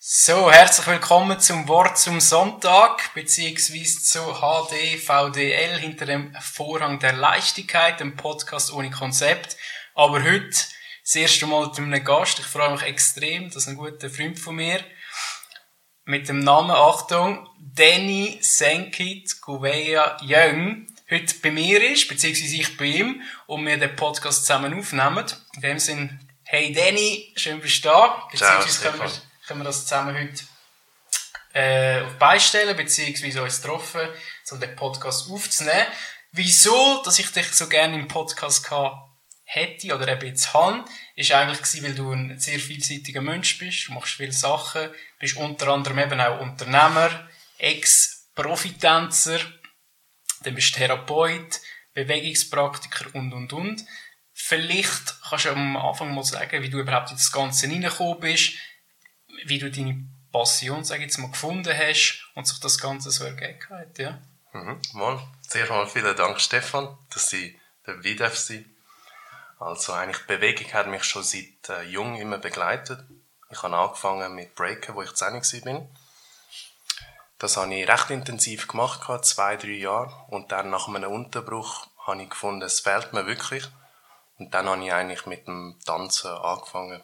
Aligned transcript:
So, 0.00 0.48
herzlich 0.48 0.86
willkommen 0.86 1.40
zum 1.40 1.66
Wort 1.66 1.98
zum 1.98 2.20
Sonntag, 2.20 3.12
beziehungsweise 3.14 4.00
zu 4.00 4.20
HD 4.20 4.96
VDL 4.96 5.76
hinter 5.76 6.06
dem 6.06 6.32
Vorhang 6.40 7.00
der 7.00 7.14
Leichtigkeit, 7.14 7.98
dem 7.98 8.14
Podcast 8.14 8.72
ohne 8.72 8.92
Konzept. 8.92 9.56
Aber 9.96 10.22
heute 10.22 10.56
das 11.02 11.16
erste 11.16 11.46
Mal 11.46 11.66
mit 11.66 11.78
einem 11.78 12.04
Gast. 12.04 12.38
Ich 12.38 12.46
freue 12.46 12.70
mich 12.70 12.82
extrem, 12.82 13.50
dass 13.50 13.66
ein 13.66 13.74
guter 13.74 14.08
Freund 14.08 14.38
von 14.38 14.54
mir 14.54 14.78
mit 16.04 16.28
dem 16.28 16.38
Namen, 16.38 16.70
Achtung, 16.70 17.48
Danny 17.58 18.38
Senkit 18.40 19.40
Gouveia 19.40 20.16
Young 20.22 20.86
heute 21.10 21.34
bei 21.42 21.50
mir 21.50 21.82
ist, 21.90 22.06
beziehungsweise 22.06 22.54
ich 22.54 22.76
bei 22.76 22.84
ihm, 22.84 23.22
und 23.48 23.66
wir 23.66 23.76
den 23.76 23.96
Podcast 23.96 24.46
zusammen 24.46 24.78
aufnehmen. 24.78 25.24
In 25.56 25.60
dem 25.60 25.78
Sinne, 25.80 26.20
hey 26.44 26.72
Danny, 26.72 27.34
schön 27.36 27.60
bist 27.60 27.84
du 27.84 27.88
da. 27.88 28.28
Beziehungsweise 28.30 28.80
Ciao, 28.80 29.08
können, 29.48 29.60
wir, 29.60 29.64
das 29.64 29.86
zusammen 29.86 30.14
heute 30.14 30.44
äh, 31.54 32.02
auf 32.02 32.18
beistellen, 32.18 32.76
beziehungsweise 32.76 33.42
uns 33.42 33.62
getroffen, 33.62 34.08
um 34.50 34.60
den 34.60 34.76
Podcast 34.76 35.30
aufzunehmen. 35.30 35.86
Wieso, 36.32 37.02
dass 37.02 37.18
ich 37.18 37.32
dich 37.32 37.46
so 37.52 37.68
gerne 37.68 37.96
im 37.96 38.08
Podcast 38.08 38.64
gehabt 38.64 39.08
hätte 39.44 39.94
oder 39.94 40.06
eben 40.08 40.26
jetzt 40.26 40.52
habe, 40.52 40.84
ist 41.16 41.32
eigentlich 41.32 41.58
gewesen, 41.58 41.84
weil 41.84 41.94
du 41.94 42.12
ein 42.12 42.38
sehr 42.38 42.58
vielseitiger 42.58 43.22
Mensch 43.22 43.58
bist, 43.58 43.88
du 43.88 43.92
machst 43.92 44.14
viele 44.14 44.32
Sachen, 44.32 44.90
bist 45.18 45.36
unter 45.36 45.68
anderem 45.68 45.98
eben 45.98 46.20
auch 46.20 46.40
Unternehmer, 46.40 47.28
Ex-Profitänzer, 47.56 49.40
dann 50.42 50.54
bist 50.54 50.74
du 50.74 50.78
Therapeut, 50.78 51.60
Bewegungspraktiker 51.94 53.14
und, 53.14 53.32
und, 53.32 53.52
und. 53.54 53.84
Vielleicht 54.34 55.20
kannst 55.28 55.46
du 55.46 55.50
am 55.50 55.76
Anfang 55.78 56.14
mal 56.14 56.22
sagen, 56.22 56.62
wie 56.62 56.70
du 56.70 56.78
überhaupt 56.78 57.10
in 57.10 57.16
das 57.16 57.32
Ganze 57.32 57.66
reingekommen 57.66 58.20
bist, 58.20 58.52
wie 59.44 59.58
du 59.58 59.70
deine 59.70 60.04
Passion, 60.32 60.84
sag 60.84 60.96
ich 60.96 61.04
jetzt 61.04 61.18
mal, 61.18 61.30
gefunden 61.30 61.72
hast 61.76 62.28
und 62.34 62.46
sich 62.46 62.60
das 62.60 62.78
Ganze 62.78 63.10
so 63.10 63.24
ergeben 63.24 63.60
hat, 63.70 63.98
ja? 63.98 64.20
Mhm, 64.52 64.80
mal. 64.92 65.20
Zuerst 65.46 65.70
mal 65.70 65.86
vielen 65.86 66.16
Dank, 66.16 66.40
Stefan, 66.40 66.96
dass 67.10 67.32
ich 67.32 67.56
dabei 67.84 68.14
darf 68.14 68.36
sein. 68.36 68.64
Also 69.58 69.92
eigentlich 69.92 70.18
die 70.18 70.34
Bewegung 70.34 70.72
hat 70.72 70.86
mich 70.86 71.04
schon 71.04 71.22
seit 71.22 71.68
äh, 71.68 71.82
jung 71.82 72.16
immer 72.16 72.38
begleitet. 72.38 73.04
Ich 73.50 73.62
habe 73.62 73.76
angefangen 73.76 74.34
mit 74.34 74.54
Breaken, 74.54 74.94
wo 74.94 75.02
ich 75.02 75.14
10 75.14 75.34
war. 75.34 75.88
Das 77.38 77.56
habe 77.56 77.74
ich 77.74 77.88
recht 77.88 78.10
intensiv 78.10 78.68
gemacht, 78.68 79.00
zwei, 79.24 79.56
drei 79.56 79.68
Jahre. 79.68 80.12
Und 80.28 80.52
dann 80.52 80.70
nach 80.70 80.88
einem 80.88 81.10
Unterbruch 81.10 81.86
habe 82.06 82.22
ich 82.22 82.30
gefunden, 82.30 82.62
es 82.62 82.80
fehlt 82.80 83.12
mir 83.12 83.26
wirklich. 83.26 83.68
Und 84.38 84.54
dann 84.54 84.68
habe 84.68 84.84
ich 84.84 84.92
eigentlich 84.92 85.26
mit 85.26 85.46
dem 85.46 85.78
Tanzen 85.84 86.30
angefangen. 86.30 87.02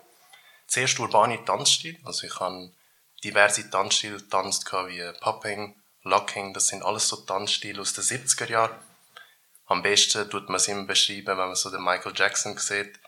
Zuerst 0.74 0.98
urbane 0.98 1.44
Tanzstil. 1.44 2.00
Also 2.02 2.26
ich 2.26 2.40
habe 2.40 2.72
diverse 3.22 3.70
Tanzstile 3.70 4.16
getanzt, 4.16 4.72
wie 4.72 5.08
Popping, 5.20 5.80
Locking. 6.02 6.52
Das 6.52 6.66
sind 6.66 6.82
alles 6.82 7.06
so 7.06 7.14
Tanzstile 7.14 7.80
aus 7.80 7.92
den 7.92 8.02
70er 8.02 8.50
Jahren. 8.50 8.74
Am 9.66 9.82
besten 9.82 10.28
tut 10.28 10.48
man 10.48 10.56
es 10.56 10.66
immer 10.66 10.82
beschreiben, 10.82 11.28
wenn 11.28 11.36
man 11.36 11.54
so 11.54 11.70
den 11.70 11.84
Michael 11.84 12.12
Jackson 12.16 12.58
sieht. 12.58 12.98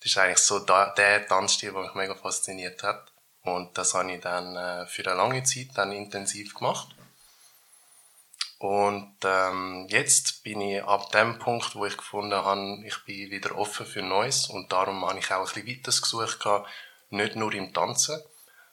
Das 0.00 0.06
ist 0.06 0.18
eigentlich 0.18 0.38
so 0.38 0.58
der 0.58 1.24
Tanzstil, 1.28 1.70
der 1.70 1.82
mich 1.82 1.94
mega 1.94 2.16
fasziniert 2.16 2.82
hat. 2.82 3.12
Und 3.42 3.78
das 3.78 3.94
habe 3.94 4.12
ich 4.12 4.20
dann 4.20 4.56
äh, 4.56 4.86
für 4.88 5.06
eine 5.06 5.18
lange 5.18 5.44
Zeit 5.44 5.68
dann 5.76 5.92
intensiv 5.92 6.52
gemacht. 6.56 6.88
Und 8.58 9.14
ähm, 9.22 9.86
jetzt 9.88 10.42
bin 10.42 10.60
ich 10.60 10.82
ab 10.82 11.12
dem 11.12 11.38
Punkt, 11.38 11.76
wo 11.76 11.86
ich 11.86 11.96
gefunden 11.96 12.34
habe, 12.34 12.82
ich 12.84 13.04
bin 13.04 13.30
wieder 13.30 13.56
offen 13.56 13.86
für 13.86 14.02
Neues 14.02 14.48
und 14.48 14.72
darum 14.72 15.06
habe 15.06 15.20
ich 15.20 15.30
auch 15.30 15.46
ein 15.46 15.62
bisschen 15.62 15.68
weiter 15.68 16.00
gesucht, 16.00 16.44
nicht 17.10 17.36
nur 17.36 17.52
im 17.54 17.72
Tanzen, 17.72 18.22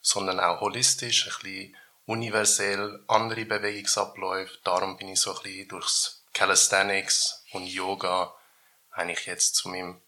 sondern 0.01 0.39
auch 0.39 0.61
holistisch, 0.61 1.27
ein 1.27 1.33
bisschen 1.41 1.75
universell, 2.05 3.03
andere 3.07 3.45
Bewegungsabläufe. 3.45 4.59
Darum 4.63 4.97
bin 4.97 5.09
ich 5.09 5.19
so 5.19 5.35
ein 5.35 5.43
bisschen 5.43 5.67
durchs 5.67 6.23
Calisthenics 6.33 7.43
und 7.51 7.65
Yoga 7.67 8.35
eigentlich 8.91 9.25
jetzt 9.25 9.55
zu, 9.55 9.69
meinem, 9.69 10.01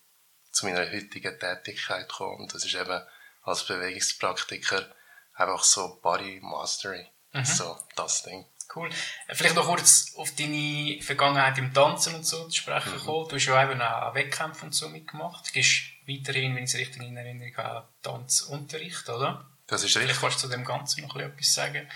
zu 0.52 0.66
meiner 0.66 0.92
heutigen 0.92 1.40
Tätigkeit 1.40 2.08
gekommen. 2.08 2.42
Und 2.42 2.54
das 2.54 2.66
ist 2.66 2.76
eben 2.76 3.02
als 3.44 3.66
Bewegungspraktiker 3.66 4.86
einfach 5.34 5.64
so 5.64 6.00
Body 6.02 6.40
Mastery. 6.42 7.08
Mhm. 7.34 7.46
So, 7.46 7.78
das 7.96 8.24
Ding. 8.24 8.46
Cool. 8.76 8.90
Vielleicht 9.30 9.56
noch 9.56 9.66
kurz 9.66 10.14
auf 10.18 10.36
deine 10.36 11.02
Vergangenheit 11.02 11.58
im 11.58 11.74
Tanzen 11.74 12.16
und 12.16 12.26
so 12.26 12.48
zu 12.48 12.58
sprechen 12.58 12.94
mhm. 12.94 13.06
kommen. 13.06 13.28
Du 13.30 13.36
hast 13.36 13.46
ja 13.46 13.64
eben 13.64 13.82
auch 13.82 14.14
Wettkämpfe 14.14 14.66
und 14.66 14.74
so 14.74 14.90
mitgemacht. 14.90 15.48
Du 15.48 15.52
gibst 15.54 15.84
weiterhin, 16.08 16.56
wenn 16.56 16.64
ich 16.64 16.74
es 16.74 16.80
richtig 16.80 17.02
in 17.02 17.18
Erinnerung 17.18 17.56
habe, 17.58 17.88
Tanzunterricht, 18.02 19.10
oder? 19.10 19.46
Das 19.68 19.84
ist 19.84 19.96
richtig. 19.96 20.04
Vielleicht 20.04 20.22
kannst 20.22 20.44
du 20.44 20.48
zu 20.48 20.54
dem 20.54 20.66
Ganzen 20.66 21.04
noch 21.06 21.16
etwas 21.16 21.54
sagen. 21.54 21.90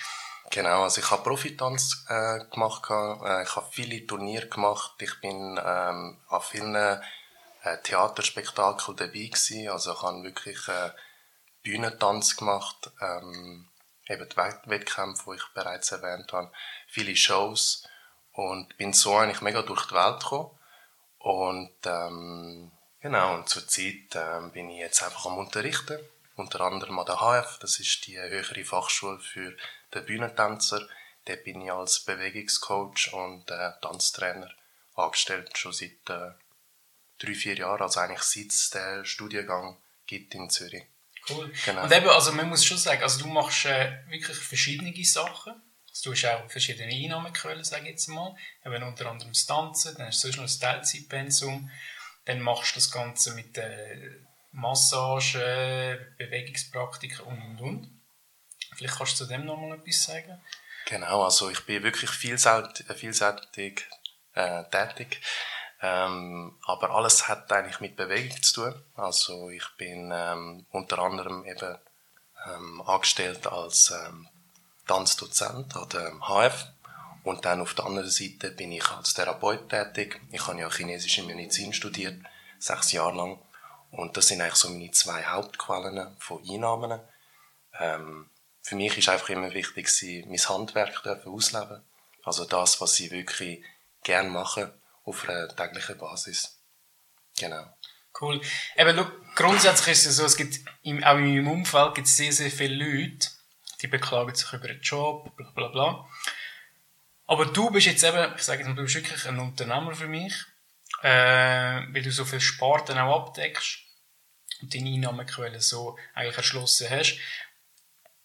Genau, 0.52 0.84
also 0.84 1.00
ich 1.00 1.10
habe 1.10 1.24
Profitanz 1.24 2.06
äh, 2.10 2.40
gemacht, 2.52 2.84
äh, 2.90 3.44
ich 3.44 3.56
habe 3.56 3.68
viele 3.72 4.06
Turniere 4.06 4.48
gemacht, 4.48 4.96
ich 5.00 5.22
bin 5.22 5.58
ähm, 5.64 6.18
an 6.28 6.42
vielen 6.42 6.76
äh, 6.76 6.98
Theaterspektakeln 7.84 8.98
dabei 8.98 9.28
gewesen, 9.28 9.70
also 9.70 9.94
ich 9.94 10.02
habe 10.02 10.24
wirklich 10.24 10.68
äh, 10.68 10.90
Bühnentanz 11.64 12.36
gemacht, 12.36 12.92
ähm, 13.02 13.70
eben 14.08 14.28
die 14.28 14.70
Wettkämpfe, 14.70 15.32
die 15.32 15.38
ich 15.38 15.48
bereits 15.54 15.92
erwähnt 15.92 16.32
habe, 16.34 16.52
viele 16.88 17.16
Shows 17.16 17.88
und 18.34 18.78
bin 18.78 18.94
so 18.94 19.16
eigentlich 19.16 19.42
mega 19.42 19.62
durch 19.62 19.88
die 19.88 19.96
Welt 19.96 20.20
gekommen. 20.20 20.52
Und 21.20 21.76
ähm, 21.86 22.72
genau, 23.00 23.36
und 23.36 23.50
zur 23.50 23.68
Zeit 23.68 24.16
ähm, 24.16 24.52
bin 24.52 24.70
ich 24.70 24.80
jetzt 24.80 25.04
einfach 25.04 25.26
am 25.28 25.38
Unterrichten, 25.38 26.00
unter 26.36 26.62
anderem 26.62 26.98
an 26.98 27.06
der 27.06 27.20
HF, 27.20 27.60
das 27.60 27.80
ist 27.80 28.08
die 28.08 28.20
höhere 28.20 28.66
Fachschule 28.66 29.20
für 29.20 29.56
den 29.94 30.06
Bühnentänzer. 30.06 30.88
Dort 31.26 31.44
bin 31.44 31.62
ich 31.62 31.72
als 31.72 32.00
Bewegungscoach 32.00 33.14
und 33.14 33.52
äh, 33.52 33.74
Tanztrainer 33.82 34.50
angestellt, 34.96 35.56
schon 35.56 35.74
seit 35.74 36.10
äh, 36.10 36.32
drei, 37.20 37.36
vier 37.36 37.56
Jahren, 37.56 37.82
also 37.82 38.00
eigentlich 38.00 38.24
seit 38.24 38.48
es 38.48 38.70
den 38.72 39.06
Studiengang 39.06 39.78
gibt 40.08 40.34
in 40.34 40.50
Zürich. 40.50 40.86
Cool. 41.30 41.52
Genau. 41.66 41.84
Und 41.84 41.92
eben, 41.92 42.10
also 42.10 42.32
man 42.32 42.50
muss 42.50 42.66
schon 42.66 42.78
sagen, 42.78 43.04
also 43.04 43.20
du 43.20 43.28
machst 43.28 43.66
äh, 43.66 44.00
wirklich 44.08 44.38
verschiedene 44.38 44.94
Sachen. 45.06 45.54
Also 45.90 46.10
du 46.10 46.16
hast 46.16 46.26
auch 46.26 46.50
verschiedene 46.50 46.92
Einnahmequellen, 46.92 47.64
sage 47.64 47.84
ich 47.84 47.92
jetzt 47.92 48.08
mal. 48.08 48.36
Eben 48.66 48.84
unter 48.84 49.08
anderem 49.08 49.32
das 49.32 49.46
Tanzen, 49.46 49.96
dann 49.98 50.08
hast 50.08 50.24
du 50.24 50.28
sonst 50.28 50.38
noch 50.38 50.46
das 50.46 50.60
Teilzeitpensum. 50.60 51.70
Dann 52.26 52.40
machst 52.42 52.76
du 52.76 52.76
das 52.76 52.92
Ganze 52.92 53.34
mit 53.34 53.58
äh, 53.58 54.20
Massage, 54.52 56.14
Bewegungspraktiken 56.18 57.26
und 57.26 57.42
und 57.42 57.62
und. 57.62 58.02
Vielleicht 58.76 58.98
kannst 58.98 59.20
du 59.20 59.26
zu 59.26 59.30
dem 59.30 59.46
noch 59.46 59.58
mal 59.58 59.78
etwas 59.78 60.04
sagen. 60.04 60.42
Genau, 60.86 61.24
also 61.24 61.50
ich 61.50 61.66
bin 61.66 61.84
wirklich 61.84 62.10
vielseitig, 62.10 62.86
vielseitig 62.96 63.86
äh, 64.34 64.64
tätig. 64.70 65.22
Ähm, 65.82 66.56
aber 66.66 66.92
alles 66.92 67.28
hat 67.28 67.52
eigentlich 67.52 67.80
mit 67.80 67.96
Bewegung 67.96 68.42
zu 68.44 68.54
tun. 68.54 68.86
Also 68.96 69.50
ich 69.50 69.66
bin 69.78 70.12
ähm, 70.14 70.66
unter 70.72 71.00
anderem 71.00 71.44
eben 71.46 71.78
ähm, 72.46 72.82
angestellt 72.82 73.48
als 73.48 73.92
ähm, 73.92 74.28
Tanzdozent 74.88 75.76
an 75.76 75.90
der 75.90 76.14
HF 76.20 76.68
und 77.24 77.46
dann 77.46 77.62
auf 77.62 77.74
der 77.74 77.86
anderen 77.86 78.10
Seite 78.10 78.52
bin 78.52 78.72
ich 78.72 78.88
als 78.90 79.16
Therapeut 79.16 79.70
tätig. 79.70 80.22
Ich 80.32 80.46
habe 80.48 80.60
ja 80.60 80.70
chinesische 80.70 81.24
Medizin 81.24 81.74
studiert, 81.74 82.20
sechs 82.60 82.92
Jahre 82.92 83.16
lang. 83.16 83.40
Und 83.92 84.16
das 84.18 84.28
sind 84.28 84.42
eigentlich 84.42 84.56
so 84.56 84.70
meine 84.70 84.92
zwei 84.92 85.24
Hauptquellen 85.24 86.16
von 86.20 86.42
Einnahmen. 86.48 87.00
Ähm, 87.80 88.30
für 88.62 88.76
mich 88.76 88.98
ist 88.98 89.10
einfach 89.10 89.30
immer 89.30 89.54
wichtig, 89.54 89.90
mein 90.28 90.40
Handwerk 90.40 91.06
ausleben. 91.26 91.82
Also 92.24 92.46
das, 92.46 92.80
was 92.82 93.00
ich 93.00 93.12
wirklich 93.12 93.64
gerne 94.04 94.30
mache 94.30 94.74
auf 95.04 95.28
einer 95.28 95.48
täglichen 95.56 95.98
Basis. 95.98 96.58
Genau. 97.38 97.66
Cool. 98.20 98.42
Eben, 98.76 98.96
look, 98.96 99.36
grundsätzlich 99.36 99.94
ist 99.94 100.06
es 100.06 100.18
so, 100.18 100.26
es 100.26 100.36
gibt 100.36 100.60
im, 100.84 101.04
auch 101.04 101.18
in 101.18 101.26
meinem 101.26 101.48
Umfeld 101.48 101.96
gibt 101.96 102.08
es 102.08 102.18
sehr, 102.18 102.32
sehr 102.32 102.52
viele 102.52 102.76
Leute, 102.76 103.30
die 103.82 103.88
beklagen 103.88 104.36
sich 104.36 104.52
über 104.52 104.68
den 104.68 104.82
Job, 104.82 105.36
bla 105.36 105.50
bla 105.52 105.68
bla. 105.70 106.10
Aber 107.26 107.46
du 107.46 107.72
bist 107.72 107.88
jetzt 107.88 108.04
eben, 108.04 108.34
ich 108.36 108.44
sage 108.44 108.60
jetzt 108.60 108.68
mal, 108.68 108.76
du 108.76 108.84
bist 108.84 108.96
wirklich 108.96 109.26
ein 109.26 109.40
Unternehmer 109.40 109.96
für 109.96 110.08
mich, 110.08 110.34
äh, 111.02 111.08
weil 111.08 112.02
du 112.02 112.12
so 112.12 112.26
viele 112.26 112.42
Sparten 112.42 112.98
auch 112.98 113.28
abdeckst 113.28 113.80
und 114.62 114.74
deine 114.74 114.90
Einnahmequellen 114.90 115.62
so 115.62 115.98
eigentlich 116.14 116.38
erschlossen 116.38 116.90
hast. 116.90 117.18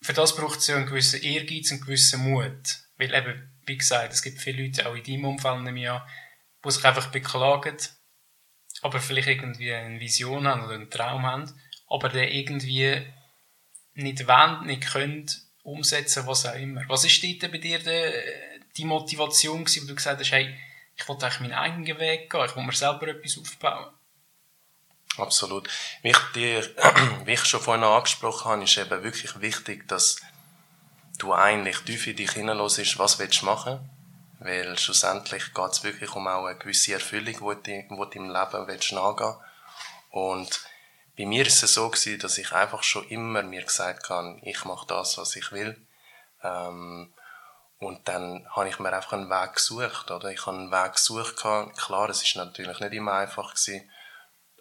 Für 0.02 0.12
das 0.12 0.36
braucht 0.36 0.58
es 0.58 0.66
ja 0.66 0.76
einen 0.76 0.86
gewissen 0.86 1.22
Ehrgeiz 1.22 1.70
und 1.70 1.78
einen 1.78 1.86
gewissen 1.86 2.22
Mut. 2.22 2.78
Weil 2.98 3.14
eben, 3.14 3.56
wie 3.64 3.78
gesagt, 3.78 4.12
es 4.12 4.22
gibt 4.22 4.40
viele 4.40 4.64
Leute, 4.64 4.88
auch 4.88 4.94
in 4.94 5.04
deinem 5.04 5.24
Umfeld, 5.24 5.62
nehme 5.62 5.80
die 6.66 6.72
sich 6.72 6.84
einfach 6.84 7.06
beklagen, 7.08 7.76
aber 8.82 9.00
vielleicht 9.00 9.28
irgendwie 9.28 9.72
eine 9.72 10.00
Vision 10.00 10.46
haben 10.46 10.64
oder 10.64 10.74
einen 10.74 10.90
Traum 10.90 11.24
haben, 11.24 11.60
aber 11.88 12.08
der 12.08 12.32
irgendwie 12.32 13.06
nicht 13.94 14.26
wollen, 14.26 14.66
nicht 14.66 14.86
können, 14.92 15.30
umsetzen, 15.62 16.26
was 16.26 16.46
auch 16.46 16.54
immer. 16.54 16.82
Was 16.88 17.04
ist 17.04 17.22
dort 17.22 17.50
bei 17.50 17.58
dir 17.58 17.80
die, 18.76 18.84
Motivation 18.84 19.64
gewesen, 19.64 19.84
wo 19.84 19.88
du 19.88 19.94
gesagt 19.94 20.20
hast, 20.20 20.32
hey, 20.32 20.54
ich 20.94 21.08
wollte 21.08 21.26
eigentlich 21.26 21.40
meinen 21.40 21.54
eigenen 21.54 21.98
Weg 21.98 22.30
gehen, 22.30 22.44
ich 22.44 22.54
will 22.54 22.64
mir 22.64 22.72
selber 22.72 23.08
etwas 23.08 23.38
aufbauen? 23.38 23.92
Absolut. 25.16 25.68
Wie 26.02 26.10
ich, 26.10 26.18
dir, 26.34 26.62
wie 27.24 27.32
ich 27.32 27.44
schon 27.44 27.60
vorhin 27.60 27.84
angesprochen 27.84 28.50
habe, 28.50 28.64
ist 28.64 28.76
eben 28.76 29.02
wirklich 29.02 29.40
wichtig, 29.40 29.88
dass 29.88 30.20
du 31.18 31.32
eigentlich 31.32 31.78
tief 31.78 32.06
in 32.06 32.16
dich 32.16 32.32
hineinlässt, 32.32 32.98
was 32.98 33.18
willst 33.18 33.40
du 33.40 33.46
machen 33.46 33.90
weil 34.38 34.78
schlussendlich 34.78 35.54
geht 35.54 35.70
es 35.72 35.82
wirklich 35.82 36.14
um 36.14 36.26
auch 36.28 36.44
eine 36.44 36.58
gewisse 36.58 36.92
Erfüllung, 36.92 37.56
die 37.62 37.86
du, 37.88 38.04
im 38.12 38.30
Leben 38.30 38.66
willst 38.66 38.92
nachgehen 38.92 39.34
Und 40.10 40.60
bei 41.16 41.24
mir 41.24 41.46
ist 41.46 41.62
es 41.62 41.74
so 41.74 41.88
gewesen, 41.88 42.20
dass 42.20 42.38
ich 42.38 42.52
einfach 42.52 42.82
schon 42.82 43.08
immer 43.08 43.42
mir 43.42 43.62
gesagt 43.62 44.10
habe, 44.10 44.38
ich 44.42 44.64
mache 44.64 44.86
das, 44.86 45.16
was 45.16 45.34
ich 45.36 45.50
will. 45.52 45.80
Ähm, 46.42 47.12
und 47.78 48.08
dann 48.08 48.46
habe 48.50 48.68
ich 48.68 48.78
mir 48.78 48.92
einfach 48.92 49.12
einen 49.12 49.30
Weg 49.30 49.54
gesucht, 49.54 50.10
oder? 50.10 50.30
Ich 50.30 50.46
habe 50.46 50.56
einen 50.56 50.70
Weg 50.70 50.94
gesucht. 50.94 51.36
Klar, 51.36 52.08
es 52.08 52.22
ist 52.22 52.36
natürlich 52.36 52.80
nicht 52.80 52.92
immer 52.92 53.12
einfach 53.14 53.54
gewesen, 53.54 53.90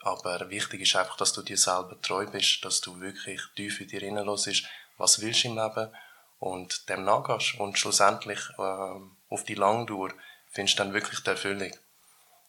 aber 0.02 0.50
wichtig 0.50 0.82
ist 0.82 0.96
einfach, 0.96 1.18
dass 1.18 1.34
du 1.34 1.42
dir 1.42 1.58
selber 1.58 2.00
treu 2.02 2.26
bist, 2.28 2.64
dass 2.64 2.82
du 2.82 3.00
wirklich 3.00 3.42
tief 3.56 3.82
in 3.82 3.88
dir 3.88 4.02
hineinlässt, 4.02 4.64
was 4.98 5.22
willst 5.22 5.44
du 5.44 5.48
im 5.50 5.56
Leben 5.56 5.92
und 6.40 6.90
dem 6.90 7.04
nachgehst. 7.06 7.60
Und 7.60 7.80
schlussendlich, 7.80 8.40
äh, 8.58 9.00
auf 9.30 9.44
die 9.44 9.56
Langdauer, 9.56 10.12
findest 10.52 10.80
du 10.80 10.84
dann 10.84 10.94
wirklich 10.94 11.22
die 11.22 11.30
Erfüllung. 11.30 11.72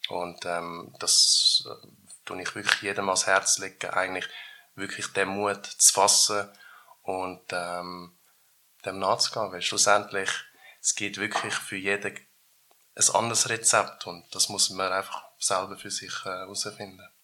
Und 0.09 0.45
ähm, 0.45 0.95
das 1.01 1.67
äh, 1.67 1.87
tue 2.25 2.43
ich 2.43 2.55
wirklich 2.55 2.83
jedem 2.83 3.09
ans 3.09 3.27
Herz 3.27 3.59
legen, 3.59 3.91
eigentlich 3.91 4.29
wirklich 4.75 5.13
den 5.13 5.29
Mut 5.29 5.67
zu 5.67 5.93
fassen 5.93 6.49
und 7.03 7.43
ähm, 7.51 8.17
dem 8.85 8.99
nachzugehen. 8.99 9.53
Weil 9.53 9.63
schlussendlich, 9.63 10.31
es 10.81 10.95
geht 10.95 11.19
wirklich 11.19 11.55
für 11.55 11.77
jeden 11.77 12.19
ein 12.97 13.15
anderes 13.15 13.49
Rezept 13.49 14.07
und 14.07 14.25
das 14.35 14.49
muss 14.49 14.71
man 14.71 14.93
einfach 14.93 15.25
selber 15.39 15.77
für 15.77 15.91
sich 15.91 16.13
äh, 16.25 16.31
herausfinden. 16.31 17.01
Äh, 17.01 17.16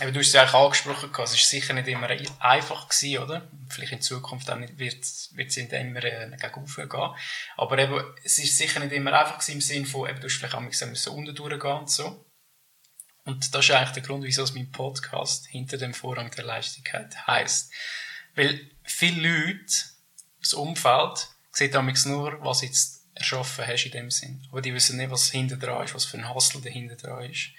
Eben, 0.00 0.12
du 0.12 0.18
hast 0.18 0.28
es 0.28 0.32
ja 0.32 0.42
eigentlich 0.42 0.54
angesprochen, 0.54 1.10
es 1.10 1.18
war 1.18 1.26
sicher 1.26 1.72
nicht 1.72 1.86
immer 1.86 2.08
einfach, 2.40 2.88
gewesen, 2.88 3.18
oder? 3.18 3.48
Vielleicht 3.68 3.92
in 3.92 4.00
Zukunft 4.00 4.50
auch 4.50 4.58
wird, 4.58 5.04
es 5.04 5.30
immer 5.56 6.04
äh, 6.04 6.36
gegen 6.36 6.66
gehen. 6.66 7.10
Aber 7.56 7.78
eben, 7.78 8.04
es 8.24 8.38
ist 8.38 8.58
sicher 8.58 8.80
nicht 8.80 8.92
immer 8.92 9.12
einfach 9.12 9.38
gewesen, 9.38 9.52
im 9.52 9.60
Sinne 9.60 9.86
von, 9.86 10.08
eben, 10.08 10.20
du 10.20 10.26
hast 10.26 10.36
vielleicht 10.36 10.54
auch 10.54 10.60
müssen 10.60 11.12
unten 11.12 11.34
durchgehen 11.34 11.78
und 11.78 11.90
so. 11.90 12.26
Und 13.24 13.54
das 13.54 13.64
ist 13.64 13.70
eigentlich 13.70 13.92
der 13.92 14.02
Grund, 14.02 14.24
wieso 14.24 14.42
es 14.42 14.54
mein 14.54 14.70
Podcast 14.70 15.46
hinter 15.46 15.78
dem 15.78 15.94
Vorrang 15.94 16.30
der 16.32 16.44
Leichtigkeit 16.44 17.26
heisst. 17.26 17.72
Weil 18.34 18.70
viele 18.82 19.28
Leute, 19.28 19.74
das 20.40 20.54
Umfeld, 20.54 21.28
sehen 21.52 21.72
damals 21.72 22.04
nur, 22.04 22.44
was 22.44 22.62
jetzt 22.62 23.06
erschaffen 23.14 23.66
hast 23.66 23.86
in 23.86 23.92
dem 23.92 24.10
Sinn. 24.10 24.46
Aber 24.50 24.60
die 24.60 24.74
wissen 24.74 24.96
nicht, 24.96 25.10
was 25.10 25.30
hinter 25.30 25.56
dran 25.56 25.84
ist, 25.84 25.94
was 25.94 26.04
für 26.04 26.18
ein 26.18 26.34
Hassel 26.34 26.60
dahinter 26.60 26.96
dran 26.96 27.30
ist. 27.30 27.50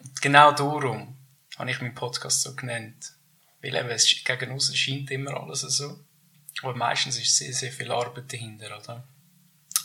Und 0.00 0.20
genau 0.20 0.52
darum 0.52 1.17
habe 1.58 1.70
ich 1.70 1.80
meinen 1.80 1.94
Podcast 1.94 2.42
so 2.42 2.54
genannt. 2.54 3.12
Weil 3.60 3.74
eben, 3.74 3.90
es 3.90 4.06
gegen 4.24 4.52
uns 4.52 4.74
scheint 4.76 5.10
immer 5.10 5.40
alles 5.40 5.60
so. 5.62 5.98
Aber 6.62 6.74
meistens 6.74 7.18
ist 7.18 7.36
sehr, 7.36 7.52
sehr 7.52 7.72
viel 7.72 7.90
Arbeit 7.90 8.32
dahinter, 8.32 8.78
oder? 8.78 9.04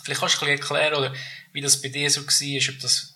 Vielleicht 0.02 0.20
kannst 0.20 0.40
du 0.40 0.46
ein 0.46 0.56
bisschen 0.56 0.76
erklären, 0.76 0.94
oder 0.98 1.14
wie 1.52 1.60
das 1.60 1.80
bei 1.80 1.88
dir 1.88 2.10
so 2.10 2.20
war, 2.22 2.74
ob 2.74 2.80
das, 2.80 3.14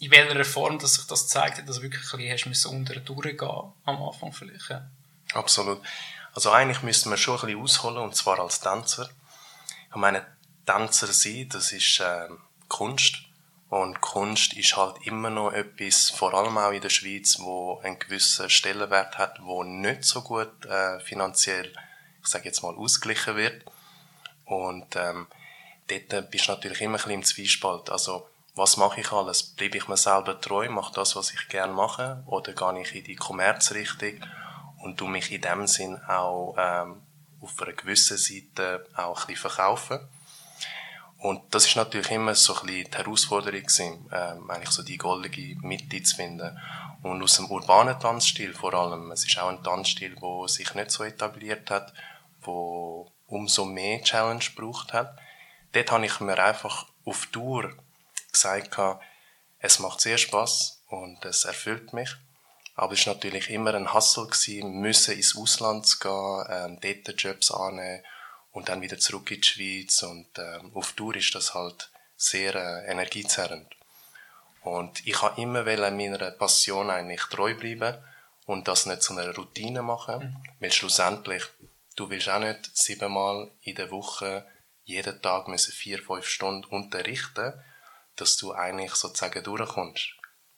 in 0.00 0.10
welcher 0.10 0.44
Form 0.44 0.78
dass 0.78 0.94
sich 0.94 1.06
das 1.06 1.28
zeigt, 1.28 1.68
dass 1.68 1.76
du 1.76 1.82
wirklich 1.82 2.12
ein 2.12 2.18
bisschen 2.18 2.52
hast 2.52 2.66
unter 2.66 3.00
durchgehen 3.00 3.72
am 3.84 4.02
Anfang 4.02 4.32
vielleicht. 4.32 4.68
Ja. 4.68 4.88
Absolut. 5.32 5.82
Also 6.34 6.50
eigentlich 6.50 6.82
müsste 6.82 7.08
man 7.08 7.18
schon 7.18 7.36
ein 7.36 7.46
bisschen 7.46 7.60
ausholen, 7.60 7.98
und 7.98 8.14
zwar 8.14 8.38
als 8.38 8.60
Tänzer. 8.60 9.08
Ich 9.90 9.96
meine, 9.96 10.26
Tänzer 10.66 11.12
sein, 11.12 11.48
das 11.48 11.72
ist 11.72 12.00
äh, 12.00 12.28
Kunst. 12.68 13.23
Und 13.74 14.00
Kunst 14.00 14.52
ist 14.52 14.76
halt 14.76 15.04
immer 15.04 15.30
noch 15.30 15.50
etwas, 15.50 16.08
vor 16.08 16.32
allem 16.32 16.58
auch 16.58 16.70
in 16.70 16.80
der 16.80 16.90
Schweiz, 16.90 17.40
wo 17.40 17.80
einen 17.82 17.98
gewissen 17.98 18.48
Stellenwert 18.48 19.18
hat, 19.18 19.40
wo 19.42 19.64
nicht 19.64 20.04
so 20.04 20.22
gut 20.22 20.64
äh, 20.66 21.00
finanziell, 21.00 21.72
ich 22.22 22.28
sage 22.28 22.44
jetzt 22.44 22.62
mal, 22.62 22.76
ausgeglichen 22.76 23.34
wird. 23.34 23.64
Und 24.44 24.94
ähm, 24.94 25.26
dort 25.88 26.30
bist 26.30 26.46
du 26.46 26.52
natürlich 26.52 26.82
immer 26.82 26.92
ein 26.92 26.96
bisschen 26.98 27.12
im 27.14 27.24
Zwiespalt. 27.24 27.90
Also, 27.90 28.28
was 28.54 28.76
mache 28.76 29.00
ich 29.00 29.10
alles? 29.10 29.42
Bleibe 29.42 29.78
ich 29.78 29.88
mir 29.88 29.96
selber 29.96 30.40
treu, 30.40 30.68
mache 30.68 30.94
das, 30.94 31.16
was 31.16 31.32
ich 31.32 31.48
gerne 31.48 31.72
mache, 31.72 32.22
oder 32.26 32.52
gehe 32.52 32.80
ich 32.80 32.94
in 32.94 33.02
die 33.02 33.16
Kommerzrichtung 33.16 34.24
und 34.84 34.98
tu 34.98 35.08
mich 35.08 35.32
in 35.32 35.40
dem 35.40 35.66
Sinn 35.66 36.00
auch 36.06 36.54
ähm, 36.56 37.02
auf 37.40 37.60
einer 37.60 37.72
gewissen 37.72 38.18
Seite 38.18 38.86
auch 38.94 39.22
ein 39.22 39.26
bisschen 39.26 39.50
verkaufen? 39.50 39.98
Und 41.24 41.54
das 41.54 41.66
ist 41.66 41.76
natürlich 41.76 42.10
immer 42.10 42.34
so 42.34 42.54
ein 42.54 42.66
bisschen 42.66 42.90
die 42.90 42.98
Herausforderung 42.98 43.62
gewesen, 43.62 44.10
ähm, 44.12 44.50
eigentlich 44.50 44.68
so 44.68 44.82
die 44.82 44.98
goldene 44.98 45.56
Mitte 45.62 46.02
zu 46.02 46.16
finden. 46.16 46.60
Und 47.02 47.22
aus 47.22 47.36
dem 47.36 47.50
urbanen 47.50 47.98
Tanzstil 47.98 48.52
vor 48.52 48.74
allem, 48.74 49.10
es 49.10 49.24
ist 49.24 49.38
auch 49.38 49.48
ein 49.48 49.62
Tanzstil, 49.62 50.16
der 50.16 50.48
sich 50.48 50.74
nicht 50.74 50.90
so 50.90 51.02
etabliert 51.02 51.70
hat, 51.70 51.94
wo 52.42 53.10
umso 53.26 53.64
mehr 53.64 54.02
Challenge 54.02 54.44
gebraucht 54.54 54.92
hat. 54.92 55.18
Dort 55.72 55.92
habe 55.92 56.04
ich 56.04 56.20
mir 56.20 56.38
einfach 56.38 56.88
auf 57.06 57.24
Tour 57.32 57.72
gesagt, 58.30 58.78
es 59.60 59.78
macht 59.78 60.02
sehr 60.02 60.18
Spaß 60.18 60.82
und 60.88 61.24
es 61.24 61.46
erfüllt 61.46 61.94
mich. 61.94 62.14
Aber 62.74 62.92
es 62.92 63.06
war 63.06 63.14
natürlich 63.14 63.48
immer 63.48 63.72
ein 63.72 63.86
gewesen, 63.86 64.78
müssen 64.78 65.14
ins 65.14 65.38
Ausland 65.38 65.86
zu 65.86 66.00
gehen, 66.00 66.44
ähm, 66.50 66.78
dort 66.82 67.22
Jobs 67.22 67.50
annehmen 67.50 68.04
und 68.54 68.68
dann 68.68 68.80
wieder 68.80 68.98
zurück 68.98 69.30
in 69.32 69.40
die 69.40 69.46
Schweiz 69.46 70.02
und 70.04 70.38
äh, 70.38 70.60
auf 70.72 70.92
Tour 70.92 71.16
ist 71.16 71.34
das 71.34 71.54
halt 71.54 71.90
sehr 72.16 72.54
äh, 72.54 72.90
energiezerrend. 72.90 73.66
Und 74.62 75.06
ich 75.06 75.20
habe 75.20 75.42
immer 75.42 75.64
meiner 75.64 76.30
Passion 76.30 76.88
eigentlich 76.88 77.20
treu 77.24 77.54
bleiben 77.54 77.98
und 78.46 78.68
das 78.68 78.86
nicht 78.86 79.02
zu 79.02 79.12
einer 79.12 79.34
Routine 79.34 79.82
machen, 79.82 80.20
mhm. 80.20 80.36
weil 80.60 80.72
schlussendlich, 80.72 81.42
du 81.96 82.08
willst 82.08 82.28
auch 82.28 82.38
nicht 82.38 82.70
siebenmal 82.76 83.50
in 83.62 83.74
der 83.74 83.90
Woche 83.90 84.46
jeden 84.84 85.20
Tag 85.20 85.48
müssen 85.48 85.72
vier, 85.72 85.98
fünf 86.00 86.26
Stunden 86.26 86.64
unterrichten, 86.70 87.54
dass 88.16 88.36
du 88.36 88.52
eigentlich 88.52 88.94
sozusagen 88.94 89.42
durchkommst. 89.42 90.14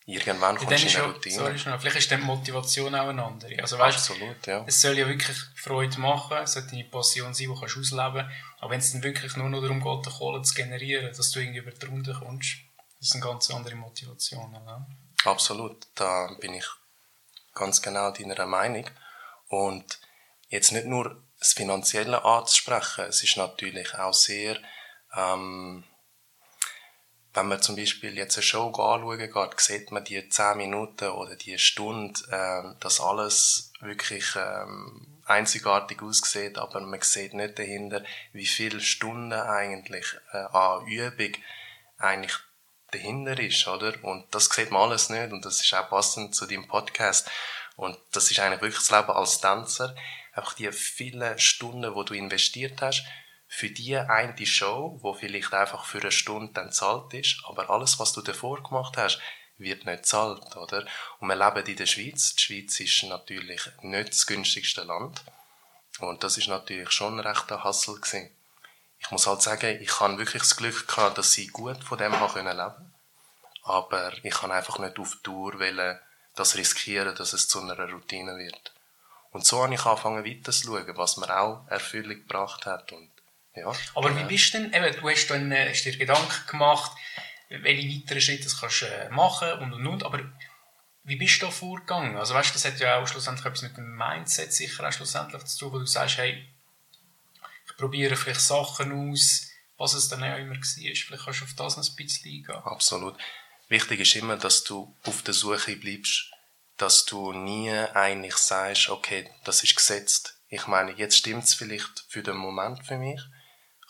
Irgendwann 0.08 0.56
kommst 0.56 0.84
du 0.84 0.88
in 0.88 0.96
eine 0.96 1.12
Routine. 1.12 1.34
Sorry, 1.34 1.58
schnell. 1.58 1.78
Vielleicht 1.80 1.96
ist 1.96 2.10
die 2.12 2.16
Motivation 2.16 2.94
auch 2.94 3.08
eine 3.08 3.24
andere. 3.24 3.60
Also, 3.60 3.76
weißt, 3.76 3.98
Absolut, 3.98 4.46
ja. 4.46 4.64
Es 4.64 4.80
soll 4.80 4.96
ja 4.96 5.08
wirklich 5.08 5.36
Freude 5.56 5.98
machen, 5.98 6.36
es 6.44 6.52
soll 6.52 6.64
deine 6.70 6.84
Passion 6.84 7.34
sein, 7.34 7.48
die 7.48 7.58
kannst 7.58 7.74
du 7.74 7.80
ausleben 7.80 8.30
Aber 8.60 8.70
wenn 8.70 8.78
es 8.78 8.92
dann 8.92 9.02
wirklich 9.02 9.36
nur 9.36 9.48
noch 9.48 9.60
darum 9.60 9.82
geht, 9.82 10.14
Kohle 10.14 10.42
zu 10.42 10.54
generieren, 10.54 11.12
dass 11.12 11.32
du 11.32 11.40
irgendwie 11.40 11.58
über 11.58 11.72
die 11.72 11.86
Runde 11.86 12.14
kommst, 12.14 12.56
das 13.00 13.08
ist 13.08 13.14
eine 13.14 13.24
ganz 13.24 13.50
andere 13.50 13.74
Motivation. 13.74 14.54
Oder? 14.54 14.86
Absolut, 15.24 15.88
da 15.96 16.30
bin 16.40 16.54
ich 16.54 16.66
ganz 17.52 17.82
genau 17.82 18.12
deiner 18.12 18.46
Meinung. 18.46 18.88
Und 19.48 19.98
jetzt 20.50 20.70
nicht 20.70 20.86
nur 20.86 21.20
das 21.40 21.52
Finanzielle 21.52 22.24
anzusprechen, 22.24 23.06
es 23.06 23.24
ist 23.24 23.36
natürlich 23.36 23.92
auch 23.96 24.14
sehr... 24.14 24.56
Ähm, 25.16 25.82
wenn 27.36 27.48
man 27.48 27.60
zum 27.60 27.76
Beispiel 27.76 28.16
jetzt 28.16 28.36
eine 28.36 28.42
Show 28.42 28.68
anschauen 28.68 29.18
geht, 29.18 29.60
sieht 29.60 29.92
man 29.92 30.04
die 30.04 30.26
10 30.26 30.56
Minuten 30.56 31.10
oder 31.10 31.36
die 31.36 31.58
Stunde, 31.58 32.18
äh, 32.30 32.74
dass 32.80 33.00
alles 33.00 33.72
wirklich 33.80 34.24
ähm, 34.36 35.20
einzigartig 35.26 36.02
aussieht, 36.02 36.56
aber 36.56 36.80
man 36.80 37.00
sieht 37.02 37.34
nicht 37.34 37.58
dahinter, 37.58 38.02
wie 38.32 38.46
viele 38.46 38.80
Stunden 38.80 39.32
eigentlich 39.32 40.06
äh, 40.32 40.38
an 40.38 40.86
Übung 40.86 41.32
eigentlich 41.98 42.36
dahinter 42.90 43.38
ist, 43.38 43.68
oder? 43.68 43.92
Und 44.02 44.34
das 44.34 44.46
sieht 44.46 44.70
man 44.70 44.82
alles 44.82 45.10
nicht 45.10 45.32
und 45.32 45.44
das 45.44 45.60
ist 45.60 45.74
auch 45.74 45.90
passend 45.90 46.34
zu 46.34 46.46
deinem 46.46 46.66
Podcast. 46.66 47.28
Und 47.76 47.98
das 48.12 48.30
ist 48.30 48.40
eigentlich 48.40 48.62
wirklich 48.62 48.86
das 48.86 48.90
Leben 48.90 49.10
als 49.10 49.40
Tänzer. 49.40 49.94
Einfach 50.32 50.54
die 50.54 50.72
vielen 50.72 51.38
Stunden, 51.38 51.94
wo 51.94 52.02
du 52.02 52.14
investiert 52.14 52.80
hast, 52.80 53.04
für 53.56 53.70
die 53.70 53.96
eine 53.96 54.46
Show, 54.46 54.98
wo 55.00 55.14
vielleicht 55.14 55.54
einfach 55.54 55.86
für 55.86 56.02
eine 56.02 56.12
Stunde 56.12 56.52
dann 56.52 56.72
zahlt 56.72 57.14
ist, 57.14 57.40
aber 57.46 57.70
alles, 57.70 57.98
was 57.98 58.12
du 58.12 58.20
davor 58.20 58.62
gemacht 58.62 58.98
hast, 58.98 59.18
wird 59.56 59.86
nicht 59.86 60.04
zahlt, 60.04 60.54
oder? 60.56 60.86
Und 61.20 61.28
wir 61.28 61.36
leben 61.36 61.66
in 61.66 61.76
der 61.76 61.86
Schweiz. 61.86 62.34
Die 62.34 62.42
Schweiz 62.42 62.78
ist 62.80 63.04
natürlich 63.04 63.62
nicht 63.80 64.10
das 64.10 64.26
günstigste 64.26 64.82
Land. 64.82 65.24
Und 66.00 66.22
das 66.22 66.36
ist 66.36 66.48
natürlich 66.48 66.90
schon 66.90 67.18
ein 67.18 67.26
rechter 67.26 67.64
Hassel 67.64 67.94
gewesen. 67.94 68.30
Ich 68.98 69.10
muss 69.10 69.26
halt 69.26 69.40
sagen, 69.40 69.80
ich 69.80 70.00
habe 70.00 70.18
wirklich 70.18 70.42
das 70.42 70.58
Glück 70.58 70.86
gehabt, 70.86 71.16
dass 71.16 71.38
ich 71.38 71.50
gut 71.50 71.82
von 71.82 71.96
dem 71.96 72.12
leben 72.12 72.28
konnte. 72.28 72.76
Aber 73.62 74.12
ich 74.22 74.34
kann 74.34 74.52
einfach 74.52 74.78
nicht 74.80 74.98
auf 74.98 75.16
Tour 75.22 75.54
das 76.34 76.56
riskieren, 76.56 77.14
dass 77.14 77.32
es 77.32 77.48
zu 77.48 77.62
einer 77.62 77.90
Routine 77.90 78.36
wird. 78.36 78.74
Und 79.30 79.46
so 79.46 79.62
habe 79.62 79.72
ich 79.72 79.86
angefangen 79.86 80.26
weiterzuschauen, 80.26 80.94
was 80.98 81.16
mir 81.16 81.34
auch 81.34 81.66
Erfüllung 81.68 82.18
gebracht 82.18 82.66
hat 82.66 82.92
und 82.92 83.15
ja, 83.56 83.72
Aber 83.94 84.10
genau. 84.10 84.22
wie 84.22 84.34
bist 84.34 84.54
du 84.54 84.58
denn, 84.58 84.72
eben, 84.72 85.00
du 85.00 85.08
hast, 85.08 85.26
dann, 85.28 85.50
äh, 85.52 85.68
hast 85.70 85.84
dir 85.84 85.96
Gedanken 85.96 86.46
gemacht, 86.46 86.92
welche 87.48 87.88
weiteren 87.88 88.20
Schritte 88.20 88.48
du 88.48 88.56
kannst 88.56 88.82
äh, 88.82 89.08
machen 89.10 89.52
und 89.60 89.72
und 89.72 89.86
und, 89.86 90.02
aber 90.02 90.20
wie 91.04 91.16
bist 91.16 91.40
du 91.40 91.46
da 91.46 91.52
vorgegangen? 91.52 92.16
Also 92.16 92.34
weißt, 92.34 92.54
das 92.54 92.64
hat 92.64 92.80
ja 92.80 93.00
auch 93.00 93.06
schlussendlich 93.06 93.46
etwas 93.46 93.62
mit 93.62 93.76
dem 93.76 93.96
Mindset 93.96 94.52
sicher 94.52 94.86
auch 94.86 94.92
schlussendlich 94.92 95.44
zu 95.44 95.58
tun, 95.58 95.72
wo 95.72 95.78
du 95.78 95.86
sagst, 95.86 96.18
hey, 96.18 96.48
ich 97.68 97.76
probiere 97.76 98.16
vielleicht 98.16 98.40
Sachen 98.40 99.10
aus, 99.10 99.48
was 99.76 99.94
es 99.94 100.08
dann 100.08 100.22
auch 100.24 100.38
immer 100.38 100.56
war. 100.56 100.62
Vielleicht 100.62 101.24
kannst 101.24 101.40
du 101.40 101.44
auf 101.44 101.54
das 101.54 101.76
noch 101.76 101.88
ein 101.88 101.96
bisschen 101.96 102.30
eingehen. 102.30 102.62
Absolut. 102.64 103.16
Wichtig 103.68 104.00
ist 104.00 104.16
immer, 104.16 104.36
dass 104.36 104.64
du 104.64 104.96
auf 105.04 105.22
der 105.22 105.34
Suche 105.34 105.76
bleibst 105.76 106.30
dass 106.76 107.06
du 107.06 107.32
nie 107.32 107.70
eigentlich 107.70 108.36
sagst, 108.36 108.88
okay, 108.88 109.30
das 109.44 109.62
ist 109.62 109.76
gesetzt. 109.76 110.38
Ich 110.48 110.66
meine, 110.66 110.92
jetzt 110.92 111.16
stimmt's 111.16 111.54
vielleicht 111.54 112.04
für 112.08 112.22
den 112.22 112.36
Moment 112.36 112.84
für 112.84 112.98
mich, 112.98 113.20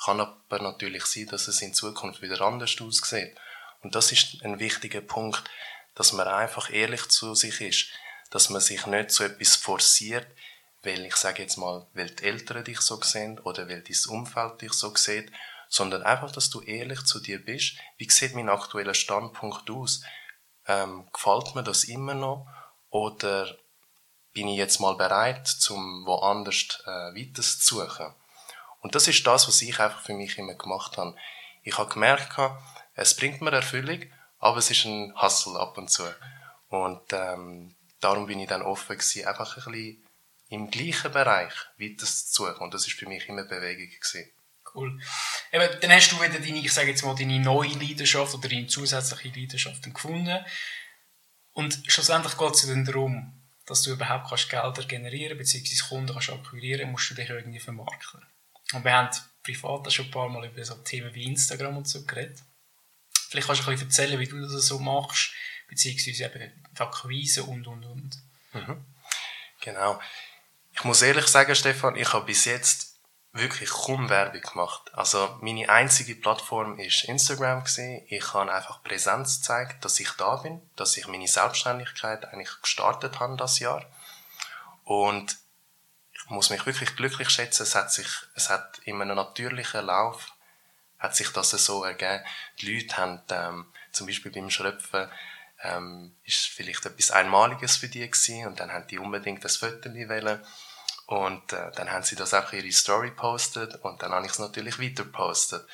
kann 0.05 0.21
aber 0.21 0.61
natürlich 0.61 1.07
sein, 1.07 1.27
dass 1.27 1.49
es 1.49 1.63
in 1.63 1.75
Zukunft 1.75 2.23
wieder 2.23 2.41
anders 2.41 2.81
aussieht. 2.81 3.37
Und 3.83 3.95
das 3.95 4.13
ist 4.13 4.43
ein 4.43 4.59
wichtiger 4.59 5.01
Punkt, 5.01 5.45
dass 5.95 6.13
man 6.13 6.29
einfach 6.29 6.71
ehrlich 6.71 7.09
zu 7.09 7.35
sich 7.35 7.61
ist, 7.61 7.87
dass 8.31 8.51
man 8.51 8.61
sich 8.61 8.87
nicht 8.87 9.11
so 9.11 9.25
etwas 9.25 9.57
forciert, 9.57 10.27
weil 10.83 11.05
ich 11.05 11.17
sage 11.17 11.43
jetzt 11.43 11.57
mal, 11.57 11.87
weil 11.95 12.11
die 12.11 12.25
Eltern 12.25 12.65
dich 12.65 12.81
so 12.81 13.01
sehen 13.03 13.39
oder 13.41 13.69
weil 13.69 13.83
dein 13.83 13.97
Umfeld 14.09 14.61
dich 14.61 14.73
so 14.73 14.95
sieht, 14.95 15.33
sondern 15.69 16.03
einfach, 16.03 16.31
dass 16.31 16.51
du 16.51 16.61
ehrlich 16.61 17.05
zu 17.05 17.21
dir 17.21 17.45
bist. 17.45 17.77
Wie 17.97 18.09
sieht 18.09 18.35
mein 18.35 18.49
aktueller 18.49 18.95
Standpunkt 18.95 19.69
aus? 19.71 20.03
Ähm, 20.67 21.09
gefällt 21.13 21.55
mir 21.55 21.65
das 21.65 21.85
immer 21.85 22.15
noch? 22.15 22.47
Oder 22.91 23.57
bin 24.33 24.49
ich 24.49 24.59
jetzt 24.59 24.81
mal 24.81 24.97
bereit, 24.97 25.47
zum 25.47 26.07
woanders 26.07 26.81
äh, 26.85 27.15
weiter 27.15 27.43
zu 27.43 27.59
suchen? 27.59 28.15
Und 28.87 28.95
das 28.95 29.09
ist 29.09 29.27
das, 29.27 29.49
was 29.49 29.63
ich 29.63 29.81
einfach 29.81 30.01
für 30.03 30.15
mich 30.15 30.39
immer 30.39 30.55
gemacht 30.55 30.97
habe. 30.97 31.17
Ich 31.65 31.77
habe 31.77 31.93
gemerkt, 31.93 32.39
es 32.95 33.17
bringt 33.17 33.41
mir 33.41 33.51
Erfüllung, 33.51 34.01
aber 34.39 34.59
es 34.59 34.71
ist 34.71 34.85
ein 34.85 35.13
Hustle 35.21 35.59
ab 35.59 35.77
und 35.77 35.91
zu. 35.91 36.05
Und 36.69 37.03
ähm, 37.13 37.75
darum 37.99 38.29
bin 38.29 38.39
ich 38.39 38.47
dann 38.47 38.63
offen 38.63 38.97
gewesen, 38.97 39.27
einfach 39.27 39.57
ein 39.57 39.73
bisschen 39.73 40.07
im 40.51 40.71
gleichen 40.71 41.11
Bereich 41.11 41.53
weiter 41.79 42.07
zu 42.07 42.45
suchen. 42.45 42.61
Und 42.61 42.75
das 42.75 42.87
ist 42.87 42.97
für 42.97 43.09
mich 43.09 43.29
immer 43.29 43.43
Bewegung 43.43 43.91
gewesen. 43.91 44.31
Cool. 44.73 45.01
Eben, 45.51 45.81
dann 45.81 45.91
hast 45.91 46.13
du 46.13 46.23
wieder 46.23 46.39
deine, 46.39 46.59
ich 46.59 46.73
sage 46.73 46.91
jetzt 46.91 47.05
mal, 47.05 47.17
deine 47.17 47.41
neue 47.41 47.71
Leidenschaft 47.71 48.35
oder 48.35 48.49
deine 48.49 48.69
zusätzliche 48.69 49.37
Leidenschaft 49.37 49.83
gefunden. 49.83 50.47
Und 51.55 51.83
schlussendlich 51.89 52.39
geht 52.39 52.55
es 52.55 52.69
dann 52.69 52.85
darum, 52.85 53.33
dass 53.67 53.83
du 53.83 53.91
überhaupt 53.91 54.29
kannst 54.29 54.49
Gelder 54.49 54.85
generieren 54.85 55.39
bzw. 55.39 55.75
Kunden 55.89 56.13
kannst 56.13 56.31
akquirieren, 56.31 56.93
musst 56.93 57.11
du 57.11 57.15
dich 57.17 57.29
irgendwie 57.29 57.59
vermarkten. 57.59 58.25
Und 58.73 58.85
wir 58.85 58.93
haben 58.93 59.11
privat 59.43 59.93
schon 59.93 60.07
ein 60.07 60.11
paar 60.11 60.29
Mal 60.29 60.47
über 60.47 60.65
so 60.65 60.75
Themen 60.77 61.15
wie 61.15 61.25
Instagram 61.25 61.77
und 61.77 61.89
so 61.89 62.05
geredet. 62.05 62.43
Vielleicht 63.29 63.47
kannst 63.47 63.63
du 63.63 63.67
ein 63.67 63.73
bisschen 63.73 63.89
erzählen, 63.89 64.21
wie 64.21 64.27
du 64.27 64.41
das 64.41 64.67
so 64.67 64.79
machst, 64.79 65.33
beziehungsweise 65.69 66.25
eben 66.25 66.53
Akquise 66.79 67.45
und, 67.45 67.67
und, 67.67 67.85
und. 67.85 68.23
Mhm. 68.53 68.85
Genau. 69.61 70.01
Ich 70.73 70.85
muss 70.85 71.03
ehrlich 71.03 71.27
sagen, 71.27 71.55
Stefan, 71.55 71.97
ich 71.97 72.13
habe 72.13 72.27
bis 72.27 72.45
jetzt 72.45 72.97
wirklich 73.33 73.69
kaum 73.71 74.09
Werbung 74.09 74.41
gemacht. 74.41 74.95
Also 74.95 75.37
meine 75.41 75.69
einzige 75.69 76.15
Plattform 76.15 76.79
ist 76.79 77.05
Instagram 77.05 77.61
gewesen. 77.61 78.03
Ich 78.09 78.35
habe 78.35 78.53
einfach 78.53 78.83
Präsenz 78.83 79.39
gezeigt, 79.39 79.85
dass 79.85 80.01
ich 80.01 80.11
da 80.13 80.37
bin, 80.37 80.61
dass 80.77 80.97
ich 80.97 81.07
meine 81.07 81.29
Selbstständigkeit 81.29 82.25
eigentlich 82.27 82.51
gestartet 82.63 83.21
habe 83.21 83.37
das 83.37 83.59
Jahr. 83.59 83.85
Und 84.85 85.37
muss 86.29 86.51
mich 86.51 86.65
wirklich 86.67 86.97
glücklich 86.97 87.31
schätzen. 87.31 87.63
Es 87.63 87.75
hat 87.75 87.93
sich, 87.93 88.09
es 88.35 88.51
hat 88.51 88.79
in 88.85 89.01
einem 89.01 89.17
natürlichen 89.17 89.85
Lauf 89.87 90.33
hat 90.99 91.15
sich 91.15 91.31
das 91.31 91.51
so 91.51 91.85
ergeben. 91.85 92.25
Die 92.61 92.75
Leute 92.75 92.97
haben 92.97 93.23
ähm, 93.31 93.67
zum 93.93 94.07
Beispiel 94.07 94.33
beim 94.33 94.51
Schröpfen 94.51 95.09
ähm, 95.63 96.15
ist 96.25 96.47
vielleicht 96.47 96.87
etwas 96.87 97.11
Einmaliges 97.11 97.77
für 97.77 97.89
die 97.89 98.09
gewesen 98.11 98.47
und 98.47 98.61
dann 98.61 98.73
haben 98.73 98.87
die 98.87 98.99
unbedingt 98.99 99.45
das 99.45 99.59
Foto 99.59 99.91
wollen 99.91 100.41
und 101.07 101.53
äh, 101.53 101.71
dann 101.73 101.91
haben 101.91 102.03
sie 102.03 102.17
das 102.17 102.35
auch 102.35 102.53
ihre 102.53 102.73
Story 102.73 103.11
postet 103.11 103.77
und 103.77 104.03
dann 104.03 104.13
habe 104.13 104.27
ich 104.27 104.33
es 104.33 104.39
natürlich 104.39 104.81
weiter 104.81 105.05
postet. 105.05 105.67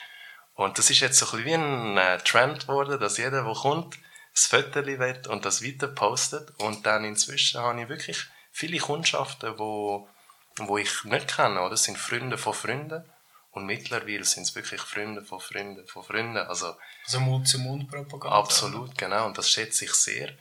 Und 0.54 0.78
das 0.78 0.90
ist 0.90 1.00
jetzt 1.00 1.18
so 1.18 1.26
ein 1.26 1.44
bisschen 1.44 1.47
wie 1.47 1.54
ein 1.54 1.97
äh, 1.97 2.18
Trend 2.18 2.66
geworden, 2.66 3.00
dass 3.00 3.16
jeder, 3.16 3.42
der 3.42 3.54
kommt, 3.54 3.97
das 4.35 4.47
Foto 4.47 4.85
will 4.87 5.23
und 5.28 5.44
das 5.44 5.64
weiter 5.64 5.88
postet. 5.88 6.52
Und 6.61 6.85
dann 6.87 7.04
inzwischen 7.04 7.61
habe 7.61 7.80
ich 7.80 7.88
wirklich 7.88 8.26
viele 8.50 8.78
Kundschaften, 8.78 9.59
wo, 9.59 10.09
wo 10.56 10.78
ich 10.78 11.04
nicht 11.04 11.37
kenne, 11.37 11.61
oder? 11.61 11.71
Das 11.71 11.85
sind 11.85 11.99
Freunde 11.99 12.38
von 12.38 12.54
Freunden. 12.54 13.04
Und 13.52 13.66
mittlerweile 13.66 14.25
sind 14.25 14.44
es 14.44 14.54
wirklich 14.54 14.80
Freunde 14.80 15.23
von 15.23 15.38
Freunden 15.38 15.87
von 15.87 16.02
Freunden. 16.02 16.38
Also, 16.38 16.75
also 17.04 17.21
Mund-zu-Mund-Propaganda. 17.21 18.37
Absolut, 18.37 18.97
genau. 18.97 19.26
Und 19.26 19.37
das 19.37 19.50
schätze 19.50 19.85
ich 19.85 19.92
sehr. 19.92 20.32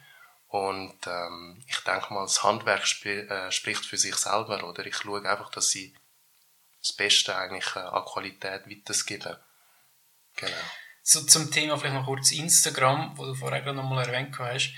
Und 0.47 0.95
ähm, 1.07 1.63
ich 1.67 1.79
denke 1.79 2.13
mal, 2.13 2.23
das 2.23 2.43
Handwerk 2.43 2.83
sp 2.87 3.27
äh, 3.27 3.51
spricht 3.51 3.85
für 3.85 3.97
sich 3.97 4.15
selber. 4.15 4.63
Oder 4.63 4.85
ich 4.85 4.95
schaue 4.95 5.27
einfach, 5.29 5.49
dass 5.51 5.69
sie 5.69 5.93
das 6.81 6.93
Beste 6.93 7.35
eigentlich 7.35 7.75
äh, 7.75 7.79
an 7.79 8.05
Qualität 8.05 8.63
weitergeben. 8.69 9.35
Genau. 10.37 10.51
So 11.03 11.23
zum 11.23 11.51
Thema 11.51 11.77
vielleicht 11.77 11.95
noch 11.95 12.05
kurz 12.05 12.31
Instagram, 12.31 13.17
wo 13.17 13.25
du 13.25 13.33
vorher 13.33 13.61
gerade 13.61 13.75
nochmal 13.75 14.07
erwähnt 14.07 14.37
hast. 14.39 14.73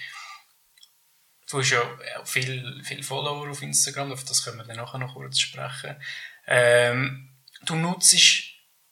Du 1.50 1.60
hast 1.60 1.70
ja 1.70 1.82
viele 2.26 2.84
viel 2.84 3.04
Follower 3.04 3.50
auf 3.50 3.62
Instagram, 3.62 4.12
auf 4.12 4.24
das 4.24 4.44
können 4.44 4.58
wir 4.58 4.66
dann 4.66 4.78
nachher 4.78 4.98
noch 4.98 5.14
kurz 5.14 5.40
sprechen. 5.40 6.02
Ähm, 6.48 7.30
du 7.64 7.76
nutzt 7.76 8.16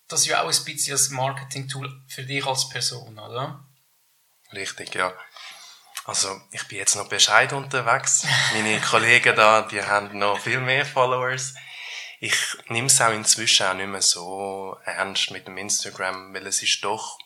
das 0.08 0.26
ja 0.26 0.42
auch 0.42 0.52
ein 0.52 0.66
bisschen 0.66 0.94
als 0.94 1.10
Marketing-Tool 1.10 2.04
für 2.08 2.24
dich 2.24 2.46
als 2.46 2.70
Person, 2.70 3.18
oder? 3.18 3.66
Richtig, 4.54 4.94
ja. 4.96 5.14
Also, 6.06 6.42
ich 6.52 6.68
bin 6.68 6.80
jetzt 6.80 6.96
noch 6.96 7.08
bescheiden 7.08 7.58
unterwegs. 7.58 8.26
Meine 8.54 8.82
Kollegen 8.82 9.36
da, 9.36 9.62
die 9.62 9.82
haben 9.82 10.18
noch 10.18 10.40
viel 10.40 10.60
mehr 10.60 10.86
Followers. 10.86 11.54
Ich 12.20 12.36
nehme 12.68 12.88
es 12.88 13.00
auch 13.02 13.12
inzwischen 13.12 13.68
auch 13.68 13.74
nicht 13.74 13.88
mehr 13.88 14.02
so 14.02 14.78
ernst 14.84 15.32
mit 15.32 15.48
dem 15.48 15.58
Instagram, 15.58 16.34
weil 16.34 16.46
es 16.48 16.62
ist 16.62 16.84
doch 16.84 17.18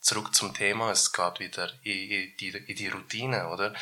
zurück 0.00 0.34
zum 0.34 0.54
Thema. 0.54 0.90
Es 0.90 1.12
geht 1.12 1.40
wieder 1.40 1.72
in, 1.82 2.36
die, 2.36 2.48
in 2.48 2.76
die 2.76 2.88
Routine, 2.88 3.48
oder? 3.48 3.74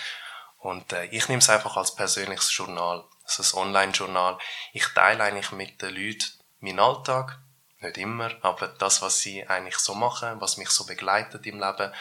Und 0.63 0.93
äh, 0.93 1.07
ich 1.07 1.29
nehme 1.29 1.41
es 1.41 1.51
einfach 1.51 1.77
als 1.77 1.95
persönliches 1.95 2.57
Journal, 2.57 3.05
also 3.25 3.59
ein 3.59 3.67
Online-Journal. 3.67 4.39
Ich 4.73 4.87
teile 4.95 5.25
eigentlich 5.25 5.51
mit 5.51 5.83
den 5.83 5.95
Leuten 5.95 6.31
meinen 6.61 6.79
Alltag, 6.79 7.41
nicht 7.81 7.99
immer, 7.99 8.31
aber 8.43 8.69
das, 8.69 9.03
was 9.03 9.19
sie 9.19 9.45
eigentlich 9.49 9.79
so 9.79 9.95
machen, 9.95 10.41
was 10.41 10.59
mich 10.59 10.71
so 10.71 10.87
begleitet 10.87 11.45
im 11.47 11.59
Leben. 11.59 11.93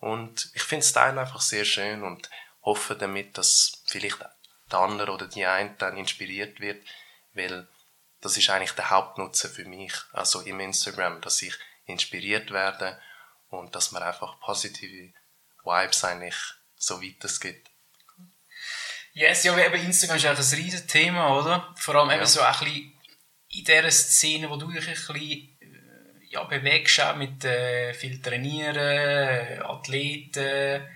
Und 0.00 0.50
ich 0.54 0.62
finde 0.62 0.84
Style 0.84 1.20
einfach 1.20 1.40
sehr 1.40 1.64
schön 1.64 2.02
und 2.02 2.28
hoffe 2.62 2.96
damit, 2.96 3.38
dass 3.38 3.84
vielleicht 3.86 4.18
der 4.72 4.78
andere 4.80 5.12
oder 5.12 5.28
die 5.28 5.46
eine 5.46 5.74
dann 5.78 5.96
inspiriert 5.96 6.58
wird, 6.58 6.84
weil 7.34 7.68
das 8.20 8.36
ist 8.36 8.50
eigentlich 8.50 8.72
der 8.72 8.90
Hauptnutzen 8.90 9.48
für 9.48 9.64
mich, 9.64 9.92
also 10.12 10.40
im 10.40 10.58
Instagram, 10.58 11.20
dass 11.20 11.40
ich 11.40 11.56
inspiriert 11.86 12.50
werde 12.50 13.00
und 13.48 13.76
dass 13.76 13.92
man 13.92 14.02
einfach 14.02 14.40
positive 14.40 15.12
Vibes 15.62 16.02
eigentlich 16.02 16.34
so 16.74 17.00
weitergibt. 17.00 17.70
Yes, 19.14 19.44
ja, 19.44 19.58
eben 19.58 19.84
Instagram 19.84 20.16
ist 20.16 20.26
eigentlich 20.26 20.52
ein 20.52 20.58
riesiges 20.58 20.86
Thema, 20.86 21.38
oder? 21.38 21.74
Vor 21.76 21.94
allem 21.96 22.10
eben 22.10 22.20
ja. 22.20 22.26
so 22.26 22.40
ein 22.40 22.52
bisschen 22.52 22.92
in 23.50 23.64
dieser 23.64 23.90
Szene, 23.90 24.50
wo 24.50 24.56
du 24.56 24.70
dich 24.70 24.86
ein 24.86 24.94
bisschen 24.94 25.16
äh, 25.16 25.48
ja, 26.28 26.44
bewegst, 26.44 27.00
auch 27.00 27.16
mit 27.16 27.44
äh, 27.44 27.94
viel 27.94 28.20
Trainieren, 28.20 29.62
Athleten, 29.62 30.86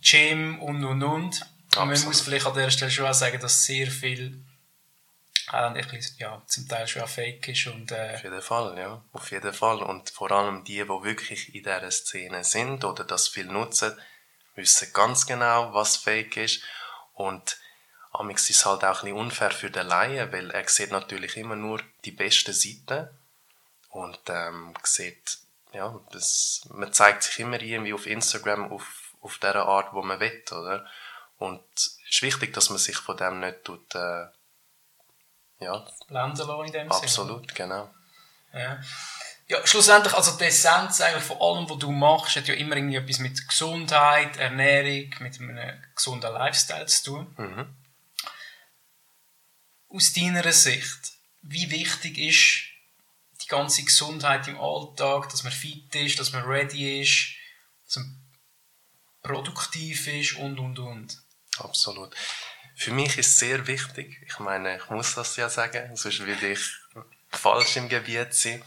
Gym 0.00 0.60
und 0.60 0.84
und 0.84 1.02
und. 1.02 1.40
Und 1.76 1.88
man 1.88 2.04
muss 2.04 2.20
vielleicht 2.22 2.46
an 2.46 2.54
der 2.54 2.70
Stelle 2.70 2.90
schon 2.90 3.06
auch 3.06 3.14
sagen, 3.14 3.38
dass 3.40 3.64
sehr 3.64 3.88
viel 3.90 4.42
äh, 5.52 5.82
ja, 6.18 6.42
zum 6.46 6.68
Teil 6.68 6.86
schon 6.86 7.02
auch 7.02 7.08
fake 7.08 7.48
ist. 7.48 7.66
Und, 7.66 7.92
äh, 7.92 8.14
auf 8.14 8.22
jeden 8.22 8.42
Fall, 8.42 8.78
ja. 8.78 9.04
Auf 9.12 9.30
jeden 9.30 9.52
Fall. 9.52 9.82
Und 9.82 10.10
vor 10.10 10.30
allem 10.32 10.64
die, 10.64 10.82
die 10.82 10.88
wirklich 10.88 11.54
in 11.54 11.62
dieser 11.62 11.90
Szene 11.90 12.44
sind 12.44 12.84
oder 12.84 13.04
das 13.04 13.28
viel 13.28 13.46
nutzen, 13.46 13.96
wissen 14.54 14.88
ganz 14.92 15.26
genau, 15.26 15.72
was 15.74 15.96
fake 15.96 16.36
ist. 16.38 16.62
Und 17.16 17.58
Amix 18.12 18.48
ist 18.50 18.64
halt 18.64 18.84
auch 18.84 19.02
ein 19.02 19.06
bisschen 19.06 19.16
unfair 19.18 19.50
für 19.50 19.70
den 19.70 19.86
Laien, 19.86 20.32
weil 20.32 20.50
er 20.50 20.68
sieht 20.68 20.92
natürlich 20.92 21.36
immer 21.36 21.56
nur 21.56 21.80
die 22.04 22.12
besten 22.12 22.52
Seiten 22.52 23.08
und 23.90 24.20
ähm, 24.28 24.74
sieht, 24.84 25.38
ja, 25.72 25.98
das, 26.12 26.62
man 26.70 26.92
zeigt 26.92 27.24
sich 27.24 27.40
immer 27.40 27.60
irgendwie 27.60 27.94
auf 27.94 28.06
Instagram 28.06 28.70
auf, 28.70 29.14
auf 29.22 29.38
der 29.38 29.56
Art, 29.56 29.92
wo 29.92 30.02
man 30.02 30.20
will, 30.20 30.44
oder? 30.52 30.86
Und 31.38 31.62
es 31.74 31.98
ist 32.10 32.22
wichtig, 32.22 32.54
dass 32.54 32.70
man 32.70 32.78
sich 32.78 32.96
von 32.96 33.16
dem 33.16 33.40
nicht 33.40 33.64
tut, 33.64 33.94
äh, 33.94 34.26
ja. 35.58 35.86
Blenden 36.08 36.64
in 36.66 36.72
dem 36.72 36.92
Absolut, 36.92 37.50
Sinne. 37.50 37.54
genau. 37.54 37.90
Ja. 38.52 38.80
Ja, 39.48 39.64
schlussendlich, 39.64 40.12
also 40.12 40.36
die 40.36 40.44
Essenz 40.44 41.00
eigentlich 41.00 41.22
von 41.22 41.40
allem, 41.40 41.70
was 41.70 41.78
du 41.78 41.92
machst, 41.92 42.34
hat 42.36 42.48
ja 42.48 42.54
immer 42.54 42.76
irgendwie 42.76 42.96
etwas 42.96 43.20
mit 43.20 43.46
Gesundheit, 43.46 44.36
Ernährung, 44.38 45.14
mit 45.20 45.40
einem 45.40 45.82
gesunden 45.94 46.32
Lifestyle 46.32 46.86
zu 46.86 47.04
tun. 47.04 47.34
Mhm 47.38 47.76
aus 49.88 50.12
deiner 50.12 50.52
Sicht, 50.52 51.12
wie 51.42 51.70
wichtig 51.70 52.18
ist 52.18 52.64
die 53.42 53.48
ganze 53.48 53.84
Gesundheit 53.84 54.48
im 54.48 54.60
Alltag, 54.60 55.28
dass 55.30 55.42
man 55.42 55.52
fit 55.52 55.94
ist, 55.94 56.18
dass 56.18 56.32
man 56.32 56.44
ready 56.44 57.00
ist, 57.00 57.34
dass 57.86 57.96
man 57.96 58.22
produktiv 59.22 60.06
ist 60.08 60.34
und, 60.34 60.58
und, 60.58 60.78
und? 60.78 61.16
Absolut. 61.58 62.14
Für 62.74 62.92
mich 62.92 63.16
ist 63.16 63.28
es 63.28 63.38
sehr 63.38 63.66
wichtig, 63.66 64.22
ich 64.26 64.38
meine, 64.38 64.76
ich 64.76 64.90
muss 64.90 65.14
das 65.14 65.36
ja 65.36 65.48
sagen, 65.48 65.96
sonst 65.96 66.20
würde 66.20 66.52
ich 66.52 66.60
falsch 67.30 67.76
im 67.76 67.88
Gebiet 67.88 68.34
sein. 68.34 68.62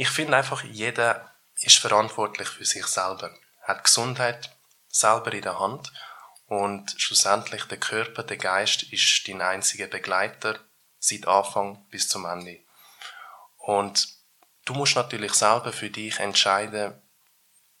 Ich 0.00 0.08
finde 0.08 0.34
einfach, 0.34 0.64
jeder 0.64 1.30
ist 1.56 1.76
verantwortlich 1.76 2.48
für 2.48 2.64
sich 2.64 2.86
selber, 2.86 3.36
hat 3.60 3.84
Gesundheit 3.84 4.56
selber 4.88 5.30
in 5.34 5.42
der 5.42 5.60
Hand 5.60 5.92
Und 6.46 6.94
schlussendlich 6.96 7.64
der 7.64 7.76
Körper, 7.76 8.22
der 8.22 8.38
Geist 8.38 8.82
ist 8.82 9.28
dein 9.28 9.42
einziger 9.42 9.88
Begleiter 9.88 10.58
seit 10.98 11.28
Anfang 11.28 11.86
bis 11.90 12.08
zum 12.08 12.24
Ende. 12.24 12.60
Und 13.58 14.08
du 14.64 14.72
musst 14.72 14.96
natürlich 14.96 15.34
selber 15.34 15.70
für 15.70 15.90
dich 15.90 16.18
entscheiden, 16.18 16.94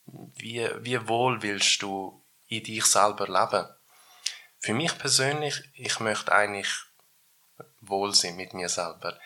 wie, 0.04 0.68
wie 0.84 1.08
wohl 1.08 1.40
willst 1.40 1.80
du 1.80 2.22
in 2.48 2.64
dich 2.64 2.84
selber 2.84 3.28
leben. 3.28 3.66
Für 4.58 4.74
mich 4.74 4.98
persönlich, 4.98 5.62
ich 5.72 6.00
möchte 6.00 6.32
eigentlich 6.32 6.68
wohl 7.80 8.14
sein 8.14 8.36
mit 8.36 8.52
mir 8.52 8.68
selber. 8.68 9.18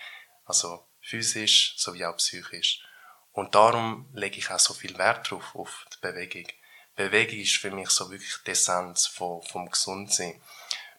Also 0.45 0.87
physisch 1.05 1.75
sowie 1.77 2.05
auch 2.07 2.17
psychisch. 2.17 2.81
Und 3.33 3.55
darum 3.55 4.09
lege 4.15 4.39
ich 4.39 4.51
auch 4.51 4.59
so 4.59 4.75
viel 4.75 4.97
Wert 4.97 5.31
drauf, 5.31 5.55
auf 5.55 5.87
die 5.93 6.01
Bewegung. 6.01 6.47
Bewegung 6.97 7.41
ist 7.41 7.57
für 7.57 7.71
mich 7.71 7.91
so 7.91 8.11
wirklich 8.11 8.37
die 8.47 8.53
Essenz 8.53 9.07
vom, 9.07 9.43
vom 9.43 9.69
Gesundsein. 9.69 10.41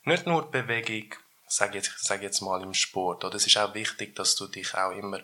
Nicht 0.04 0.28
nur 0.28 0.52
Bewegung, 0.52 1.16
sage 1.48 1.78
jetzt, 1.78 1.92
sag 2.00 2.22
jetzt 2.22 2.42
mal 2.42 2.62
im 2.62 2.74
Sport, 2.74 3.24
oder? 3.24 3.36
Es 3.36 3.48
ist 3.48 3.58
auch 3.58 3.74
wichtig, 3.74 4.16
dass 4.16 4.36
du 4.36 4.48
dich 4.48 4.76
auch 4.76 4.92
immer 4.92 5.22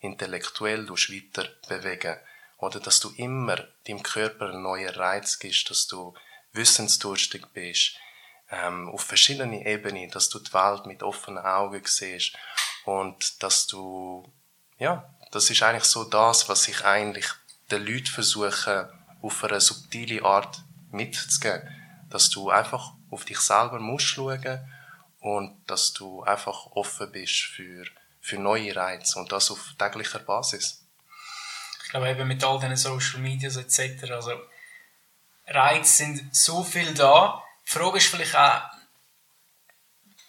intellektuell 0.00 0.88
weiter 0.88 1.48
bewegen 1.68 2.16
oder 2.58 2.80
dass 2.80 3.00
du 3.00 3.10
immer 3.16 3.56
deinem 3.86 4.02
Körper 4.02 4.48
einen 4.48 4.62
neuen 4.62 4.88
Reiz 4.88 5.38
gibst, 5.38 5.70
dass 5.70 5.86
du 5.86 6.14
wissensdurstig 6.52 7.46
bist, 7.52 7.96
ähm, 8.50 8.88
auf 8.88 9.02
verschiedene 9.02 9.66
Ebenen, 9.66 10.10
dass 10.10 10.30
du 10.30 10.38
die 10.38 10.52
Welt 10.54 10.86
mit 10.86 11.02
offenen 11.02 11.44
Augen 11.44 11.82
siehst 11.84 12.34
und 12.88 13.42
dass 13.42 13.66
du, 13.66 14.32
ja, 14.78 15.14
das 15.30 15.50
ist 15.50 15.62
eigentlich 15.62 15.84
so 15.84 16.04
das, 16.04 16.48
was 16.48 16.68
ich 16.68 16.86
eigentlich 16.86 17.26
den 17.70 17.84
Leuten 17.84 18.06
versuche, 18.06 18.90
auf 19.20 19.44
eine 19.44 19.60
subtile 19.60 20.24
Art 20.24 20.62
mitzugeben. 20.90 21.68
Dass 22.08 22.30
du 22.30 22.48
einfach 22.48 22.94
auf 23.10 23.26
dich 23.26 23.40
selber 23.40 23.78
musst 23.78 24.06
schauen 24.06 24.66
und 25.20 25.54
dass 25.66 25.92
du 25.92 26.22
einfach 26.22 26.64
offen 26.70 27.12
bist 27.12 27.42
für, 27.42 27.84
für 28.22 28.38
neue 28.38 28.74
Reize 28.74 29.18
und 29.18 29.32
das 29.32 29.50
auf 29.50 29.74
täglicher 29.78 30.20
Basis. 30.20 30.82
Ich 31.84 31.90
glaube 31.90 32.08
eben 32.08 32.26
mit 32.26 32.42
all 32.42 32.58
diesen 32.58 32.76
Social 32.76 33.20
Medias 33.20 33.56
etc. 33.56 34.10
Also 34.12 34.32
Reize 35.46 35.92
sind 35.92 36.34
so 36.34 36.64
viel 36.64 36.94
da. 36.94 37.42
Die 37.66 37.70
Frage 37.70 37.98
ist 37.98 38.06
vielleicht 38.06 38.34
auch, 38.34 38.62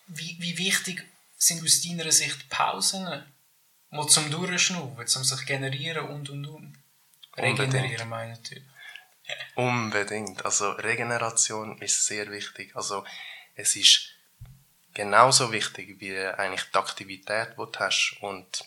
wie, 0.07 0.35
wie 0.41 0.57
wichtig 0.57 1.08
sind 1.39 1.63
aus 1.63 1.81
deiner 1.81 2.11
Sicht 2.11 2.49
Pausen, 2.49 3.23
mal 3.89 4.07
zum 4.07 4.29
Durchschnaufen, 4.29 5.07
zum 5.07 5.23
sich 5.23 5.45
generieren 5.45 6.07
und 6.09 6.29
und 6.29 6.45
und. 6.45 6.77
Regenerieren 7.37 8.09
meine 8.09 8.33
ich 8.33 8.39
natürlich. 8.39 8.69
Unbedingt. 9.55 10.43
Also 10.45 10.71
Regeneration 10.71 11.81
ist 11.81 12.05
sehr 12.05 12.29
wichtig. 12.29 12.75
Also 12.75 13.05
es 13.55 13.75
ist 13.75 14.09
genauso 14.93 15.51
wichtig 15.51 15.99
wie 15.99 16.17
eigentlich 16.17 16.69
die 16.71 16.77
Aktivität, 16.77 17.51
die 17.51 17.55
du 17.71 17.79
hast. 17.79 18.17
Und 18.21 18.65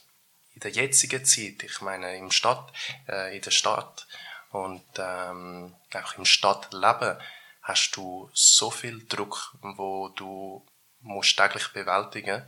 in 0.55 0.61
der 0.61 0.71
jetzigen 0.71 1.25
Zeit, 1.25 1.63
ich 1.63 1.81
meine 1.81 2.17
im 2.17 2.31
Stadt, 2.31 2.73
äh, 3.09 3.37
in 3.37 3.43
der 3.43 3.51
Stadt 3.51 4.07
und 4.51 4.85
ähm, 4.99 5.75
auch 5.93 6.17
im 6.17 6.25
Stadtleben, 6.25 7.19
hast 7.63 7.97
du 7.97 8.31
so 8.33 8.71
viel 8.71 9.07
Druck, 9.07 9.57
wo 9.61 10.09
du 10.09 10.65
musst 11.03 11.37
täglich 11.37 11.69
bewältigen. 11.73 12.43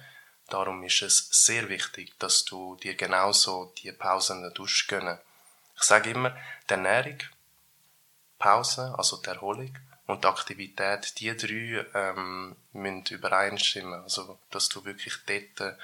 Darum 0.48 0.82
ist 0.82 1.02
es 1.02 1.28
sehr 1.30 1.68
wichtig, 1.68 2.18
dass 2.18 2.44
du 2.44 2.76
dir 2.76 2.94
genauso 2.94 3.72
die 3.78 3.92
Pausen 3.92 4.52
gönnen. 4.88 5.18
Ich 5.76 5.82
sage 5.82 6.10
immer, 6.10 6.36
die 6.68 6.74
Ernährung 6.74 7.18
Pause, 8.38 8.94
also 8.96 9.16
die 9.22 9.28
Erholung, 9.28 9.74
und 10.06 10.24
die 10.24 10.28
Aktivität, 10.28 11.18
die 11.18 11.34
drei 11.36 11.86
ähm, 11.94 12.56
müssen 12.72 13.04
übereinstimmen. 13.10 14.02
Also, 14.02 14.38
dass 14.50 14.68
du 14.68 14.84
wirklich 14.84 15.14
dort 15.26 15.60
äh, 15.60 15.76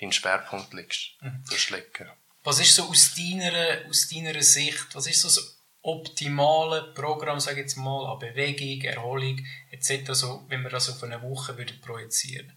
deinen 0.00 0.12
Schwerpunkt 0.12 0.72
legst, 0.74 1.12
mhm. 1.20 1.44
legen. 1.70 2.10
Was 2.44 2.60
ist 2.60 2.74
so 2.74 2.88
aus 2.88 3.14
deiner, 3.14 3.88
aus 3.88 4.08
deiner 4.08 4.42
Sicht, 4.42 4.94
was 4.94 5.06
ist 5.06 5.20
so 5.20 5.28
das 5.28 5.57
optimale 5.82 6.92
Programm, 6.94 7.40
sage 7.40 7.60
ich 7.60 7.62
jetzt 7.62 7.76
mal, 7.76 8.12
an 8.12 8.18
Bewegung, 8.18 8.84
Erholung 8.84 9.44
etc., 9.70 10.12
so, 10.12 10.44
wenn 10.48 10.62
wir 10.62 10.70
das 10.70 10.90
auf 10.90 11.02
eine 11.02 11.22
Woche 11.22 11.56
würden 11.56 11.80
projizieren 11.80 12.52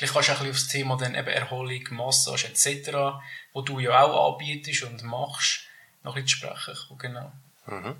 Vielleicht 0.00 0.14
kannst 0.14 0.28
du 0.28 0.32
ein 0.32 0.38
bisschen 0.38 0.50
auf 0.50 0.56
das 0.56 0.68
Thema 0.68 0.96
dann 0.96 1.14
eben 1.14 1.28
Erholung, 1.28 1.84
Massage 1.90 2.46
etc., 2.46 3.20
wo 3.52 3.60
du 3.60 3.80
ja 3.80 4.02
auch 4.02 4.32
anbietest 4.32 4.84
und 4.84 5.02
machst, 5.02 5.66
noch 6.02 6.16
ein 6.16 6.24
bisschen 6.24 6.38
sprechen. 6.38 6.98
Genau. 6.98 7.32
Mhm. 7.66 7.96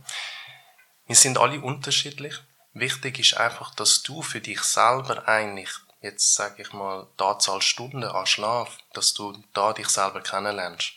Wir 1.06 1.16
sind 1.16 1.36
alle 1.36 1.60
unterschiedlich. 1.60 2.36
Wichtig 2.72 3.18
ist 3.18 3.36
einfach, 3.36 3.74
dass 3.74 4.02
du 4.02 4.22
für 4.22 4.40
dich 4.40 4.62
selber 4.62 5.28
eigentlich, 5.28 5.68
jetzt 6.00 6.34
sage 6.34 6.62
ich 6.62 6.72
mal, 6.72 7.06
die 7.18 7.24
Anzahl 7.24 7.60
Stunden 7.60 8.04
an 8.04 8.26
Schlaf, 8.26 8.78
dass 8.94 9.12
du 9.12 9.36
da 9.52 9.74
dich 9.74 9.88
selber 9.88 10.22
kennenlernst. 10.22 10.94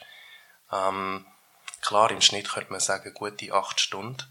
Ähm, 0.72 1.26
klar, 1.84 2.12
im 2.12 2.22
Schnitt 2.22 2.50
könnte 2.50 2.72
man 2.72 2.80
sagen, 2.80 3.13
gute 3.13 3.54
acht 3.54 3.80
Stunden. 3.80 4.24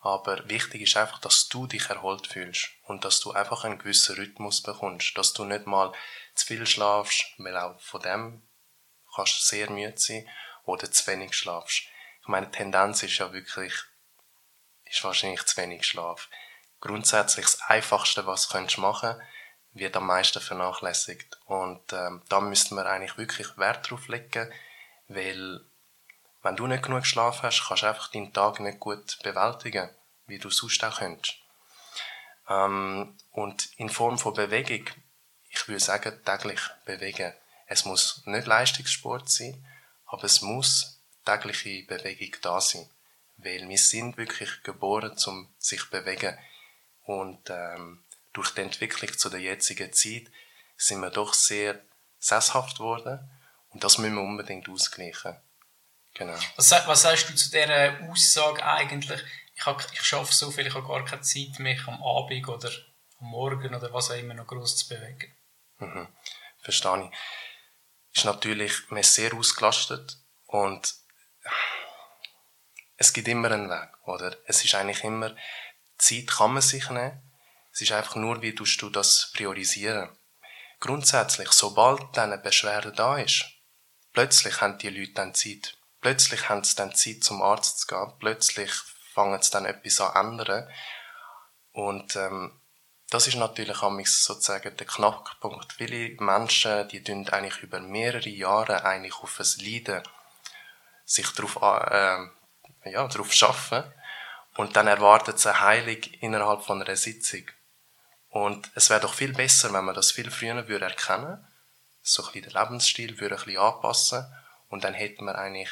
Aber 0.00 0.48
wichtig 0.50 0.82
ist 0.82 0.96
einfach, 0.96 1.18
dass 1.18 1.48
du 1.48 1.66
dich 1.66 1.88
erholt 1.88 2.26
fühlst 2.26 2.68
und 2.82 3.04
dass 3.06 3.20
du 3.20 3.32
einfach 3.32 3.64
einen 3.64 3.78
gewissen 3.78 4.16
Rhythmus 4.16 4.62
bekommst, 4.62 5.16
dass 5.16 5.32
du 5.32 5.44
nicht 5.44 5.66
mal 5.66 5.92
zu 6.34 6.46
viel 6.46 6.66
schlafst, 6.66 7.24
weil 7.38 7.56
auch 7.56 7.80
von 7.80 8.02
dem 8.02 8.42
kannst 9.14 9.38
du 9.38 9.42
sehr 9.42 9.70
müde 9.70 9.96
sein 9.96 10.28
oder 10.64 10.90
zu 10.90 11.06
wenig 11.06 11.34
schlafst. 11.34 11.84
Ich 12.20 12.28
meine, 12.28 12.46
die 12.46 12.52
Tendenz 12.52 13.02
ist 13.02 13.16
ja 13.16 13.32
wirklich 13.32 13.72
ist 14.84 15.04
wahrscheinlich 15.04 15.44
zu 15.44 15.56
wenig 15.56 15.86
Schlaf. 15.86 16.28
Grundsätzlich 16.80 17.46
das 17.46 17.60
Einfachste, 17.62 18.26
was 18.26 18.48
du 18.48 18.80
machen 18.80 19.10
könntest, 19.10 19.28
wird 19.72 19.96
am 19.96 20.06
meisten 20.06 20.40
vernachlässigt. 20.40 21.38
Und 21.46 21.92
ähm, 21.92 22.22
da 22.28 22.40
müsste 22.40 22.74
man 22.74 22.86
eigentlich 22.86 23.18
wirklich 23.18 23.58
Wert 23.58 23.90
drauf 23.90 24.06
legen, 24.08 24.52
weil 25.08 25.60
wenn 26.44 26.54
du 26.54 26.68
nicht 26.68 26.84
genug 26.84 27.04
Schlaf 27.04 27.42
hast, 27.42 27.66
kannst 27.66 27.82
du 27.82 27.86
einfach 27.88 28.12
deinen 28.12 28.32
Tag 28.32 28.60
nicht 28.60 28.78
gut 28.78 29.18
bewältigen, 29.24 29.90
wie 30.26 30.38
du 30.38 30.50
sonst 30.50 30.84
auch 30.84 30.98
könntest. 30.98 31.34
Ähm, 32.48 33.16
und 33.32 33.70
in 33.76 33.88
Form 33.88 34.18
von 34.18 34.34
Bewegung, 34.34 34.86
ich 35.50 35.66
würde 35.66 35.80
sagen, 35.80 36.20
täglich 36.24 36.60
bewegen. 36.84 37.32
Es 37.66 37.84
muss 37.84 38.22
nicht 38.26 38.46
Leistungssport 38.46 39.28
sein, 39.28 39.66
aber 40.06 40.24
es 40.24 40.42
muss 40.42 41.00
tägliche 41.24 41.84
Bewegung 41.86 42.36
da 42.42 42.60
sein 42.60 42.88
weil 43.36 43.68
wir 43.68 43.78
sind 43.78 44.16
wirklich 44.16 44.62
geboren, 44.62 45.16
um 45.26 45.48
sich 45.58 45.80
zu 45.80 45.90
bewegen. 45.90 46.36
Und 47.02 47.50
ähm, 47.50 48.04
durch 48.32 48.50
die 48.54 48.62
Entwicklung 48.62 49.16
zu 49.16 49.28
der 49.28 49.40
jetzigen 49.40 49.92
Zeit 49.92 50.30
sind 50.76 51.00
wir 51.00 51.10
doch 51.10 51.34
sehr 51.34 51.80
sesshaft 52.18 52.78
geworden 52.78 53.30
und 53.70 53.84
das 53.84 53.98
müssen 53.98 54.14
wir 54.14 54.22
unbedingt 54.22 54.68
ausgleichen. 54.68 55.36
Genau. 56.14 56.38
Was, 56.56 56.70
was 56.70 57.02
sagst 57.02 57.28
du 57.28 57.34
zu 57.34 57.50
dieser 57.50 57.98
Aussage 58.08 58.64
eigentlich? 58.64 59.20
Ich, 59.56 59.66
hab, 59.66 59.84
ich 59.92 60.02
schaffe 60.02 60.32
so 60.32 60.50
viel, 60.50 60.66
ich 60.66 60.74
habe 60.74 60.86
gar 60.86 61.04
keine 61.04 61.22
Zeit, 61.22 61.58
mich 61.58 61.86
am 61.86 62.02
Abend 62.02 62.48
oder 62.48 62.70
am 63.20 63.26
Morgen 63.26 63.74
oder 63.74 63.92
was 63.92 64.10
auch 64.10 64.16
immer 64.16 64.34
noch 64.34 64.46
groß 64.46 64.76
zu 64.76 64.88
bewegen. 64.88 65.34
Mhm. 65.78 66.08
Verstehe 66.62 67.10
ich. 67.10 67.18
Ist 68.16 68.24
natürlich, 68.24 68.90
man 68.90 69.00
ist 69.00 69.14
sehr 69.14 69.34
ausgelastet 69.34 70.18
und 70.46 70.94
es 72.96 73.12
gibt 73.12 73.28
immer 73.28 73.50
einen 73.50 73.68
Weg, 73.68 73.90
oder? 74.06 74.36
Es 74.46 74.64
ist 74.64 74.74
eigentlich 74.74 75.02
immer, 75.02 75.34
Zeit 75.98 76.28
kann 76.28 76.52
man 76.52 76.62
sich 76.62 76.88
nehmen. 76.90 77.20
Es 77.72 77.80
ist 77.80 77.92
einfach 77.92 78.14
nur, 78.14 78.40
wie 78.40 78.54
tust 78.54 78.80
du 78.82 78.88
das 78.88 79.32
priorisieren. 79.34 80.16
Grundsätzlich, 80.78 81.50
sobald 81.50 82.16
dann 82.16 82.32
eine 82.32 82.40
Beschwerde 82.40 82.92
da 82.92 83.18
ist, 83.18 83.46
plötzlich 84.12 84.60
haben 84.60 84.78
die 84.78 84.90
Leute 84.90 85.12
dann 85.12 85.34
Zeit. 85.34 85.76
Plötzlich 86.04 86.50
haben 86.50 86.62
sie 86.62 86.76
dann 86.76 86.94
Zeit, 86.94 87.24
zum 87.24 87.40
Arzt 87.40 87.78
zu 87.78 87.86
gehen. 87.86 88.12
Plötzlich 88.18 88.70
fangen 89.14 89.40
sie 89.40 89.50
dann 89.50 89.64
etwas 89.64 90.02
an 90.02 90.38
ändern. 90.38 90.68
Und, 91.72 92.14
ähm, 92.16 92.60
das 93.08 93.26
ist 93.26 93.36
natürlich 93.36 93.78
sozusagen 93.78 94.76
der 94.76 94.86
Knackpunkt. 94.86 95.72
Viele 95.72 96.14
Menschen, 96.20 96.86
die 96.88 97.02
tun 97.02 97.26
eigentlich 97.30 97.62
über 97.62 97.80
mehrere 97.80 98.28
Jahre 98.28 98.84
eigentlich 98.84 99.14
auf 99.14 99.40
ein 99.40 99.64
Leiden 99.64 100.02
sich 101.06 101.30
darauf 101.30 101.56
äh, 101.56 102.90
ja, 102.90 103.08
darauf 103.08 103.42
arbeiten. 103.42 103.90
Und 104.56 104.76
dann 104.76 104.88
erwartet 104.88 105.38
sie 105.38 105.58
Heilung 105.58 106.02
innerhalb 106.20 106.64
von 106.64 106.82
einer 106.82 106.96
Sitzung. 106.96 107.46
Und 108.28 108.70
es 108.74 108.90
wäre 108.90 109.00
doch 109.00 109.14
viel 109.14 109.32
besser, 109.32 109.72
wenn 109.72 109.86
man 109.86 109.94
das 109.94 110.12
viel 110.12 110.30
früher 110.30 110.68
würde 110.68 110.84
erkennen 110.84 111.46
so 112.04 112.22
ein 112.22 112.32
bisschen 112.32 112.50
den 112.50 112.62
Lebensstil 112.62 113.18
würde 113.18 113.36
ein 113.36 113.44
bisschen 113.44 113.60
anpassen 113.60 114.26
und 114.68 114.84
dann 114.84 114.92
hätte 114.92 115.24
man 115.24 115.36
eigentlich 115.36 115.70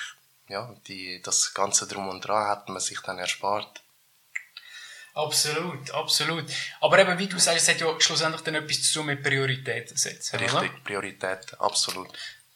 ja, 0.52 0.74
die, 0.86 1.20
das 1.22 1.54
Ganze 1.54 1.86
drum 1.88 2.08
und 2.08 2.20
dran 2.20 2.48
hätte 2.48 2.70
man 2.70 2.80
sich 2.80 3.00
dann 3.00 3.18
erspart. 3.18 3.82
Absolut, 5.14 5.90
absolut. 5.90 6.44
Aber 6.80 6.98
eben, 6.98 7.18
wie 7.18 7.26
du 7.26 7.38
sagst, 7.38 7.62
es 7.62 7.74
hat 7.74 7.80
ja 7.80 8.00
schlussendlich 8.00 8.42
dann 8.42 8.54
etwas 8.54 8.82
zu 8.82 8.94
tun 8.94 9.06
mit 9.06 9.22
Prioritäten 9.22 9.96
setzen. 9.96 10.38
Richtig, 10.38 10.58
oder? 10.58 10.68
Prioritäten, 10.84 11.58
absolut. 11.58 12.08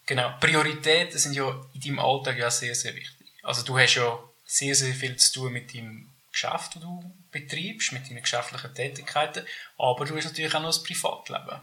Genau, 0.06 0.34
Prioritäten 0.40 1.18
sind 1.18 1.34
ja 1.34 1.48
in 1.74 1.80
deinem 1.80 1.98
Alltag 1.98 2.38
ja 2.38 2.50
sehr, 2.50 2.74
sehr 2.74 2.94
wichtig. 2.94 3.26
Also 3.42 3.62
du 3.62 3.78
hast 3.78 3.96
ja 3.96 4.18
sehr, 4.44 4.74
sehr 4.74 4.94
viel 4.94 5.16
zu 5.16 5.32
tun 5.34 5.52
mit 5.52 5.74
deinem 5.74 6.08
Geschäft, 6.30 6.76
das 6.76 6.82
du 6.82 7.14
betreibst, 7.30 7.92
mit 7.92 8.08
deinen 8.08 8.22
geschäftlichen 8.22 8.74
Tätigkeiten, 8.74 9.46
aber 9.76 10.04
du 10.04 10.16
hast 10.16 10.24
natürlich 10.24 10.54
auch 10.54 10.60
noch 10.60 10.68
das 10.68 10.82
Privatleben. 10.82 11.60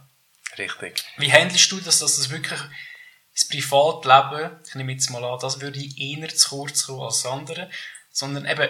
Richtig. 0.58 1.04
Wie 1.18 1.32
handelst 1.32 1.72
du 1.72 1.80
das, 1.80 2.00
dass 2.00 2.18
das 2.18 2.30
wirklich 2.30 2.60
das 3.34 3.48
Privatleben, 3.48 4.60
ich 4.68 4.76
nehme 4.76 4.92
jetzt 4.92 5.10
mal 5.10 5.24
an, 5.24 5.40
das 5.40 5.60
würde 5.60 5.80
eher 5.98 6.30
zu 6.30 6.50
kurz 6.50 6.86
kommen 6.86 7.02
als 7.02 7.26
andere, 7.26 7.70
sondern 8.12 8.46
eben, 8.46 8.70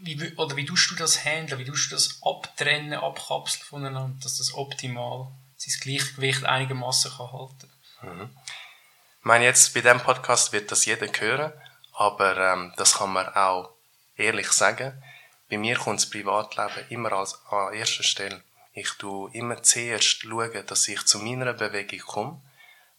wie, 0.00 0.32
oder 0.36 0.56
wie 0.56 0.64
tust 0.64 0.90
du 0.90 0.94
das 0.94 1.24
handeln, 1.24 1.58
wie 1.58 1.64
tust 1.64 1.90
du 1.90 1.96
das 1.96 2.20
abtrennen, 2.22 2.94
abkapseln 2.94 3.64
voneinander, 3.64 4.16
dass 4.22 4.38
das 4.38 4.54
optimal 4.54 5.32
sein 5.56 5.74
Gleichgewicht 5.80 6.44
einigermaßen 6.44 7.10
kann 7.12 7.32
halten 7.32 7.70
mhm. 8.02 8.30
Ich 9.18 9.26
meine, 9.26 9.44
jetzt 9.44 9.72
bei 9.72 9.80
diesem 9.80 10.00
Podcast 10.00 10.52
wird 10.52 10.70
das 10.70 10.84
jeder 10.84 11.06
hören, 11.06 11.52
aber 11.94 12.36
ähm, 12.36 12.74
das 12.76 12.94
kann 12.98 13.10
man 13.10 13.26
auch 13.28 13.70
ehrlich 14.16 14.52
sagen. 14.52 15.02
Bei 15.48 15.56
mir 15.56 15.76
kommt 15.76 16.00
das 16.00 16.10
Privatleben 16.10 16.86
immer 16.90 17.12
als, 17.12 17.40
an 17.50 17.72
erster 17.72 18.02
Stelle. 18.02 18.42
Ich 18.74 18.90
tue 18.98 19.30
immer 19.32 19.62
zuerst 19.62 20.22
schauen, 20.22 20.66
dass 20.66 20.88
ich 20.88 21.06
zu 21.06 21.20
meiner 21.20 21.54
Bewegung 21.54 22.00
komme, 22.00 22.42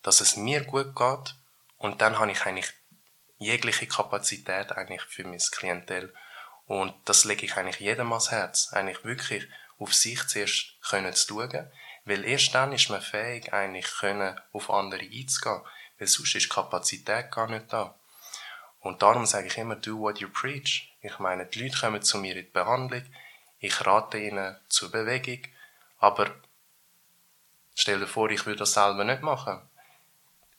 dass 0.05 0.21
es 0.21 0.37
mir 0.37 0.63
gut 0.63 0.95
geht 0.95 1.35
und 1.77 1.99
dann 2.01 2.19
habe 2.19 2.31
ich 2.31 2.45
eigentlich 2.45 2.71
jegliche 3.39 3.87
Kapazität 3.87 4.71
eigentlich 4.71 5.01
für 5.01 5.23
mein 5.23 5.39
Klientel. 5.39 6.13
Und 6.67 6.93
das 7.05 7.25
lege 7.25 7.43
ich 7.45 7.57
eigentlich 7.57 7.79
jedem 7.79 8.11
ans 8.11 8.29
Herz. 8.29 8.71
Eigentlich 8.71 9.03
wirklich 9.03 9.47
auf 9.79 9.95
sich 9.95 10.25
zuerst 10.27 10.79
können 10.87 11.11
zu 11.13 11.27
schauen. 11.27 11.71
Weil 12.05 12.23
erst 12.23 12.53
dann 12.53 12.71
ist 12.71 12.89
man 12.89 13.01
fähig, 13.01 13.51
eigentlich 13.51 13.87
können 13.99 14.39
auf 14.53 14.69
andere 14.69 15.01
einzugehen. 15.01 15.61
Weil 15.97 16.07
sonst 16.07 16.35
ist 16.35 16.49
Kapazität 16.49 17.31
gar 17.31 17.49
nicht 17.49 17.73
da. 17.73 17.95
Und 18.81 19.01
darum 19.01 19.25
sage 19.25 19.47
ich 19.47 19.57
immer, 19.57 19.75
do 19.75 19.97
what 19.97 20.19
you 20.19 20.29
preach. 20.29 20.93
Ich 21.01 21.17
meine, 21.17 21.47
die 21.47 21.63
Leute 21.63 21.79
kommen 21.79 22.03
zu 22.03 22.19
mir 22.19 22.35
in 22.35 22.45
die 22.45 22.51
Behandlung, 22.51 23.03
ich 23.57 23.83
rate 23.83 24.19
ihnen 24.19 24.55
zur 24.69 24.91
Bewegung, 24.91 25.41
aber 25.97 26.29
stell 27.73 27.99
dir 27.99 28.07
vor, 28.07 28.29
ich 28.29 28.45
würde 28.45 28.59
das 28.59 28.73
selber 28.73 29.03
nicht 29.03 29.23
machen. 29.23 29.67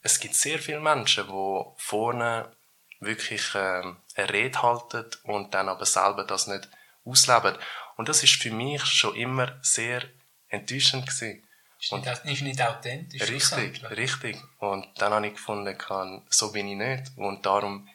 Es 0.06 0.20
gibt 0.20 0.36
sehr 0.36 0.60
viele 0.60 0.78
Menschen, 0.78 1.26
die 1.26 1.64
vorne 1.78 2.56
wirklich 3.00 3.56
äh, 3.56 3.82
eine 4.14 4.32
Rede 4.32 4.62
halten 4.62 5.04
und 5.24 5.52
dann 5.52 5.68
aber 5.68 5.84
selber 5.84 6.22
das 6.22 6.46
nicht 6.46 6.68
ausleben. 7.04 7.58
Und 7.96 8.08
das 8.08 8.22
ist 8.22 8.40
für 8.40 8.52
mich 8.52 8.84
schon 8.84 9.16
immer 9.16 9.58
sehr 9.62 10.04
enttäuschend 10.46 11.06
gewesen. 11.06 11.44
Ist 11.80 11.92
nicht, 11.92 12.24
ist 12.24 12.42
nicht 12.42 12.62
authentisch. 12.62 13.28
Richtig, 13.28 13.82
richtig. 13.90 14.38
Und 14.60 14.86
dann 14.98 15.12
habe 15.12 15.26
ich 15.26 15.34
gefunden, 15.34 16.24
so 16.30 16.52
bin 16.52 16.68
ich 16.68 16.76
nicht. 16.76 17.10
Und 17.16 17.44
darum 17.44 17.88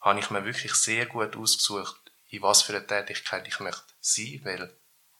habe 0.00 0.20
ich 0.20 0.30
mir 0.30 0.46
wirklich 0.46 0.72
sehr 0.72 1.04
gut 1.04 1.36
ausgesucht, 1.36 2.00
in 2.30 2.40
was 2.40 2.62
für 2.62 2.74
eine 2.74 2.86
Tätigkeit 2.86 3.46
ich 3.46 3.60
möchte 3.60 3.92
sein, 4.00 4.40
weil 4.44 4.74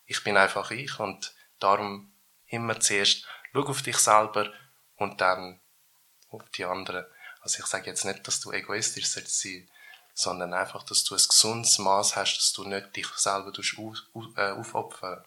ich 0.07 0.25
bin 0.25 0.39
einfach 0.39 0.71
ich 0.71 0.99
und 0.99 1.35
darum 1.59 2.11
immer 2.47 2.81
zuerst 2.81 3.27
schau 3.53 3.67
auf 3.67 3.83
dich 3.83 3.99
selber 3.99 4.51
und 4.97 5.21
dann 5.21 5.61
auf 6.33 6.49
die 6.51 6.65
anderen. 6.65 7.05
Also 7.41 7.59
ich 7.61 7.67
sage 7.67 7.87
jetzt 7.87 8.05
nicht, 8.05 8.27
dass 8.27 8.41
du 8.41 8.53
egoistisch 8.53 9.09
sein 9.09 9.25
sollst 9.27 9.69
sondern 10.15 10.53
einfach, 10.53 10.83
dass 10.83 11.05
du 11.05 11.15
ein 11.15 11.23
gesundes 11.27 11.79
Maß 11.79 12.17
hast, 12.17 12.37
dass 12.37 12.53
du 12.53 12.65
nicht 12.65 12.95
dich 12.95 13.09
selber 13.17 13.51
auf, 13.51 14.25
äh, 14.37 14.51
aufopfern. 14.51 15.25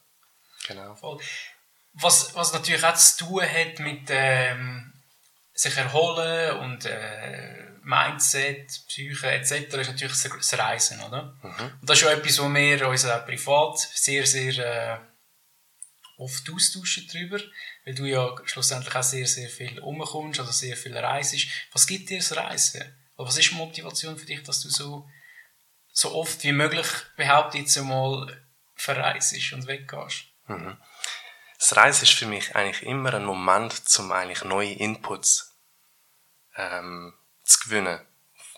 Genau. 0.67 0.95
Voll. 0.95 1.19
Was, 1.93 2.35
was 2.35 2.53
natürlich 2.53 2.83
auch 2.83 2.95
zu 2.95 3.25
tun 3.25 3.41
hat 3.41 3.79
mit 3.79 4.07
ähm, 4.09 4.93
sich 5.53 5.75
erholen 5.77 6.57
und 6.59 6.85
äh, 6.85 7.65
Mindset, 7.81 8.67
Psyche 8.87 9.31
etc. 9.31 9.75
ist 9.75 9.89
natürlich 9.89 10.21
das 10.21 10.57
Reisen, 10.57 11.01
oder? 11.01 11.35
Mhm. 11.41 11.77
Und 11.81 11.89
das 11.89 11.97
ist 11.97 12.03
ja 12.03 12.11
etwas, 12.11 12.39
wo 12.39 12.49
wir 12.49 12.87
uns 12.87 13.05
auch 13.05 13.25
privat 13.25 13.79
sehr, 13.79 14.25
sehr 14.25 14.57
äh, 14.57 14.97
oft 16.17 16.49
austauschen 16.51 17.07
darüber, 17.11 17.39
weil 17.85 17.93
du 17.93 18.05
ja 18.05 18.35
schlussendlich 18.45 18.95
auch 18.95 19.03
sehr, 19.03 19.27
sehr 19.27 19.49
viel 19.49 19.79
umkommst 19.79 20.39
oder 20.39 20.51
sehr 20.51 20.75
viel 20.75 20.97
reist. 20.97 21.35
Was 21.71 21.85
gibt 21.85 22.09
dir 22.09 22.17
das 22.17 22.35
Reisen? 22.35 22.81
Oder 23.15 23.27
was 23.27 23.37
ist 23.37 23.51
die 23.51 23.55
Motivation 23.55 24.17
für 24.17 24.25
dich, 24.25 24.43
dass 24.43 24.61
du 24.61 24.69
so, 24.69 25.07
so 25.91 26.13
oft 26.13 26.43
wie 26.43 26.51
möglich, 26.51 26.87
behaupte 27.15 27.59
jetzt 27.59 27.77
einmal, 27.77 28.43
verreist 28.73 29.53
und 29.53 29.67
weggehst? 29.67 30.25
Mhm. 30.47 30.77
Das 31.59 31.77
Reisen 31.77 32.03
ist 32.03 32.13
für 32.13 32.25
mich 32.25 32.55
eigentlich 32.55 32.83
immer 32.83 33.13
ein 33.13 33.25
Moment, 33.25 33.81
um 33.99 34.11
eigentlich 34.11 34.43
neue 34.43 34.73
Inputs 34.73 35.55
ähm, 36.57 37.13
zu 37.43 37.59
gewinnen. 37.65 37.99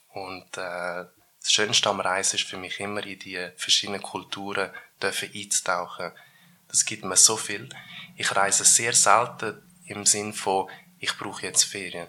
Und 0.10 0.58
äh, 0.58 1.06
das 1.40 1.52
Schönste 1.52 1.90
am 1.90 2.00
Reisen 2.00 2.38
ist 2.38 2.48
für 2.48 2.58
mich 2.58 2.80
immer 2.80 3.06
in 3.06 3.20
die 3.20 3.50
verschiedenen 3.56 4.02
Kulturen 4.02 4.72
dürfen 5.02 5.30
einzutauchen. 5.34 6.12
Das 6.78 6.86
gibt 6.86 7.04
mir 7.04 7.16
so 7.16 7.38
viel. 7.38 7.68
Ich 8.18 8.36
reise 8.36 8.64
sehr 8.64 8.94
selten 8.94 9.60
im 9.88 10.06
Sinn 10.06 10.32
von, 10.32 10.70
ich 11.00 11.18
brauche 11.18 11.42
jetzt 11.42 11.64
Ferien. 11.64 12.08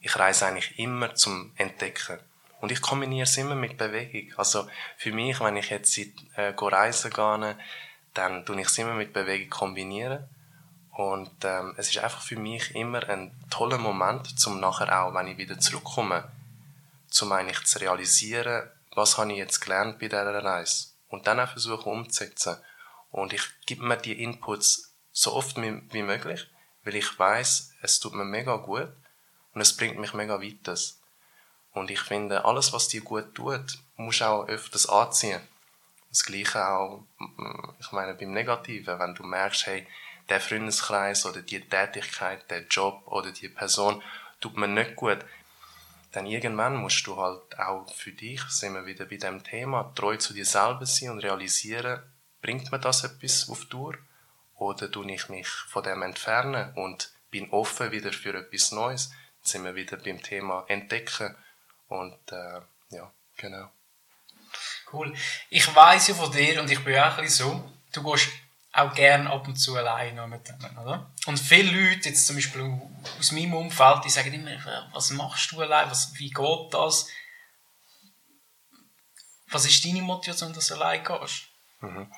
Ich 0.00 0.18
reise 0.18 0.46
eigentlich 0.46 0.78
immer 0.78 1.14
zum 1.14 1.52
Entdecken. 1.56 2.18
Und 2.62 2.72
ich 2.72 2.80
kombiniere 2.80 3.24
es 3.24 3.36
immer 3.36 3.54
mit 3.54 3.76
Bewegung. 3.76 4.32
Also 4.38 4.66
für 4.96 5.12
mich, 5.12 5.38
wenn 5.40 5.58
ich 5.58 5.68
jetzt 5.68 5.98
äh, 6.36 6.54
reisen 6.56 7.10
gehe, 7.10 7.58
dann 8.14 8.46
tue 8.46 8.58
ich 8.58 8.68
es 8.68 8.78
immer 8.78 8.94
mit 8.94 9.12
Bewegung 9.12 9.50
kombinieren. 9.50 10.26
Und 10.92 11.44
ähm, 11.44 11.74
es 11.76 11.90
ist 11.90 11.98
einfach 11.98 12.22
für 12.22 12.36
mich 12.36 12.74
immer 12.74 13.06
ein 13.10 13.38
toller 13.50 13.76
Moment, 13.76 14.40
zum 14.40 14.58
nachher 14.58 15.02
auch, 15.02 15.12
wenn 15.12 15.26
ich 15.26 15.36
wieder 15.36 15.58
zurückkomme, 15.58 16.32
zum 17.10 17.30
eigentlich 17.32 17.62
zu 17.64 17.78
realisieren, 17.78 18.70
was 18.94 19.18
habe 19.18 19.32
ich 19.32 19.38
jetzt 19.38 19.60
gelernt 19.60 19.98
bei 19.98 20.08
dieser 20.08 20.42
Reise. 20.42 20.86
Und 21.08 21.26
dann 21.26 21.40
auch 21.40 21.50
versuchen 21.50 21.92
umzusetzen. 21.92 22.56
Und 23.10 23.32
ich 23.32 23.42
gebe 23.66 23.84
mir 23.84 23.96
die 23.96 24.22
Inputs 24.22 24.94
so 25.12 25.32
oft 25.32 25.56
wie 25.56 26.02
möglich, 26.02 26.48
weil 26.84 26.94
ich 26.94 27.18
weiß, 27.18 27.74
es 27.82 28.00
tut 28.00 28.14
mir 28.14 28.24
mega 28.24 28.56
gut 28.56 28.92
und 29.54 29.60
es 29.60 29.76
bringt 29.76 29.98
mich 29.98 30.14
mega 30.14 30.40
weiter. 30.40 30.76
Und 31.72 31.90
ich 31.90 32.00
finde, 32.00 32.44
alles, 32.44 32.72
was 32.72 32.88
dir 32.88 33.02
gut 33.02 33.34
tut, 33.34 33.78
musst 33.96 34.20
du 34.20 34.24
auch 34.26 34.48
öfters 34.48 34.88
anziehen. 34.88 35.40
Das 36.10 36.24
Gleiche 36.24 36.66
auch, 36.66 37.04
ich 37.78 37.92
meine, 37.92 38.14
beim 38.14 38.32
Negativen, 38.32 38.98
wenn 38.98 39.14
du 39.14 39.22
merkst, 39.24 39.66
hey, 39.66 39.86
der 40.28 40.40
Freundeskreis 40.40 41.26
oder 41.26 41.42
die 41.42 41.60
Tätigkeit, 41.60 42.50
der 42.50 42.66
Job 42.66 43.02
oder 43.06 43.30
die 43.32 43.48
Person 43.48 44.02
tut 44.40 44.56
mir 44.56 44.68
nicht 44.68 44.96
gut, 44.96 45.18
dann 46.12 46.26
irgendwann 46.26 46.76
musst 46.76 47.06
du 47.06 47.16
halt 47.16 47.58
auch 47.58 47.92
für 47.92 48.12
dich, 48.12 48.42
sind 48.48 48.74
wir 48.74 48.86
wieder 48.86 49.04
bei 49.04 49.16
dem 49.16 49.44
Thema, 49.44 49.92
treu 49.94 50.16
zu 50.16 50.32
dir 50.32 50.46
selber 50.46 50.86
sein 50.86 51.10
und 51.10 51.18
realisieren, 51.20 52.02
bringt 52.40 52.70
mir 52.70 52.78
das 52.78 53.04
etwas 53.04 53.48
auf 53.48 53.64
Tour 53.66 53.96
oder 54.56 54.90
tue 54.90 55.10
ich 55.12 55.28
mich 55.28 55.48
von 55.48 55.82
dem 55.82 56.02
entfernen 56.02 56.72
und 56.74 57.10
bin 57.30 57.50
offen 57.50 57.92
wieder 57.92 58.12
für 58.12 58.34
etwas 58.34 58.72
Neues, 58.72 59.10
dann 59.10 59.18
sind 59.42 59.64
wir 59.64 59.74
wieder 59.74 59.96
beim 59.96 60.22
Thema 60.22 60.64
Entdecken 60.68 61.36
und 61.88 62.18
äh, 62.32 62.60
ja, 62.90 63.12
genau. 63.36 63.70
Cool. 64.92 65.14
Ich 65.50 65.74
weiß 65.74 66.08
ja 66.08 66.14
von 66.14 66.32
dir 66.32 66.60
und 66.60 66.70
ich 66.70 66.82
bin 66.82 66.98
auch 66.98 67.18
ein 67.18 67.24
bisschen 67.24 67.46
so, 67.46 67.72
du 67.92 68.02
gehst 68.02 68.30
auch 68.72 68.94
gerne 68.94 69.30
ab 69.30 69.46
und 69.46 69.56
zu 69.56 69.76
alleine 69.76 70.26
mit 70.26 70.48
denen, 70.48 70.78
oder? 70.78 71.10
Und 71.26 71.38
viele 71.38 71.70
Leute, 71.70 72.08
jetzt 72.08 72.26
zum 72.26 72.36
Beispiel 72.36 72.80
aus 73.18 73.32
meinem 73.32 73.54
Umfeld, 73.54 74.04
die 74.04 74.10
sagen 74.10 74.32
immer, 74.32 74.88
was 74.92 75.10
machst 75.10 75.52
du 75.52 75.60
allein, 75.60 75.90
was, 75.90 76.14
wie 76.14 76.30
geht 76.30 76.72
das? 76.74 77.08
Was 79.50 79.66
ist 79.66 79.84
deine 79.84 80.02
Motivation, 80.02 80.52
dass 80.52 80.68
du 80.68 80.74
allein 80.74 81.02
gehst? 81.02 81.48
Mhm. 81.80 82.12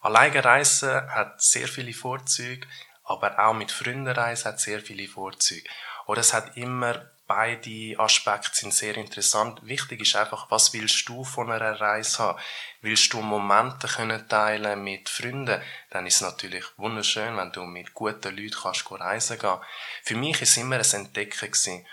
Alleine 0.00 0.44
reisen 0.44 1.10
hat 1.10 1.40
sehr 1.40 1.68
viele 1.68 1.94
Vorzüge, 1.94 2.66
aber 3.04 3.38
auch 3.38 3.54
mit 3.54 3.72
Freunden 3.72 4.08
reisen 4.08 4.46
hat 4.46 4.60
sehr 4.60 4.80
viele 4.80 5.08
Vorzüge. 5.08 5.68
Oder 6.06 6.20
es 6.20 6.34
hat 6.34 6.56
immer 6.56 7.06
beide 7.26 7.98
Aspekte 7.98 8.54
sind 8.54 8.74
sehr 8.74 8.96
interessant. 8.96 9.60
Wichtig 9.64 10.00
ist 10.02 10.16
einfach, 10.16 10.50
was 10.50 10.72
willst 10.72 11.08
du 11.08 11.24
von 11.24 11.50
einer 11.50 11.80
Reise 11.80 12.18
haben? 12.18 12.38
Willst 12.82 13.12
du 13.12 13.22
Momente 13.22 13.88
können 13.88 14.28
teilen 14.28 14.84
mit 14.84 15.08
Freunden? 15.08 15.62
Dann 15.90 16.06
ist 16.06 16.16
es 16.16 16.20
natürlich 16.20 16.64
wunderschön, 16.76 17.36
wenn 17.36 17.52
du 17.52 17.62
mit 17.62 17.94
guten 17.94 18.36
Leuten 18.36 18.56
kannst 18.60 18.90
reisen 18.90 19.38
gehen. 19.38 19.58
Für 20.02 20.16
mich 20.16 20.42
ist 20.42 20.56
immer 20.56 20.76
ein 20.76 20.92
Entdecken 20.92 21.50
gewesen. 21.50 21.86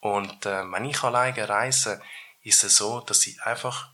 Und 0.00 0.46
äh, 0.46 0.64
wenn 0.70 0.84
ich 0.84 1.02
alleine 1.02 1.48
reise, 1.48 2.00
ist 2.42 2.64
es 2.64 2.76
so, 2.76 3.00
dass 3.00 3.26
ich 3.26 3.42
einfach 3.42 3.90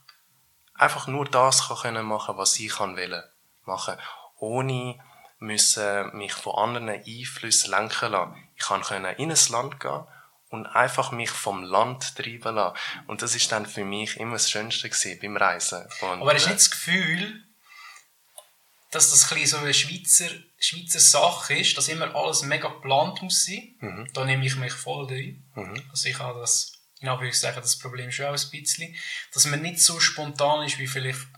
einfach 0.75 1.07
nur 1.07 1.25
das 1.27 1.69
kann 1.69 1.77
können 1.77 2.07
machen, 2.07 2.37
was 2.37 2.59
ich 2.59 2.75
kann 2.77 2.97
wollen 2.97 3.23
machen, 3.65 3.97
ohne 4.39 4.99
müssen 5.39 6.17
mich 6.17 6.33
von 6.33 6.55
anderen 6.55 6.89
Einflüssen 6.89 7.71
lenken 7.71 8.13
lassen. 8.13 8.49
Ich 8.57 8.65
kann 8.65 8.83
können 8.83 9.15
in 9.17 9.31
ein 9.31 9.39
Land 9.51 9.81
gehen 9.81 10.07
und 10.51 10.67
einfach 10.67 11.13
mich 11.13 11.31
vom 11.31 11.63
Land 11.63 12.17
treiben 12.17 12.55
lassen. 12.55 12.77
Und 13.07 13.23
das 13.23 13.35
ist 13.35 13.51
dann 13.53 13.67
für 13.67 13.85
mich 13.85 14.17
immer 14.19 14.35
das 14.35 14.51
Schönste 14.51 14.89
gewesen 14.89 15.19
beim 15.21 15.37
Reisen. 15.37 15.87
Und, 16.01 16.23
Aber 16.23 16.35
hast 16.35 16.45
du 16.45 16.51
nicht 16.51 16.61
das 16.61 16.71
Gefühl, 16.71 17.45
dass 18.91 19.11
das 19.11 19.33
ein 19.33 19.47
so 19.47 19.57
eine 19.57 19.75
Schweizer, 19.75 20.31
Schweizer 20.59 21.01
Sache 21.01 21.55
ist, 21.55 21.77
dass 21.77 21.89
immer 21.89 22.15
alles 22.15 22.43
mega 22.43 22.69
geplant 22.69 23.21
muss 23.23 23.45
sein? 23.45 23.75
Mhm. 23.81 24.09
Da 24.13 24.25
nehme 24.25 24.47
ich 24.47 24.57
mich 24.57 24.73
voll 24.73 25.07
rein. 25.07 25.45
Mhm. 25.55 25.83
Also 25.91 26.09
ich 26.09 26.19
habe 26.19 26.41
das, 26.41 26.74
in 27.05 27.11
Anführungszeichen, 27.11 27.61
das 27.61 27.79
Problem 27.79 28.11
schon 28.11 28.27
auch 28.27 28.31
ein 28.31 28.51
bisschen, 28.51 28.95
dass 29.33 29.45
man 29.45 29.61
nicht 29.61 29.81
so 29.81 30.01
spontan 30.01 30.67
ist, 30.67 30.79
wie 30.79 30.87
vielleicht 30.87 31.29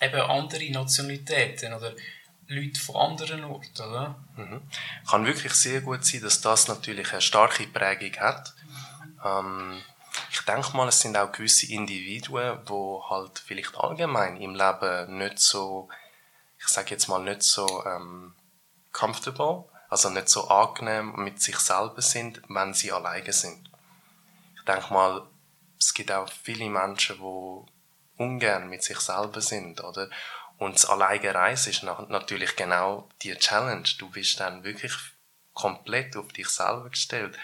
eben 0.00 0.20
andere 0.20 0.70
Nationalitäten 0.70 1.72
oder 1.72 1.94
Leute 2.48 2.80
von 2.80 2.96
anderen 2.96 3.44
Orten, 3.44 3.82
oder? 3.82 4.16
Mhm. 4.36 4.62
Kann 5.08 5.26
wirklich 5.26 5.52
sehr 5.52 5.80
gut 5.80 6.04
sein, 6.04 6.22
dass 6.22 6.40
das 6.40 6.66
natürlich 6.66 7.12
eine 7.12 7.20
starke 7.20 7.66
Prägung 7.68 8.18
hat. 8.18 8.54
Ähm, 9.24 9.80
ich 10.30 10.40
denke 10.40 10.76
mal, 10.76 10.88
es 10.88 11.00
sind 11.00 11.16
auch 11.16 11.30
gewisse 11.30 11.70
Individuen, 11.72 12.58
die 12.64 13.10
halt 13.10 13.38
vielleicht 13.38 13.76
allgemein 13.76 14.40
im 14.40 14.56
Leben 14.56 15.18
nicht 15.18 15.38
so, 15.38 15.88
ich 16.58 16.68
sage 16.68 16.90
jetzt 16.90 17.08
mal 17.08 17.22
nicht 17.22 17.42
so 17.42 17.84
ähm, 17.86 18.34
comfortable, 18.92 19.66
also 19.88 20.10
nicht 20.10 20.28
so 20.28 20.48
angenehm 20.48 21.14
mit 21.16 21.40
sich 21.40 21.58
selber 21.58 22.02
sind, 22.02 22.42
wenn 22.48 22.74
sie 22.74 22.90
alleine 22.90 23.32
sind. 23.32 23.67
Ich 24.68 24.74
denke 24.74 24.92
mal, 24.92 25.26
es 25.78 25.94
gibt 25.94 26.12
auch 26.12 26.30
viele 26.30 26.68
Menschen, 26.68 27.16
die 27.16 28.22
ungern 28.22 28.68
mit 28.68 28.82
sich 28.82 28.98
selber 29.00 29.40
sind, 29.40 29.82
oder? 29.82 30.10
Und 30.58 30.74
das 30.74 30.84
alleine 30.84 31.34
Reisen 31.34 31.70
ist 31.70 31.82
natürlich 31.84 32.54
genau 32.54 33.08
die 33.22 33.34
Challenge. 33.34 33.88
Du 33.98 34.10
bist 34.10 34.38
dann 34.40 34.64
wirklich 34.64 34.92
komplett 35.54 36.16
auf 36.16 36.28
dich 36.28 36.48
selber 36.48 36.90
gestellt. 36.90 37.38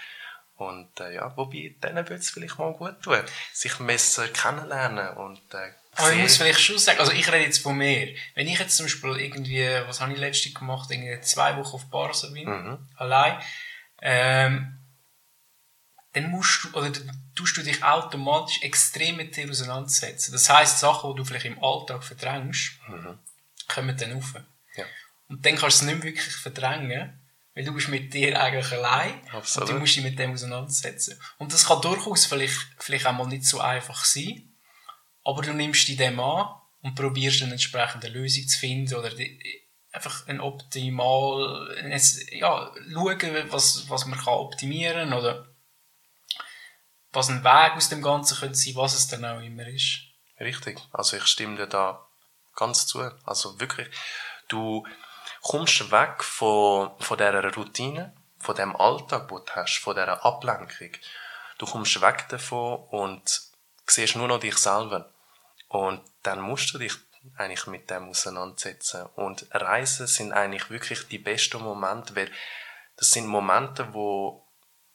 Und 0.56 1.00
äh, 1.00 1.14
ja, 1.14 1.34
wobei, 1.37 1.76
denen 1.82 1.96
würde 2.08 2.16
es 2.16 2.30
vielleicht 2.30 2.58
mal 2.58 2.74
gut 2.74 3.00
tun, 3.02 3.22
sich 3.52 3.74
besser 3.78 4.28
kennenlernen 4.28 5.16
und 5.16 5.54
äh, 5.54 5.72
aber 5.96 6.12
ich 6.12 6.18
muss 6.18 6.37
vielleicht 6.37 6.60
schon 6.60 6.78
sagen, 6.78 6.98
also 6.98 7.12
ich 7.12 7.28
rede 7.28 7.44
jetzt 7.44 7.62
von 7.62 7.76
mir. 7.76 8.16
Wenn 8.34 8.48
ich 8.48 8.58
jetzt 8.58 8.76
zum 8.76 8.87
Beispiel 8.87 9.16
irgendwie, 9.16 9.64
was 9.87 10.00
habe 10.00 10.12
ich 10.12 10.18
letztens 10.18 10.54
gemacht, 10.54 10.90
irgendwie 10.90 11.20
zwei 11.20 11.56
Wochen 11.56 11.76
auf 11.76 11.88
Barca 11.88 12.26
bin, 12.28 12.48
mhm. 12.48 12.88
allein, 12.96 13.40
ähm, 14.02 14.84
dann 16.14 16.31
musst 16.31 16.64
du, 16.64 16.79
oder 16.79 16.92
tust 17.35 17.57
du 17.57 17.62
dich 17.62 17.83
automatisch 17.83 18.62
extrem 18.62 19.16
mit 19.16 19.37
dir 19.37 19.50
auseinandersetzen. 19.50 20.33
Das 20.33 20.48
heisst, 20.48 20.79
Sachen, 20.79 21.11
die 21.11 21.16
du 21.16 21.24
vielleicht 21.24 21.44
im 21.44 21.62
Alltag 21.62 22.05
verdrängst, 22.05 22.79
mhm. 22.88 23.18
kommen 23.68 23.96
dann 23.96 24.12
rauf. 24.12 24.35
Ja. 24.77 24.85
Und 25.29 25.44
dann 25.44 25.57
kannst 25.57 25.81
du 25.81 25.85
es 25.85 25.90
nicht 25.90 26.05
mehr 26.05 26.14
wirklich 26.14 26.37
verdrängen, 26.37 27.20
weil 27.55 27.64
du 27.64 27.74
bist 27.74 27.88
mit 27.88 28.14
dir 28.14 28.40
eigentlich 28.40 28.72
allein 28.72 29.27
Absolut. 29.33 29.68
und 29.68 29.74
du 29.74 29.81
musst 29.81 29.96
dich 29.96 30.05
mit 30.05 30.18
dem 30.18 30.33
auseinandersetzen. 30.33 31.20
Und 31.38 31.53
das 31.53 31.66
kann 31.66 31.83
durchaus 31.83 32.27
vielleicht, 32.27 32.59
vielleicht 32.79 33.07
auch 33.07 33.12
mal 33.12 33.27
nicht 33.27 33.44
so 33.44 33.61
einfach 33.61 34.05
sein, 34.05 34.55
aber 35.24 35.42
du 35.42 35.53
nimmst 35.53 35.88
dich 35.88 35.96
dem 35.96 36.20
an 36.20 36.55
und 36.83 36.94
probierst 36.94 37.42
eine 37.42 37.53
entsprechende 37.53 38.09
Lösung 38.09 38.46
zu 38.46 38.59
finden 38.59 38.94
oder 38.94 39.11
die, 39.11 39.64
einfach 39.90 40.29
ein 40.29 40.40
optimal, 40.40 41.77
ja, 42.31 42.72
schauen, 42.92 43.18
was, 43.48 43.88
was 43.88 44.07
man 44.07 44.18
kann 44.18 44.35
optimieren 44.35 45.12
oder 45.12 45.53
was 47.14 47.29
ein 47.29 47.44
Weg 47.44 47.72
aus 47.77 47.88
dem 47.88 48.03
Ganzen 48.03 48.38
könnte 48.38 48.57
sein, 48.57 48.74
was 48.77 48.94
es 48.94 49.09
dann 49.09 49.24
auch 49.24 49.40
immer 49.40 49.66
ist. 49.66 50.00
Richtig. 50.40 50.81
Also 50.92 51.16
ich 51.16 51.27
stimme 51.27 51.57
dir 51.57 51.66
da 51.66 52.05
ganz 52.57 52.87
zu. 52.87 53.00
Also 53.24 53.61
wirklich, 53.61 53.88
du 54.48 54.87
kommst 55.42 55.90
weg 55.90 56.22
von, 56.22 56.90
von 56.98 57.18
dieser 57.18 57.55
Routine, 57.55 58.14
von 58.38 58.57
dem 58.57 58.77
Alltag, 58.77 59.29
den 59.29 59.38
du 59.44 59.53
hast, 59.55 59.79
von 59.79 59.94
dieser 59.94 60.24
Ablenkung. 60.24 60.90
Du 61.59 61.66
kommst 61.66 62.00
weg 62.00 62.29
davon 62.29 62.81
und 62.90 63.42
siehst 63.87 64.16
nur 64.16 64.29
noch 64.29 64.40
dich 64.40 64.57
selber. 64.57 65.11
Und 65.68 66.03
dann 66.22 66.40
musst 66.40 66.72
du 66.74 66.79
dich 66.79 66.94
eigentlich 67.37 67.66
mit 67.66 67.90
dem 67.90 68.11
auseinandersetzen. 68.11 69.07
Und 69.14 69.46
Reisen 69.50 70.07
sind 70.07 70.33
eigentlich 70.33 70.70
wirklich 70.70 71.09
die 71.09 71.18
besten 71.18 71.62
Momente, 71.62 72.14
weil 72.16 72.31
das 72.96 73.11
sind 73.11 73.27
Momente, 73.27 73.92
wo, 73.92 74.43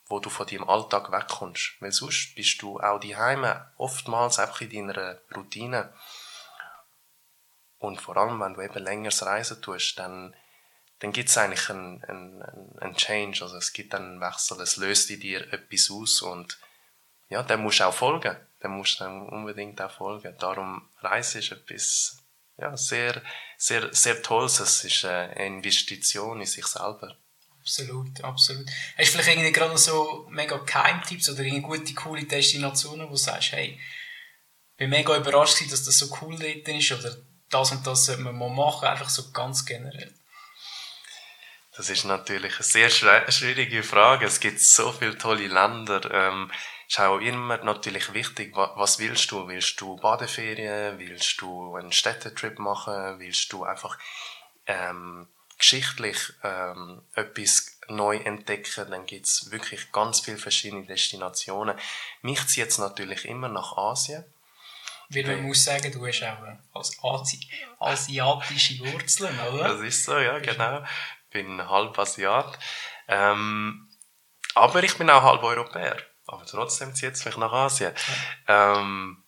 wo 0.09 0.19
du 0.19 0.29
von 0.29 0.47
deinem 0.47 0.67
Alltag 0.67 1.11
wegkommst. 1.11 1.77
Weil 1.79 1.91
sonst 1.91 2.35
bist 2.35 2.61
du 2.61 2.79
auch 2.79 2.99
daheim 2.99 3.45
oftmals 3.77 4.39
einfach 4.39 4.61
in 4.61 4.87
deiner 4.87 5.19
Routine. 5.35 5.93
Und 7.77 8.01
vor 8.01 8.17
allem, 8.17 8.41
wenn 8.41 8.55
du 8.55 8.61
eben 8.61 8.83
längeres 8.83 9.25
Reisen 9.25 9.61
tust, 9.61 9.97
dann, 9.97 10.35
dann 10.99 11.13
gibt 11.13 11.29
es 11.29 11.37
eigentlich 11.37 11.69
einen, 11.69 12.03
einen, 12.03 12.77
einen 12.79 12.95
Change, 12.95 13.41
also 13.43 13.55
es 13.55 13.71
gibt 13.71 13.95
einen 13.95 14.19
Wechsel, 14.19 14.59
es 14.59 14.75
löst 14.75 15.09
in 15.11 15.21
dir 15.21 15.53
etwas 15.53 15.89
aus 15.89 16.21
und 16.21 16.59
ja, 17.29 17.41
dem 17.43 17.61
musst 17.61 17.79
du 17.79 17.85
auch 17.85 17.93
folgen 17.93 18.35
dann 18.59 18.71
musst 18.71 18.99
du 18.99 19.05
dem 19.05 19.27
unbedingt 19.29 19.81
auch 19.81 19.91
folgen. 19.91 20.35
Darum, 20.37 20.89
Reise 20.99 21.39
ist 21.39 21.51
etwas, 21.51 22.17
ja, 22.57 22.75
sehr, 22.75 23.21
sehr, 23.57 23.93
sehr 23.93 24.21
Tolles. 24.21 24.59
Es 24.59 24.83
ist 24.83 25.05
eine 25.05 25.33
Investition 25.45 26.41
in 26.41 26.45
sich 26.45 26.65
selber. 26.65 27.15
Absolut, 27.69 28.23
absolut. 28.23 28.67
Hast 28.97 29.13
du 29.13 29.19
vielleicht 29.19 29.27
irgendwie 29.27 29.51
gerade 29.51 29.77
so 29.77 30.25
mega 30.31 30.57
Keimtipps 30.57 31.29
oder 31.29 31.41
irgendwie 31.41 31.61
gute, 31.61 31.93
coole 31.93 32.23
Destinationen, 32.23 33.05
wo 33.05 33.11
du 33.11 33.15
sagst, 33.15 33.51
hey, 33.51 33.79
ich 34.71 34.77
bin 34.77 34.89
mega 34.89 35.15
überrascht 35.15 35.59
gewesen, 35.59 35.69
dass 35.69 35.83
das 35.83 35.99
so 35.99 36.07
cool 36.19 36.35
dort 36.39 36.67
ist 36.67 36.91
oder 36.91 37.15
das 37.51 37.71
und 37.71 37.85
das 37.85 38.05
sollte 38.05 38.23
man 38.23 38.35
mal 38.35 38.49
machen, 38.49 38.87
einfach 38.87 39.09
so 39.09 39.31
ganz 39.31 39.67
generell. 39.67 40.11
Das 41.77 41.91
ist 41.91 42.05
natürlich 42.05 42.55
eine 42.55 42.63
sehr 42.63 42.89
schwierige 42.89 43.83
Frage. 43.83 44.25
Es 44.25 44.39
gibt 44.39 44.59
so 44.59 44.91
viele 44.91 45.17
tolle 45.17 45.47
Länder. 45.47 46.09
Ähm, 46.11 46.51
ist 46.87 46.99
auch 46.99 47.19
immer 47.19 47.57
natürlich 47.57 48.13
wichtig, 48.15 48.55
was 48.55 48.97
willst 48.97 49.29
du? 49.29 49.47
Willst 49.47 49.79
du 49.79 49.95
Badeferien? 49.97 50.97
Willst 50.97 51.39
du 51.39 51.75
einen 51.75 51.91
Städtetrip 51.91 52.57
machen? 52.57 53.19
Willst 53.19 53.53
du 53.53 53.63
einfach 53.63 53.99
ähm, 54.65 55.27
geschichtlich 55.59 56.17
ähm, 56.43 57.03
etwas 57.13 57.79
neu 57.87 58.17
entdecken? 58.17 58.89
Dann 58.89 59.05
gibt's 59.05 59.51
wirklich 59.51 59.91
ganz 59.91 60.21
viele 60.21 60.37
verschiedene 60.37 60.85
Destinationen. 60.85 61.77
Mich 62.23 62.45
zieht 62.47 62.57
jetzt 62.57 62.79
natürlich 62.79 63.25
immer 63.25 63.49
nach 63.49 63.77
Asien. 63.77 64.25
Weil 65.09 65.23
man 65.23 65.43
muss 65.43 65.63
sagen, 65.63 65.91
du 65.91 66.05
hast 66.05 67.03
auch 67.03 67.21
Asi 67.21 67.39
asiatische 67.79 68.79
Wurzeln, 68.79 69.39
oder? 69.39 69.69
Das 69.69 69.81
ist 69.81 70.05
so, 70.05 70.17
ja, 70.17 70.39
genau. 70.39 70.83
Ich 71.25 71.29
bin 71.31 71.67
halb 71.67 71.97
Asiat. 71.97 72.57
Ähm, 73.07 73.89
aber 74.53 74.83
ich 74.83 74.97
bin 74.97 75.09
auch 75.09 75.23
halb 75.23 75.43
Europäer 75.43 75.97
aber 76.31 76.45
trotzdem 76.45 76.93
zieht 76.93 77.13
es 77.13 77.25
mich 77.25 77.37
nach 77.37 77.51
Asien. 77.51 77.93
Ähm, 78.47 79.23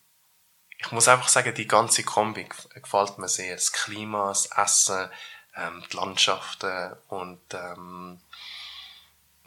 ich 0.78 0.92
muss 0.92 1.08
einfach 1.08 1.28
sagen, 1.28 1.54
die 1.54 1.68
ganze 1.68 2.04
Kombi 2.04 2.48
gefällt 2.76 3.18
mir 3.18 3.28
sehr. 3.28 3.56
Das 3.56 3.72
Klima, 3.72 4.30
das 4.30 4.46
Essen, 4.46 5.10
ähm, 5.56 5.84
die 5.92 5.96
Landschaften 5.96 6.94
und 7.10 7.42
ähm, 7.54 8.20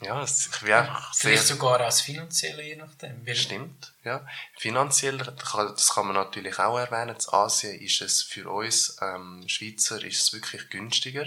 ja, 0.00 0.22
ich 0.22 0.62
will 0.62 0.72
einfach 0.72 1.14
Vielleicht 1.14 1.46
sehr... 1.46 1.56
sogar 1.56 1.80
als 1.80 2.00
finanziell, 2.00 2.60
je 2.60 2.76
nachdem. 2.76 3.26
Stimmt, 3.34 3.94
ja. 4.02 4.26
Finanziell, 4.58 5.18
das 5.18 5.94
kann 5.94 6.06
man 6.06 6.16
natürlich 6.16 6.58
auch 6.58 6.78
erwähnen, 6.78 7.16
in 7.16 7.34
Asien 7.34 7.80
ist 7.80 8.02
es 8.02 8.22
für 8.22 8.50
uns 8.50 8.98
ähm, 9.00 9.44
Schweizer 9.46 10.02
ist 10.04 10.20
es 10.20 10.32
wirklich 10.32 10.68
günstiger. 10.68 11.26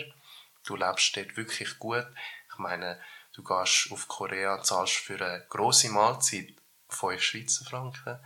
Du 0.66 0.76
lebst 0.76 1.16
dort 1.16 1.38
wirklich 1.38 1.80
gut. 1.80 2.06
Ich 2.52 2.58
meine, 2.58 3.00
Du 3.38 3.44
gehst 3.44 3.92
auf 3.92 4.08
Korea, 4.08 4.64
zahlst 4.64 4.96
für 4.96 5.24
eine 5.24 5.46
grosse 5.48 5.90
Mahlzeit 5.90 6.56
5 6.90 7.22
Schweizer 7.22 7.66
Franken. 7.66 8.18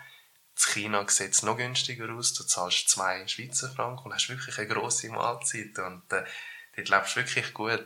In 0.65 0.73
China 0.73 1.07
sieht 1.07 1.33
es 1.33 1.43
noch 1.43 1.57
günstiger 1.57 2.09
aus. 2.13 2.33
Du 2.33 2.43
zahlst 2.43 2.89
2 2.89 3.27
Schweizer 3.27 3.69
Franken 3.69 4.05
und 4.05 4.13
hast 4.13 4.29
wirklich 4.29 4.57
eine 4.57 4.67
grosse 4.67 5.09
Mahlzeit. 5.09 5.77
Und 5.79 6.03
äh, 6.11 6.23
dort 6.75 6.89
lebst 6.89 7.15
du 7.15 7.19
wirklich 7.19 7.53
gut. 7.53 7.85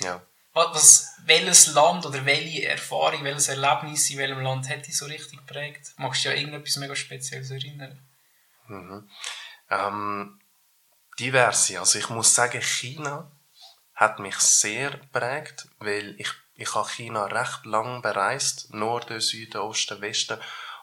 Ja. 0.00 0.22
Was, 0.54 1.14
welches 1.24 1.68
Land 1.68 2.04
oder 2.04 2.26
welche 2.26 2.68
Erfahrung, 2.68 3.24
welches 3.24 3.48
Erlebnis 3.48 4.10
in 4.10 4.18
welchem 4.18 4.40
Land 4.40 4.68
hat 4.68 4.86
dich 4.86 4.96
so 4.96 5.06
richtig 5.06 5.38
geprägt? 5.38 5.92
Magst 5.96 6.24
du 6.24 6.28
ja 6.28 6.34
irgendetwas 6.34 6.76
mega 6.76 6.94
Spezielles 6.94 7.50
erinnern? 7.50 7.98
Mhm. 8.68 9.08
Ähm, 9.70 10.40
diverse. 11.18 11.78
Also 11.78 11.98
ich 11.98 12.10
muss 12.10 12.34
sagen, 12.34 12.60
China 12.60 13.30
hat 13.94 14.18
mich 14.18 14.36
sehr 14.36 14.98
prägt, 15.12 15.68
weil 15.78 16.14
ich, 16.20 16.30
ich 16.54 16.74
habe 16.74 16.88
China 16.88 17.24
recht 17.24 17.64
lang 17.64 18.02
bereist, 18.02 18.74
Norden, 18.74 19.20
Süden, 19.20 19.58
Osten, 19.58 20.00
Westen 20.00 20.38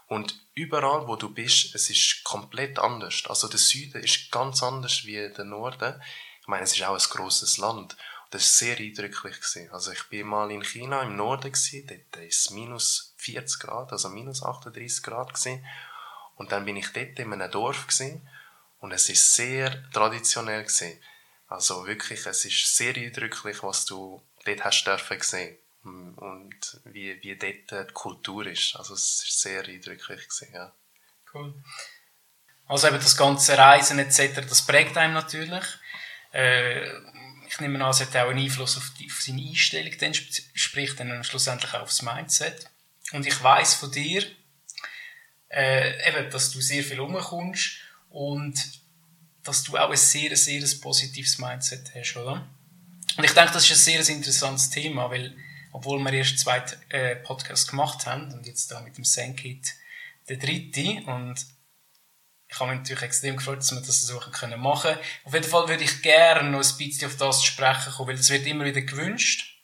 und 0.10 0.44
überall, 0.56 1.08
wo 1.08 1.16
du 1.16 1.30
bist, 1.30 1.76
es 1.76 1.92
ist 1.92 2.24
komplett 2.24 2.80
anders. 2.80 3.24
Also 3.28 3.48
der 3.48 3.60
Süden 3.60 4.04
ist 4.04 4.32
ganz 4.32 4.64
anders 4.64 5.06
wie 5.06 5.30
der 5.30 5.46
Norden. 5.46 6.02
Ich 6.42 6.48
meine, 6.48 6.64
es 6.64 6.76
ist 6.76 6.82
auch 6.84 6.96
ein 6.96 7.10
grosses 7.16 7.60
Land. 7.60 7.94
Und 7.94 8.34
das 8.34 8.42
war 8.42 8.68
sehr 8.68 8.78
eindrücklich. 8.80 9.38
Also 9.72 9.92
ich 9.92 10.04
bin 10.10 10.26
mal 10.26 10.50
in 10.50 10.64
China 10.64 11.04
im 11.04 11.16
Norden, 11.16 11.54
dort 11.54 12.18
ist 12.24 12.40
es 12.40 12.50
minus 12.50 13.14
40 13.18 13.60
Grad, 13.60 13.92
also 13.92 14.10
minus 14.10 14.42
38 14.42 15.04
Grad. 15.04 15.32
Und 16.38 16.52
dann 16.52 16.66
bin 16.66 16.78
ich 16.78 16.92
dort 16.92 17.20
in 17.20 17.32
einem 17.32 17.52
Dorf 17.52 17.88
und 18.80 18.92
es 18.92 19.10
ist 19.10 19.36
sehr 19.36 19.92
traditionell. 19.92 20.66
Also 21.48 21.86
wirklich, 21.86 22.26
es 22.26 22.46
ist 22.46 22.76
sehr 22.76 22.96
eindrücklich, 22.96 23.62
was 23.62 23.86
du 23.86 24.24
dort 24.44 24.66
hast 24.66 24.86
sehen 25.22 25.58
und 25.84 26.82
wie, 26.86 27.22
wie 27.24 27.36
dort 27.38 27.90
die 27.90 27.94
Kultur 27.94 28.46
ist. 28.48 28.76
Also 28.76 28.94
es 28.94 29.24
ist 29.24 29.42
sehr 29.42 29.64
eindrücklich 29.64 30.28
gewesen, 30.28 30.54
ja. 30.54 30.74
Cool. 31.34 31.54
Also 32.68 32.88
eben 32.88 32.98
das 32.98 33.18
ganze 33.18 33.58
Reisen 33.58 34.00
etc., 34.00 34.48
das 34.48 34.66
prägt 34.66 34.98
einem 34.98 35.14
natürlich. 35.14 35.64
Äh, 36.34 36.88
ich 37.48 37.60
nehme 37.60 37.84
an, 37.84 37.92
es 37.92 38.02
hat 38.02 38.16
auch 38.16 38.30
einen 38.30 38.44
Einfluss 38.44 38.78
auf, 38.78 38.92
die, 39.00 39.08
auf 39.10 39.22
seine 39.22 39.42
Einstellung, 39.42 39.92
dann, 40.00 40.14
sprich 40.14 40.96
dann 40.96 41.24
schlussendlich 41.24 41.74
auch 41.74 41.82
aufs 41.82 42.04
Mindset. 42.04 42.70
Und 43.12 43.26
ich 43.26 43.42
weiß 43.44 43.74
von 43.76 43.92
dir, 43.92 44.24
äh, 45.50 46.10
eben, 46.10 46.30
dass 46.30 46.52
du 46.52 46.62
sehr 46.62 46.84
viel 46.84 47.00
rumkommst 47.00 47.80
und 48.10 48.54
dass 49.44 49.64
du 49.64 49.78
auch 49.78 49.90
ein 49.90 49.98
sehr, 49.98 50.36
sehr 50.38 50.64
positives 50.80 51.40
Mindset 51.40 51.92
hast, 51.96 52.18
oder? 52.18 52.48
Und 53.18 53.24
ich 53.24 53.32
denke, 53.32 53.54
das 53.54 53.64
ist 53.64 53.72
ein 53.72 54.04
sehr 54.04 54.16
interessantes 54.16 54.70
Thema, 54.70 55.10
weil, 55.10 55.36
obwohl 55.72 56.00
wir 56.00 56.14
erst 56.14 56.40
zwei 56.40 56.64
äh, 56.90 57.16
Podcasts 57.18 57.68
gemacht 57.68 58.06
haben 58.06 58.34
und 58.34 58.46
jetzt 58.46 58.72
da 58.72 58.82
mit 58.82 58.98
dem 58.98 59.04
Senkit 59.06 59.76
der 60.28 60.38
dritte 60.38 61.04
und 61.06 61.46
ich 62.52 62.60
habe 62.60 62.72
mich 62.72 62.80
natürlich 62.80 63.04
extrem 63.04 63.38
gefreut, 63.38 63.60
dass 63.60 63.72
wir 63.72 63.82
das 63.82 64.02
so 64.02 64.16
machen 64.16 64.34
können. 64.34 64.66
Auf 64.66 65.34
jeden 65.34 65.44
Fall 65.44 65.68
würde 65.68 65.84
ich 65.84 66.02
gerne 66.02 66.50
noch 66.50 66.58
ein 66.58 66.78
bisschen 66.78 67.08
auf 67.08 67.18
das 67.18 67.44
sprechen 67.44 67.94
kommen, 67.94 68.10
weil 68.10 68.18
das 68.18 68.32
wird 68.32 68.48
immer 68.48 68.66
wieder 68.66 68.82
gewünscht. 68.82 69.60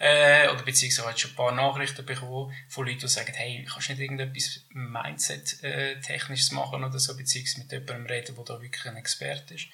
Äh, 0.00 0.48
oder 0.48 0.62
beziehungsweise 0.62 1.08
habe 1.08 1.18
schon 1.18 1.32
ein 1.32 1.36
paar 1.36 1.52
Nachrichten 1.52 2.06
bekommen 2.06 2.54
von 2.68 2.86
Leuten, 2.86 3.00
die 3.00 3.08
sagen, 3.08 3.32
hey, 3.34 3.66
kannst 3.68 3.88
du 3.88 3.92
nicht 3.92 4.02
irgendetwas 4.02 4.60
Mindset-technisches 4.70 6.52
machen 6.52 6.84
oder 6.84 7.00
so, 7.00 7.16
beziehungsweise 7.16 7.58
mit 7.62 7.72
jemandem 7.72 8.06
reden, 8.06 8.36
der 8.36 8.44
da 8.44 8.62
wirklich 8.62 8.86
ein 8.86 8.96
Experte 8.96 9.54
ist. 9.54 9.66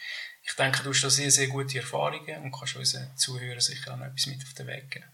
Ich 0.42 0.55
denke, 0.55 0.83
du 0.83 0.90
hast 0.90 1.03
da 1.05 1.11
sehr, 1.11 1.31
sehr 1.31 1.49
gute 1.49 1.79
Erfahrungen 1.79 2.42
und 2.42 2.53
kannst 2.53 2.77
unseren 2.77 3.14
Zuhörern 3.18 3.61
sicher 3.61 3.92
auch 3.92 3.99
noch 3.99 4.07
etwas 4.07 4.27
mit 4.27 4.42
auf 4.42 4.55
den 4.55 4.66
Weg 4.66 4.90
geben. 4.90 5.13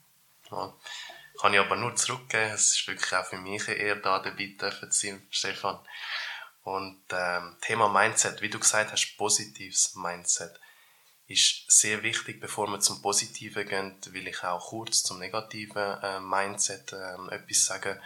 Ja. 0.50 0.74
Kann 1.40 1.54
ich 1.54 1.60
aber 1.60 1.76
nur 1.76 1.96
zurückgeben. 1.96 2.50
Es 2.52 2.76
ist 2.76 2.86
wirklich 2.86 3.14
auch 3.14 3.24
für 3.24 3.38
mich 3.38 3.66
eher 3.68 3.96
da 3.96 4.18
dabei 4.18 4.54
dürfen 4.60 4.90
sein, 4.90 5.26
Stefan. 5.30 5.78
Und 6.62 7.02
ähm, 7.10 7.56
Thema 7.62 7.88
Mindset, 7.88 8.42
wie 8.42 8.50
du 8.50 8.58
gesagt 8.58 8.92
hast, 8.92 9.16
positives 9.16 9.94
Mindset 9.94 10.60
ist 11.30 11.70
sehr 11.70 12.02
wichtig, 12.02 12.40
bevor 12.40 12.66
wir 12.66 12.80
zum 12.80 13.00
Positiven 13.00 13.66
gehen, 13.66 13.96
will 14.10 14.26
ich 14.26 14.42
auch 14.42 14.70
kurz 14.70 15.04
zum 15.04 15.20
negativen 15.20 15.96
äh, 16.02 16.18
Mindset 16.18 16.92
äh, 16.92 17.34
etwas 17.34 17.64
sagen. 17.64 18.00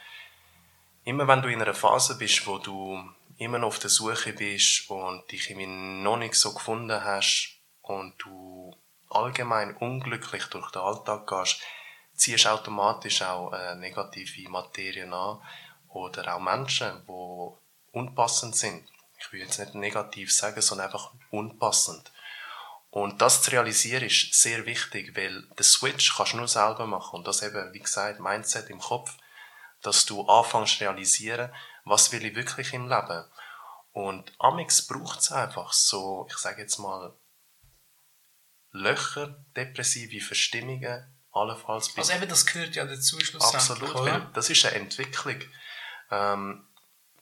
Immer 1.04 1.26
wenn 1.26 1.40
du 1.40 1.48
in 1.48 1.61
einer 1.61 1.74
Phase 1.74 2.16
bist, 2.18 2.46
wo 2.46 2.59
du 2.59 3.02
immer 3.38 3.59
noch 3.59 3.68
auf 3.68 3.78
der 3.78 3.90
Suche 3.90 4.35
bist 4.35 4.90
und 4.90 5.30
dich 5.33 5.50
irgendwie 5.50 5.66
noch 5.66 6.18
nicht 6.18 6.35
so 6.35 6.52
gefunden 6.52 7.02
hast 7.02 7.59
und 7.80 8.14
du 8.18 8.76
allgemein 9.09 9.74
unglücklich 9.76 10.44
durch 10.46 10.70
den 10.70 10.83
Alltag 10.83 11.26
gehst, 11.26 11.62
ziehst 12.14 12.46
automatisch 12.46 13.22
auch 13.22 13.53
äh, 13.53 13.74
negative 13.77 14.48
Materien 14.48 15.12
an 15.12 15.40
oder 15.88 16.35
auch 16.35 16.40
Menschen, 16.40 17.03
die 17.07 17.96
unpassend 17.96 18.57
sind. 18.57 18.88
Ich 19.18 19.33
will 19.33 19.40
jetzt 19.40 19.59
nicht 19.59 19.74
negativ 19.74 20.35
sagen, 20.35 20.61
sondern 20.61 20.87
einfach 20.87 21.12
unpassend. 21.31 22.12
Und 22.90 23.20
das 23.20 23.42
zu 23.42 23.50
realisieren 23.50 24.05
ist 24.05 24.35
sehr 24.35 24.66
wichtig, 24.66 25.16
weil 25.16 25.42
den 25.42 25.64
Switch 25.64 26.16
kannst 26.16 26.33
du 26.33 26.37
nur 26.37 26.48
selber 26.48 26.87
machen. 26.87 27.16
Und 27.16 27.27
das 27.27 27.42
eben, 27.42 27.72
wie 27.72 27.81
gesagt, 27.81 28.20
Mindset 28.20 28.70
im 28.70 28.79
Kopf, 28.79 29.16
dass 29.83 30.07
du 30.07 30.27
anfängst 30.27 30.79
zu 30.79 30.85
realisieren, 30.85 31.53
was 31.85 32.12
will 32.12 32.24
ich 32.24 32.37
wirklich 32.37 32.72
im 32.72 32.88
Leben. 32.88 33.24
Und 33.92 34.33
Amix 34.38 34.87
braucht 34.87 35.20
es 35.20 35.33
einfach 35.33 35.72
so, 35.72 36.27
ich 36.29 36.37
sage 36.37 36.62
jetzt 36.62 36.79
mal, 36.79 37.14
Löcher, 38.70 39.44
depressive 39.57 40.24
Verstimmungen, 40.24 41.13
allenfalls. 41.35 41.97
Also 41.97 42.12
eben, 42.12 42.29
das 42.29 42.47
gehört 42.47 42.75
ja 42.75 42.85
dazu 42.85 43.18
Absolut, 43.38 43.94
oder? 43.94 44.31
das 44.33 44.51
ist 44.51 44.64
eine 44.64 44.77
Entwicklung. 44.77 45.40
Ähm, 46.11 46.66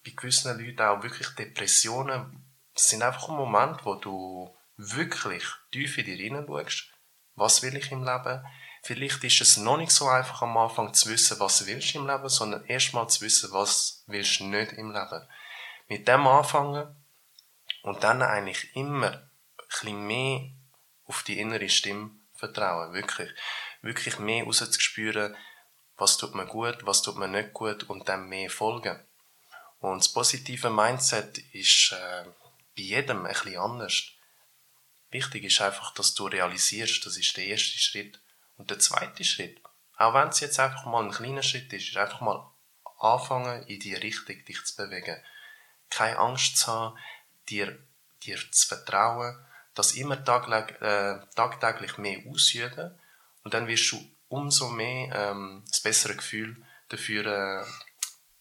bei 0.04 0.10
gewissen 0.10 0.58
Leuten 0.58 0.80
auch 0.80 1.02
wirklich 1.02 1.28
Depressionen 1.30 2.42
das 2.74 2.88
sind 2.88 3.02
einfach 3.02 3.28
ein 3.28 3.36
Moment, 3.36 3.84
wo 3.84 3.94
du 3.96 4.56
wirklich 4.76 5.44
tief 5.72 5.98
in 5.98 6.06
dich 6.06 6.20
hineinschaust. 6.20 6.90
Was 7.34 7.62
will 7.62 7.76
ich 7.76 7.92
im 7.92 8.04
Leben? 8.04 8.44
Vielleicht 8.82 9.22
ist 9.24 9.40
es 9.40 9.56
noch 9.56 9.76
nicht 9.76 9.92
so 9.92 10.08
einfach 10.08 10.42
am 10.42 10.56
Anfang 10.56 10.92
zu 10.92 11.10
wissen, 11.10 11.38
was 11.38 11.66
willst 11.66 11.94
du 11.94 11.98
im 11.98 12.06
Leben, 12.06 12.28
sondern 12.28 12.64
erstmal 12.64 13.08
zu 13.08 13.20
wissen, 13.20 13.52
was 13.52 14.02
willst 14.06 14.40
du 14.40 14.46
nicht 14.46 14.72
im 14.72 14.90
Leben. 14.90 15.28
Mit 15.88 16.08
dem 16.08 16.26
anfangen 16.26 16.96
und 17.82 18.02
dann 18.02 18.22
eigentlich 18.22 18.74
immer 18.74 19.12
ein 19.12 19.30
bisschen 19.68 20.06
mehr 20.06 20.50
auf 21.04 21.22
die 21.22 21.38
innere 21.38 21.68
Stimme 21.68 22.10
vertrauen. 22.34 22.92
Wirklich. 22.92 23.30
Wirklich 23.82 24.18
mehr 24.18 24.44
rauszuspüren, 24.44 25.36
was 25.96 26.16
tut 26.16 26.34
mir 26.34 26.46
gut, 26.46 26.86
was 26.86 27.02
tut 27.02 27.16
mir 27.16 27.28
nicht 27.28 27.52
gut 27.52 27.84
und 27.84 28.08
dann 28.08 28.28
mehr 28.28 28.50
folgen. 28.50 28.98
Und 29.78 29.98
das 29.98 30.12
positive 30.12 30.70
Mindset 30.70 31.38
ist 31.52 31.92
äh, 31.92 32.24
bei 32.76 32.82
jedem 32.82 33.26
ein 33.26 33.32
bisschen 33.32 33.58
anders. 33.58 34.12
Wichtig 35.10 35.44
ist 35.44 35.60
einfach, 35.60 35.92
dass 35.94 36.14
du 36.14 36.26
realisierst, 36.26 37.04
das 37.04 37.16
ist 37.16 37.36
der 37.36 37.46
erste 37.46 37.78
Schritt. 37.78 38.20
Und 38.56 38.70
der 38.70 38.78
zweite 38.78 39.24
Schritt, 39.24 39.60
auch 39.96 40.14
wenn 40.14 40.28
es 40.28 40.40
jetzt 40.40 40.58
einfach 40.60 40.86
mal 40.86 41.04
ein 41.04 41.10
kleiner 41.10 41.42
Schritt 41.42 41.72
ist, 41.72 41.88
ist 41.88 41.96
einfach 41.96 42.20
mal 42.20 42.50
anfangen, 42.98 43.66
in 43.66 43.80
die 43.80 43.94
Richtung 43.94 44.44
dich 44.44 44.64
zu 44.64 44.76
bewegen. 44.76 45.22
Keine 45.90 46.18
Angst 46.18 46.56
zu 46.56 46.68
haben, 46.68 46.98
dir, 47.48 47.78
dir 48.22 48.38
zu 48.52 48.68
vertrauen, 48.68 49.44
das 49.74 49.92
immer 49.92 50.24
tagtäglich, 50.24 50.80
äh, 50.80 51.20
tagtäglich 51.34 51.98
mehr 51.98 52.20
ausüben 52.28 52.98
und 53.44 53.54
dann 53.54 53.66
wirst 53.66 53.90
du 53.92 54.04
umso 54.28 54.68
mehr 54.68 55.14
ähm, 55.14 55.62
das 55.68 55.80
bessere 55.80 56.16
Gefühl 56.16 56.56
dafür 56.88 57.26
äh, 57.26 57.66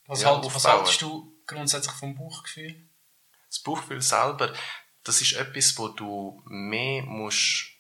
was, 0.07 0.23
ja, 0.23 0.35
halt, 0.35 0.43
was 0.43 0.65
haltest 0.65 1.01
du 1.01 1.33
grundsätzlich 1.47 1.95
vom 1.95 2.15
Bauchgefühl? 2.15 2.75
Das 3.47 3.59
Bauchgefühl 3.59 4.01
selber, 4.01 4.53
das 5.03 5.21
ist 5.21 5.33
etwas, 5.33 5.77
wo 5.77 5.87
du 5.87 6.41
mehr 6.45 7.03
musst, 7.03 7.71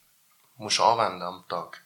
musst 0.55 0.79
anwenden 0.79 1.23
am 1.23 1.45
Tag. 1.49 1.83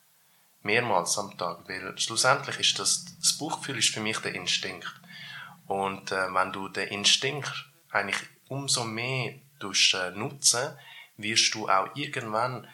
Mehrmals 0.62 1.18
am 1.18 1.36
Tag. 1.38 1.68
Weil 1.68 1.98
schlussendlich 1.98 2.60
ist 2.60 2.78
das, 2.80 3.06
das 3.20 3.38
Bauchgefühl 3.38 3.80
ist 3.80 3.94
für 3.94 4.02
mich 4.02 4.20
der 4.20 4.36
Instinkt. 4.36 4.94
Und 5.66 6.12
äh, 6.12 6.34
wenn 6.34 6.52
du 6.52 6.70
den 6.70 6.90
Instinkt 6.90 7.52
eigentlich 7.90 8.22
umso 8.48 8.84
mehr 8.84 9.40
tust, 9.60 9.96
äh, 9.96 10.12
nutzen, 10.12 10.78
wirst 11.18 11.54
du 11.56 11.68
auch 11.70 11.88
irgendwann 11.96 12.68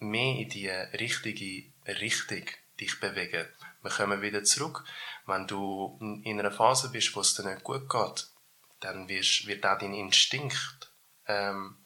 mehr 0.00 0.36
in 0.36 0.48
die 0.48 0.68
richtige 0.68 1.72
Richtung 1.86 2.44
dich 2.80 2.98
bewegen. 3.00 3.46
Wir 3.82 3.90
kommen 3.90 4.22
wieder 4.22 4.42
zurück. 4.44 4.84
Wenn 5.26 5.46
du 5.46 5.98
in 6.24 6.38
einer 6.38 6.50
Phase 6.50 6.90
bist, 6.90 7.14
wo 7.14 7.20
es 7.20 7.34
dir 7.34 7.44
nicht 7.44 7.62
gut 7.62 7.88
geht, 7.88 8.28
dann 8.80 9.08
wirst, 9.08 9.46
wird 9.46 9.64
auch 9.66 9.78
dein 9.78 9.94
Instinkt, 9.94 10.92
ähm, 11.26 11.76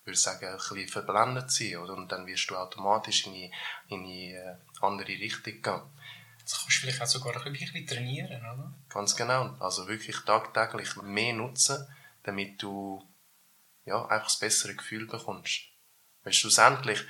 ich 0.00 0.06
würde 0.06 0.18
sagen, 0.18 0.46
ein 0.46 0.56
bisschen 0.56 0.88
verblendet 0.88 1.50
sein. 1.50 1.76
Oder? 1.76 1.94
Und 1.94 2.10
dann 2.10 2.26
wirst 2.26 2.48
du 2.50 2.56
automatisch 2.56 3.26
in 3.26 3.34
eine, 3.34 3.50
in 3.88 4.04
eine 4.04 4.34
äh, 4.34 4.56
andere 4.80 5.08
Richtung 5.08 5.62
gehen. 5.62 5.82
Das 6.42 6.58
kannst 6.58 6.78
du 6.78 6.80
vielleicht 6.80 7.02
auch 7.02 7.06
sogar 7.06 7.46
ein 7.46 7.52
bisschen 7.52 7.86
trainieren, 7.86 8.40
oder? 8.40 8.74
Ganz 8.88 9.14
genau. 9.14 9.56
Also 9.60 9.86
wirklich 9.86 10.16
tagtäglich 10.20 10.96
mehr 10.96 11.34
nutzen, 11.34 11.86
damit 12.22 12.62
du 12.62 13.06
ja, 13.84 14.04
einfach 14.06 14.26
das 14.26 14.38
bessere 14.38 14.74
Gefühl 14.74 15.06
bekommst. 15.06 15.60
Weil 16.22 16.32
schlussendlich, 16.32 17.00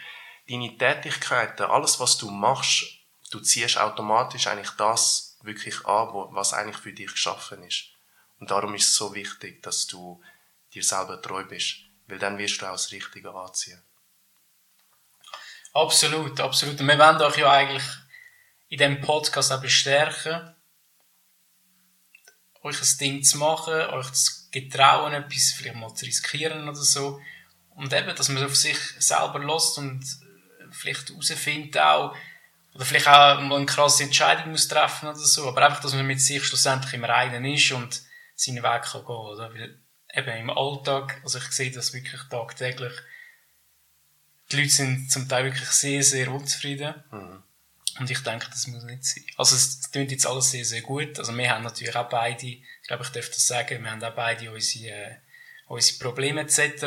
deine 0.49 0.77
Tätigkeiten, 0.77 1.65
alles 1.65 2.01
was 2.01 2.19
du 2.19 2.31
machst, 2.31 2.85
du 3.31 3.41
ziehst 3.41 3.79
automatisch 3.79 4.47
eigentlich 4.47 4.71
das 4.71 5.39
wirklich 5.43 5.85
an, 5.87 6.09
was 6.33 6.53
eigentlich 6.53 6.79
für 6.79 6.93
dich 6.93 7.13
geschaffen 7.13 7.63
ist. 7.63 7.91
Und 8.39 8.51
darum 8.51 8.75
ist 8.75 8.89
es 8.89 8.95
so 8.95 9.15
wichtig, 9.15 9.63
dass 9.63 9.87
du 9.87 10.23
dir 10.73 10.83
selber 10.83 11.21
treu 11.21 11.45
bist, 11.45 11.77
weil 12.07 12.19
dann 12.19 12.39
wirst 12.39 12.61
du 12.61 12.67
auch 12.67 12.73
das 12.73 12.93
Richtige 12.93 13.33
anziehen. 13.35 13.83
Absolut, 15.73 16.41
absolut. 16.41 16.81
Und 16.81 16.87
wir 16.87 16.99
wollen 16.99 17.23
euch 17.23 17.37
ja 17.37 17.53
eigentlich 17.53 17.85
in 18.69 18.79
diesem 18.79 19.01
Podcast 19.01 19.53
auch 19.53 19.61
bestärken, 19.61 20.55
euch 22.63 22.81
ein 22.81 22.99
Ding 22.99 23.23
zu 23.23 23.39
machen, 23.39 23.75
euch 23.75 24.13
zu 24.13 24.51
getrauen, 24.51 25.13
etwas 25.13 25.55
vielleicht 25.57 25.77
mal 25.77 25.95
zu 25.95 26.07
riskieren 26.07 26.69
oder 26.69 26.75
so. 26.75 27.21
Und 27.75 27.93
eben, 27.93 28.15
dass 28.15 28.29
man 28.29 28.45
auf 28.45 28.57
sich 28.57 28.79
selber 28.99 29.39
lässt 29.39 29.79
und 29.79 30.05
vielleicht 30.71 31.09
herausfindet 31.09 31.79
auch, 31.79 32.15
oder 32.75 32.85
vielleicht 32.85 33.09
auch 33.09 33.41
mal 33.41 33.57
eine 33.57 33.67
krasse 33.67 34.05
Entscheidung 34.05 34.53
muss 34.53 34.69
treffen 34.69 35.09
oder 35.09 35.19
so, 35.19 35.49
aber 35.49 35.67
einfach, 35.67 35.81
dass 35.81 35.95
man 35.95 36.07
mit 36.07 36.21
sich 36.21 36.45
schlussendlich 36.45 36.95
im 36.95 37.05
Reinen 37.05 37.45
ist 37.45 37.73
und 37.73 38.03
seinen 38.35 38.63
Weg 38.63 38.83
kann 38.83 39.05
gehen, 39.05 39.17
oder? 39.17 39.53
Weil 39.53 39.79
eben 40.15 40.37
im 40.37 40.51
Alltag, 40.51 41.21
also 41.23 41.39
ich 41.39 41.51
sehe 41.51 41.71
das 41.71 41.93
wirklich 41.93 42.21
tagtäglich, 42.31 42.93
die 44.51 44.57
Leute 44.57 44.71
sind 44.71 45.11
zum 45.11 45.29
Teil 45.29 45.45
wirklich 45.45 45.69
sehr, 45.69 46.03
sehr 46.03 46.31
unzufrieden. 46.31 46.95
Mhm. 47.11 47.43
Und 47.99 48.11
ich 48.11 48.21
denke, 48.21 48.47
das 48.51 48.67
muss 48.67 48.85
nicht 48.85 49.05
sein. 49.05 49.25
Also 49.37 49.57
es 49.57 49.91
klingt 49.91 50.11
jetzt 50.11 50.27
alles 50.27 50.51
sehr, 50.51 50.65
sehr 50.65 50.81
gut. 50.81 51.19
Also 51.19 51.37
wir 51.37 51.51
haben 51.51 51.65
natürlich 51.65 51.95
auch 51.95 52.09
beide, 52.09 52.47
ich 52.47 52.63
glaube, 52.87 53.03
ich 53.03 53.11
darf 53.11 53.29
das 53.29 53.47
sagen, 53.47 53.83
wir 53.83 53.91
haben 53.91 54.03
auch 54.03 54.15
beide 54.15 54.51
unsere, 54.51 54.95
äh, 54.95 55.17
unsere 55.67 55.99
Probleme 55.99 56.41
etc. 56.41 56.85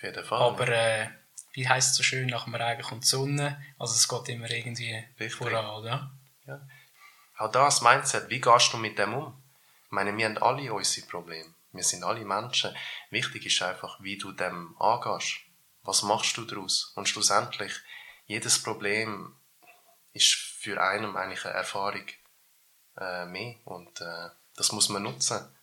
Auf 0.00 0.04
jeden 0.04 0.24
Fall. 0.24 0.40
Aber 0.40 0.68
äh, 0.68 1.08
wie 1.52 1.68
heisst 1.68 1.90
es 1.90 1.96
so 1.98 2.02
schön, 2.02 2.28
nach 2.28 2.44
dem 2.44 2.54
Regen 2.54 2.80
kommt 2.80 3.04
die 3.04 3.08
Sonne. 3.08 3.62
Also 3.78 3.94
es 3.94 4.08
geht 4.08 4.34
immer 4.34 4.50
irgendwie 4.50 4.94
Richtig. 5.18 5.34
voran, 5.34 5.66
oder? 5.66 6.10
Ja. 6.46 6.66
Auch 7.36 7.50
das 7.50 7.82
Mindset, 7.82 8.30
wie 8.30 8.40
gehst 8.40 8.72
du 8.72 8.78
mit 8.78 8.98
dem 8.98 9.12
um? 9.12 9.42
Ich 9.84 9.90
meine, 9.90 10.16
wir 10.16 10.24
haben 10.24 10.38
alle 10.38 10.72
unsere 10.72 11.06
Probleme. 11.06 11.52
Wir 11.72 11.84
sind 11.84 12.02
alle 12.02 12.24
Menschen. 12.24 12.74
Wichtig 13.10 13.44
ist 13.44 13.60
einfach, 13.60 14.00
wie 14.00 14.16
du 14.16 14.32
dem 14.32 14.74
angehst. 14.80 15.40
Was 15.82 16.02
machst 16.02 16.34
du 16.38 16.46
daraus? 16.46 16.92
Und 16.96 17.06
schlussendlich, 17.06 17.74
jedes 18.26 18.62
Problem 18.62 19.36
ist 20.14 20.32
für 20.32 20.82
einen 20.82 21.14
eigentlich 21.14 21.44
eine 21.44 21.54
Erfahrung 21.54 22.06
äh, 22.96 23.26
mehr. 23.26 23.56
Und 23.64 24.00
äh, 24.00 24.30
das 24.56 24.72
muss 24.72 24.88
man 24.88 25.02
nutzen. 25.02 25.54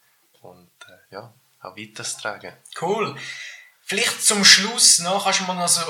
Und 0.41 0.71
äh, 0.87 1.15
ja, 1.15 1.33
auch 1.61 1.75
weitertragen. 1.75 2.53
Cool. 2.79 3.17
Vielleicht 3.87 4.21
zum 4.21 4.43
Schluss 4.43 4.99
noch, 4.99 5.23
kannst 5.23 5.39
du 5.39 5.43
mal 5.45 5.53
noch 5.53 5.69
so 5.69 5.81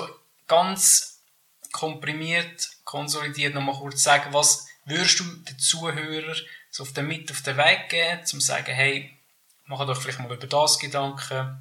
ganz 0.46 1.24
komprimiert, 1.72 2.70
konsolidiert 2.84 3.56
noch 3.56 3.64
mal 3.64 3.76
kurz 3.76 4.04
sagen, 4.04 4.32
was 4.34 4.68
würdest 4.86 5.20
du 5.20 5.24
den 5.24 5.58
Zuhörern 5.58 6.38
so 6.70 6.84
auf 6.84 6.94
den 6.94 7.08
mit 7.08 7.32
auf 7.32 7.42
den 7.42 7.58
Weg 7.58 7.90
geben, 7.90 8.24
zum 8.24 8.40
sagen, 8.40 8.72
hey, 8.72 9.18
mach 9.66 9.84
doch 9.88 10.00
vielleicht 10.00 10.20
mal 10.20 10.32
über 10.32 10.46
das 10.46 10.78
Gedanken, 10.78 11.60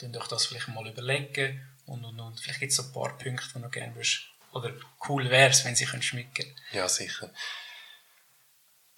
dann 0.00 0.12
euch 0.12 0.28
das 0.28 0.46
vielleicht 0.46 0.68
mal 0.68 0.88
überlegen 0.88 1.62
und 1.84 2.06
und 2.06 2.18
und. 2.18 2.40
Vielleicht 2.40 2.60
gibt 2.60 2.70
es 2.70 2.76
so 2.76 2.84
ein 2.84 2.92
paar 2.94 3.18
Punkte, 3.18 3.46
die 3.54 3.60
du 3.60 3.68
gerne 3.68 3.94
würdest, 3.94 4.30
oder 4.52 4.72
cool 5.10 5.28
wäre 5.28 5.50
es, 5.50 5.66
wenn 5.66 5.76
sie 5.76 5.86
schmecken 5.86 6.32
können. 6.32 6.56
Ja, 6.72 6.88
sicher. 6.88 7.28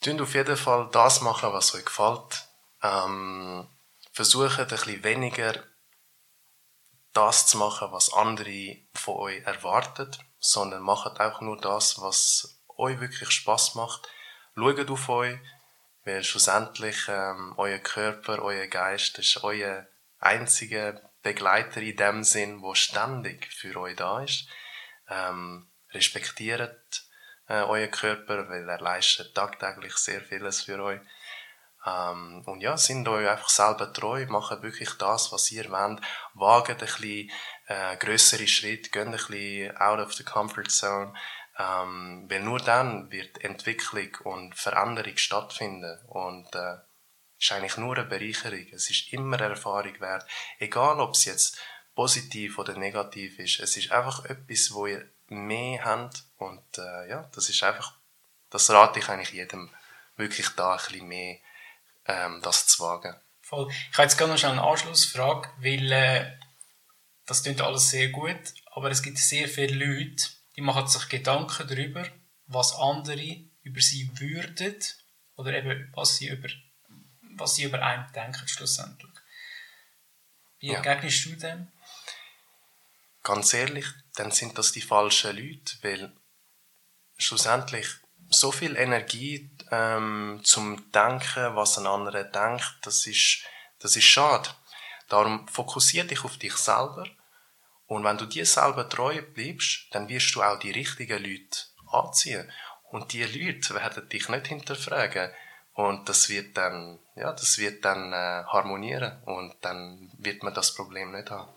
Tun 0.01 0.21
auf 0.21 0.35
jeden 0.35 0.57
Fall 0.57 0.89
das 0.93 1.23
machen, 1.23 1.53
was 1.53 1.75
euch 1.75 1.85
gefällt. 1.85 2.45
Ähm, 2.85 3.67
versucht 4.13 4.61
ein 4.61 4.69
bisschen 4.69 5.03
weniger 5.03 5.65
das 7.13 7.47
zu 7.47 7.59
machen, 7.59 7.93
was 7.93 8.13
andere 8.13 8.77
von 8.95 9.17
euch 9.17 9.43
erwarten, 9.45 10.11
sondern 10.39 10.83
macht 10.83 11.21
auch 11.21 11.41
nur 11.41 11.59
das, 11.59 12.01
was 12.01 12.61
euch 12.77 13.01
wirklich 13.01 13.31
Spaß 13.31 13.75
macht. 13.75 14.09
Schaut 14.55 14.91
auf 14.91 15.09
euch, 15.09 15.39
weil 16.05 16.25
schlussendlich 16.25 17.07
ähm, 17.09 17.55
euer 17.57 17.79
Körper, 17.79 18.43
euer 18.43 18.67
Geist 18.67 19.19
ist 19.19 19.43
euer 19.45 19.87
einziger 20.19 21.01
Begleiter 21.23 21.81
in 21.81 21.97
dem 21.97 22.25
Sinn, 22.25 22.63
wo 22.63 22.75
ständig 22.75 23.53
für 23.53 23.77
euch 23.77 23.97
da 23.97 24.23
ist. 24.23 24.49
Ähm, 25.09 25.71
respektiert 25.93 27.05
äh, 27.49 27.63
euer 27.63 27.89
Körper, 27.89 28.49
weil 28.49 28.69
er 28.69 28.81
leistet 28.81 29.35
tagtäglich 29.35 29.97
sehr 29.97 30.23
vieles 30.23 30.63
für 30.63 30.83
euch. 30.83 31.01
Ähm, 31.85 32.43
und 32.47 32.61
ja, 32.61 32.77
sind 32.77 33.09
euch 33.09 33.29
einfach 33.29 33.49
selber 33.49 33.93
treu, 33.93 34.25
macht 34.27 34.63
wirklich 34.63 34.91
das, 34.99 35.33
was 35.33 35.51
ihr 35.51 35.71
wollt, 35.71 36.01
wagt 36.35 36.71
ein 36.71 36.77
bisschen 36.77 37.31
äh, 37.67 37.97
grössere 37.97 38.47
Schritte, 38.47 38.91
geht 38.91 39.07
ein 39.07 39.13
bisschen 39.13 39.77
out 39.77 39.99
of 39.99 40.13
the 40.13 40.25
comfort 40.25 40.69
zone, 40.69 41.13
ähm, 41.59 42.27
weil 42.29 42.41
nur 42.41 42.61
dann 42.61 43.11
wird 43.11 43.43
Entwicklung 43.43 44.15
und 44.25 44.55
Veränderung 44.55 45.17
stattfinden. 45.17 45.99
Und 46.07 46.55
äh, 46.55 46.77
ist 47.39 47.53
eigentlich 47.53 47.77
nur 47.77 47.97
eine 47.97 48.07
Bereicherung. 48.07 48.67
Es 48.73 48.89
ist 48.89 49.13
immer 49.13 49.37
eine 49.37 49.51
Erfahrung 49.51 50.01
wert, 50.01 50.25
egal 50.59 51.01
ob 51.01 51.15
es 51.15 51.25
jetzt 51.25 51.59
positiv 51.95 52.59
oder 52.59 52.75
negativ 52.75 53.39
ist. 53.39 53.59
Es 53.61 53.77
ist 53.77 53.91
einfach 53.91 54.25
etwas, 54.27 54.73
wo 54.73 54.87
ihr 54.87 55.09
mehr 55.29 55.85
habt. 55.85 56.23
Und 56.39 56.79
äh, 56.79 57.09
ja, 57.09 57.29
das 57.35 57.49
ist 57.49 57.63
einfach, 57.65 57.99
das 58.51 58.71
rate 58.71 59.01
ich 59.01 59.09
eigentlich 59.09 59.33
jedem, 59.33 59.71
wirklich 60.17 60.49
da 60.51 60.73
ein 60.73 60.79
bisschen 60.79 61.09
mehr 61.09 61.39
ähm, 62.07 62.41
das 62.43 62.67
zu 62.67 62.83
wagen. 62.83 63.15
Voll. 63.43 63.71
Ich 63.71 63.99
habe 63.99 64.05
jetzt 64.05 64.17
gerne 64.17 64.33
noch 64.33 64.39
schnell 64.39 64.53
eine 64.53 64.63
Anschlussfrage, 64.63 65.49
weil 65.59 65.93
äh, 65.93 66.39
das 67.27 67.43
klingt 67.43 67.61
alles 67.61 67.91
sehr 67.91 68.09
gut, 68.09 68.55
aber 68.73 68.91
es 68.91 69.03
gibt 69.03 69.19
sehr 69.19 69.49
viele 69.49 69.85
Leute, 69.85 70.29
die 70.57 70.61
machen 70.61 70.87
sich 70.87 71.09
Gedanken 71.09 71.67
darüber, 71.69 72.07
was 72.47 72.75
andere 72.75 73.45
über 73.63 73.81
sie 73.81 74.11
würden 74.19 74.77
oder 75.37 75.53
eben 75.55 75.91
was 75.95 76.17
sie 76.17 76.29
über, 76.29 76.49
was 77.37 77.57
sie 77.57 77.65
über 77.65 77.83
einen 77.83 78.11
denken 78.13 78.47
schlussendlich. 78.49 79.13
Wie 80.59 80.69
ja. 80.69 80.77
entgegnest 80.77 81.25
du 81.27 81.37
dem? 81.37 81.69
Ganz 83.23 83.53
ehrlich, 83.55 83.87
dann 84.15 84.31
sind 84.31 84.59
das 84.59 84.73
die 84.73 84.81
falschen 84.81 85.37
Leute, 85.37 85.77
weil 85.83 86.13
schlussendlich 87.17 87.87
so 88.35 88.53
viel 88.53 88.77
Energie 88.77 89.51
ähm, 89.71 90.41
zum 90.43 90.91
Denken, 90.93 91.57
was 91.57 91.79
ein 91.79 91.87
anderer 91.87 92.25
denkt, 92.25 92.79
das 92.83 93.07
ist, 93.07 93.45
das 93.79 93.97
ist 93.97 94.05
schade. 94.05 94.49
Darum 95.09 95.47
fokussiere 95.49 96.07
dich 96.07 96.25
auf 96.25 96.37
dich 96.39 96.57
selber 96.57 97.07
und 97.93 98.05
wenn 98.05 98.17
du 98.17 98.25
dir 98.25 98.47
selber 98.47 98.89
treu 98.89 99.21
bleibst, 99.35 99.89
dann 99.91 100.09
wirst 100.09 100.35
du 100.35 100.43
auch 100.43 100.59
die 100.59 100.71
richtigen 100.71 101.23
Leute 101.23 101.59
anziehen. 101.91 102.51
Und 102.91 103.13
die 103.13 103.23
Leute 103.23 103.75
werden 103.75 104.09
dich 104.09 104.31
nicht 104.31 104.47
hinterfragen. 104.47 105.31
Und 105.75 106.09
das 106.09 106.31
wird 106.31 106.57
dann, 106.57 106.99
ja, 107.17 107.33
das 107.33 107.59
wird 107.59 107.85
dann 107.85 108.13
äh, 108.15 108.45
harmonieren 108.47 109.23
und 109.25 109.55
dann 109.61 110.11
wird 110.19 110.43
man 110.43 110.55
das 110.55 110.75
Problem 110.75 111.13
nicht 111.13 111.31
haben. 111.31 111.53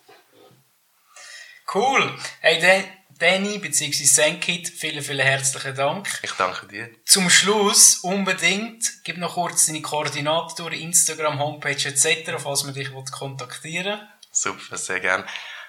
Cool. 1.76 2.18
Hey, 2.40 2.86
Danny 3.20 3.58
bzw. 3.58 4.06
Senkit, 4.06 4.70
vielen, 4.70 5.04
vielen 5.04 5.26
herzlichen 5.26 5.76
Dank. 5.76 6.08
Ich 6.24 6.32
danke 6.32 6.68
dir. 6.68 6.90
Zum 7.04 7.30
Schluss 7.30 7.98
unbedingt, 7.98 9.04
gib 9.04 9.18
noch 9.18 9.34
kurz 9.34 9.66
deine 9.66 9.82
Koordinaten 9.82 10.56
durch, 10.56 10.80
Instagram, 10.80 11.38
Homepage 11.38 11.72
etc., 11.72 12.32
falls 12.38 12.64
man 12.64 12.74
dich 12.74 12.90
kontaktieren 13.12 14.00
will. 14.00 14.08
Super, 14.32 14.78
sehr 14.78 15.02
gerne. 15.02 15.26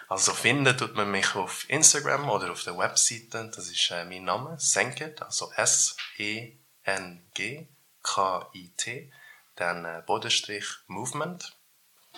Also 0.09 0.33
finden 0.33 0.77
tut 0.77 0.95
man 0.95 1.11
mich 1.11 1.35
auf 1.35 1.69
Instagram 1.69 2.31
oder 2.31 2.53
auf 2.53 2.63
der 2.63 2.79
Webseite. 2.79 3.51
Das 3.53 3.69
ist 3.69 3.91
äh, 3.91 4.05
mein 4.05 4.23
Name, 4.23 4.55
Senkit, 4.61 5.21
also 5.23 5.51
S-E-N-G-K-I-T. 5.57 6.53
Dann 9.57 9.85
äh, 9.85 10.05
Bodenstrich 10.07 10.67
Movement, 10.87 11.57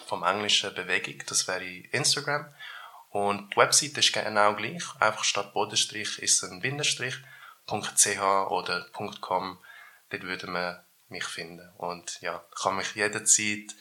vom 0.07 0.23
englischen 0.25 0.75
Bewegung, 0.75 1.23
das 1.27 1.49
wäre 1.49 1.65
Instagram. 1.65 2.53
Und 3.11 3.53
die 3.53 3.57
Webseite 3.57 4.01
ist 4.01 4.13
genau 4.13 4.55
gleich, 4.55 4.85
einfach 5.01 5.25
statt 5.25 5.55
Bodenstrich 5.55 6.19
ist 6.19 6.43
ein 6.45 6.61
Bindestrich, 6.61 7.17
.ch 7.67 8.21
oder 8.51 8.87
.com, 9.21 9.59
dort 10.11 10.23
würde 10.23 10.47
man 10.47 10.85
mich 11.09 11.25
finden. 11.25 11.69
Und 11.77 12.21
ja, 12.21 12.45
kann 12.61 12.77
mich 12.77 12.95
jederzeit 12.95 13.75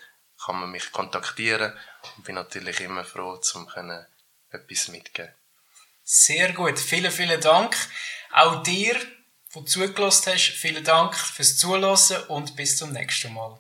kann 0.44 0.60
man 0.60 0.72
mich 0.72 0.92
kontaktieren 0.92 1.74
und 2.16 2.24
bin 2.26 2.36
natürlich 2.36 2.80
immer 2.82 3.04
froh, 3.04 3.38
zum 3.38 3.68
können 3.68 4.06
etwas 4.50 4.88
mitgeben. 4.90 5.34
Sehr 6.04 6.54
gut, 6.54 6.80
vielen, 6.80 7.12
vielen 7.12 7.42
Dank. 7.42 7.76
Auch 8.32 8.64
dir, 8.64 8.96
der 9.54 9.66
zugelassen 9.66 10.34
hast, 10.34 10.52
vielen 10.52 10.84
Dank 10.84 11.16
fürs 11.16 11.58
Zulassen 11.58 12.24
und 12.28 12.56
bis 12.56 12.78
zum 12.78 12.94
nächsten 12.94 13.34
Mal. 13.34 13.60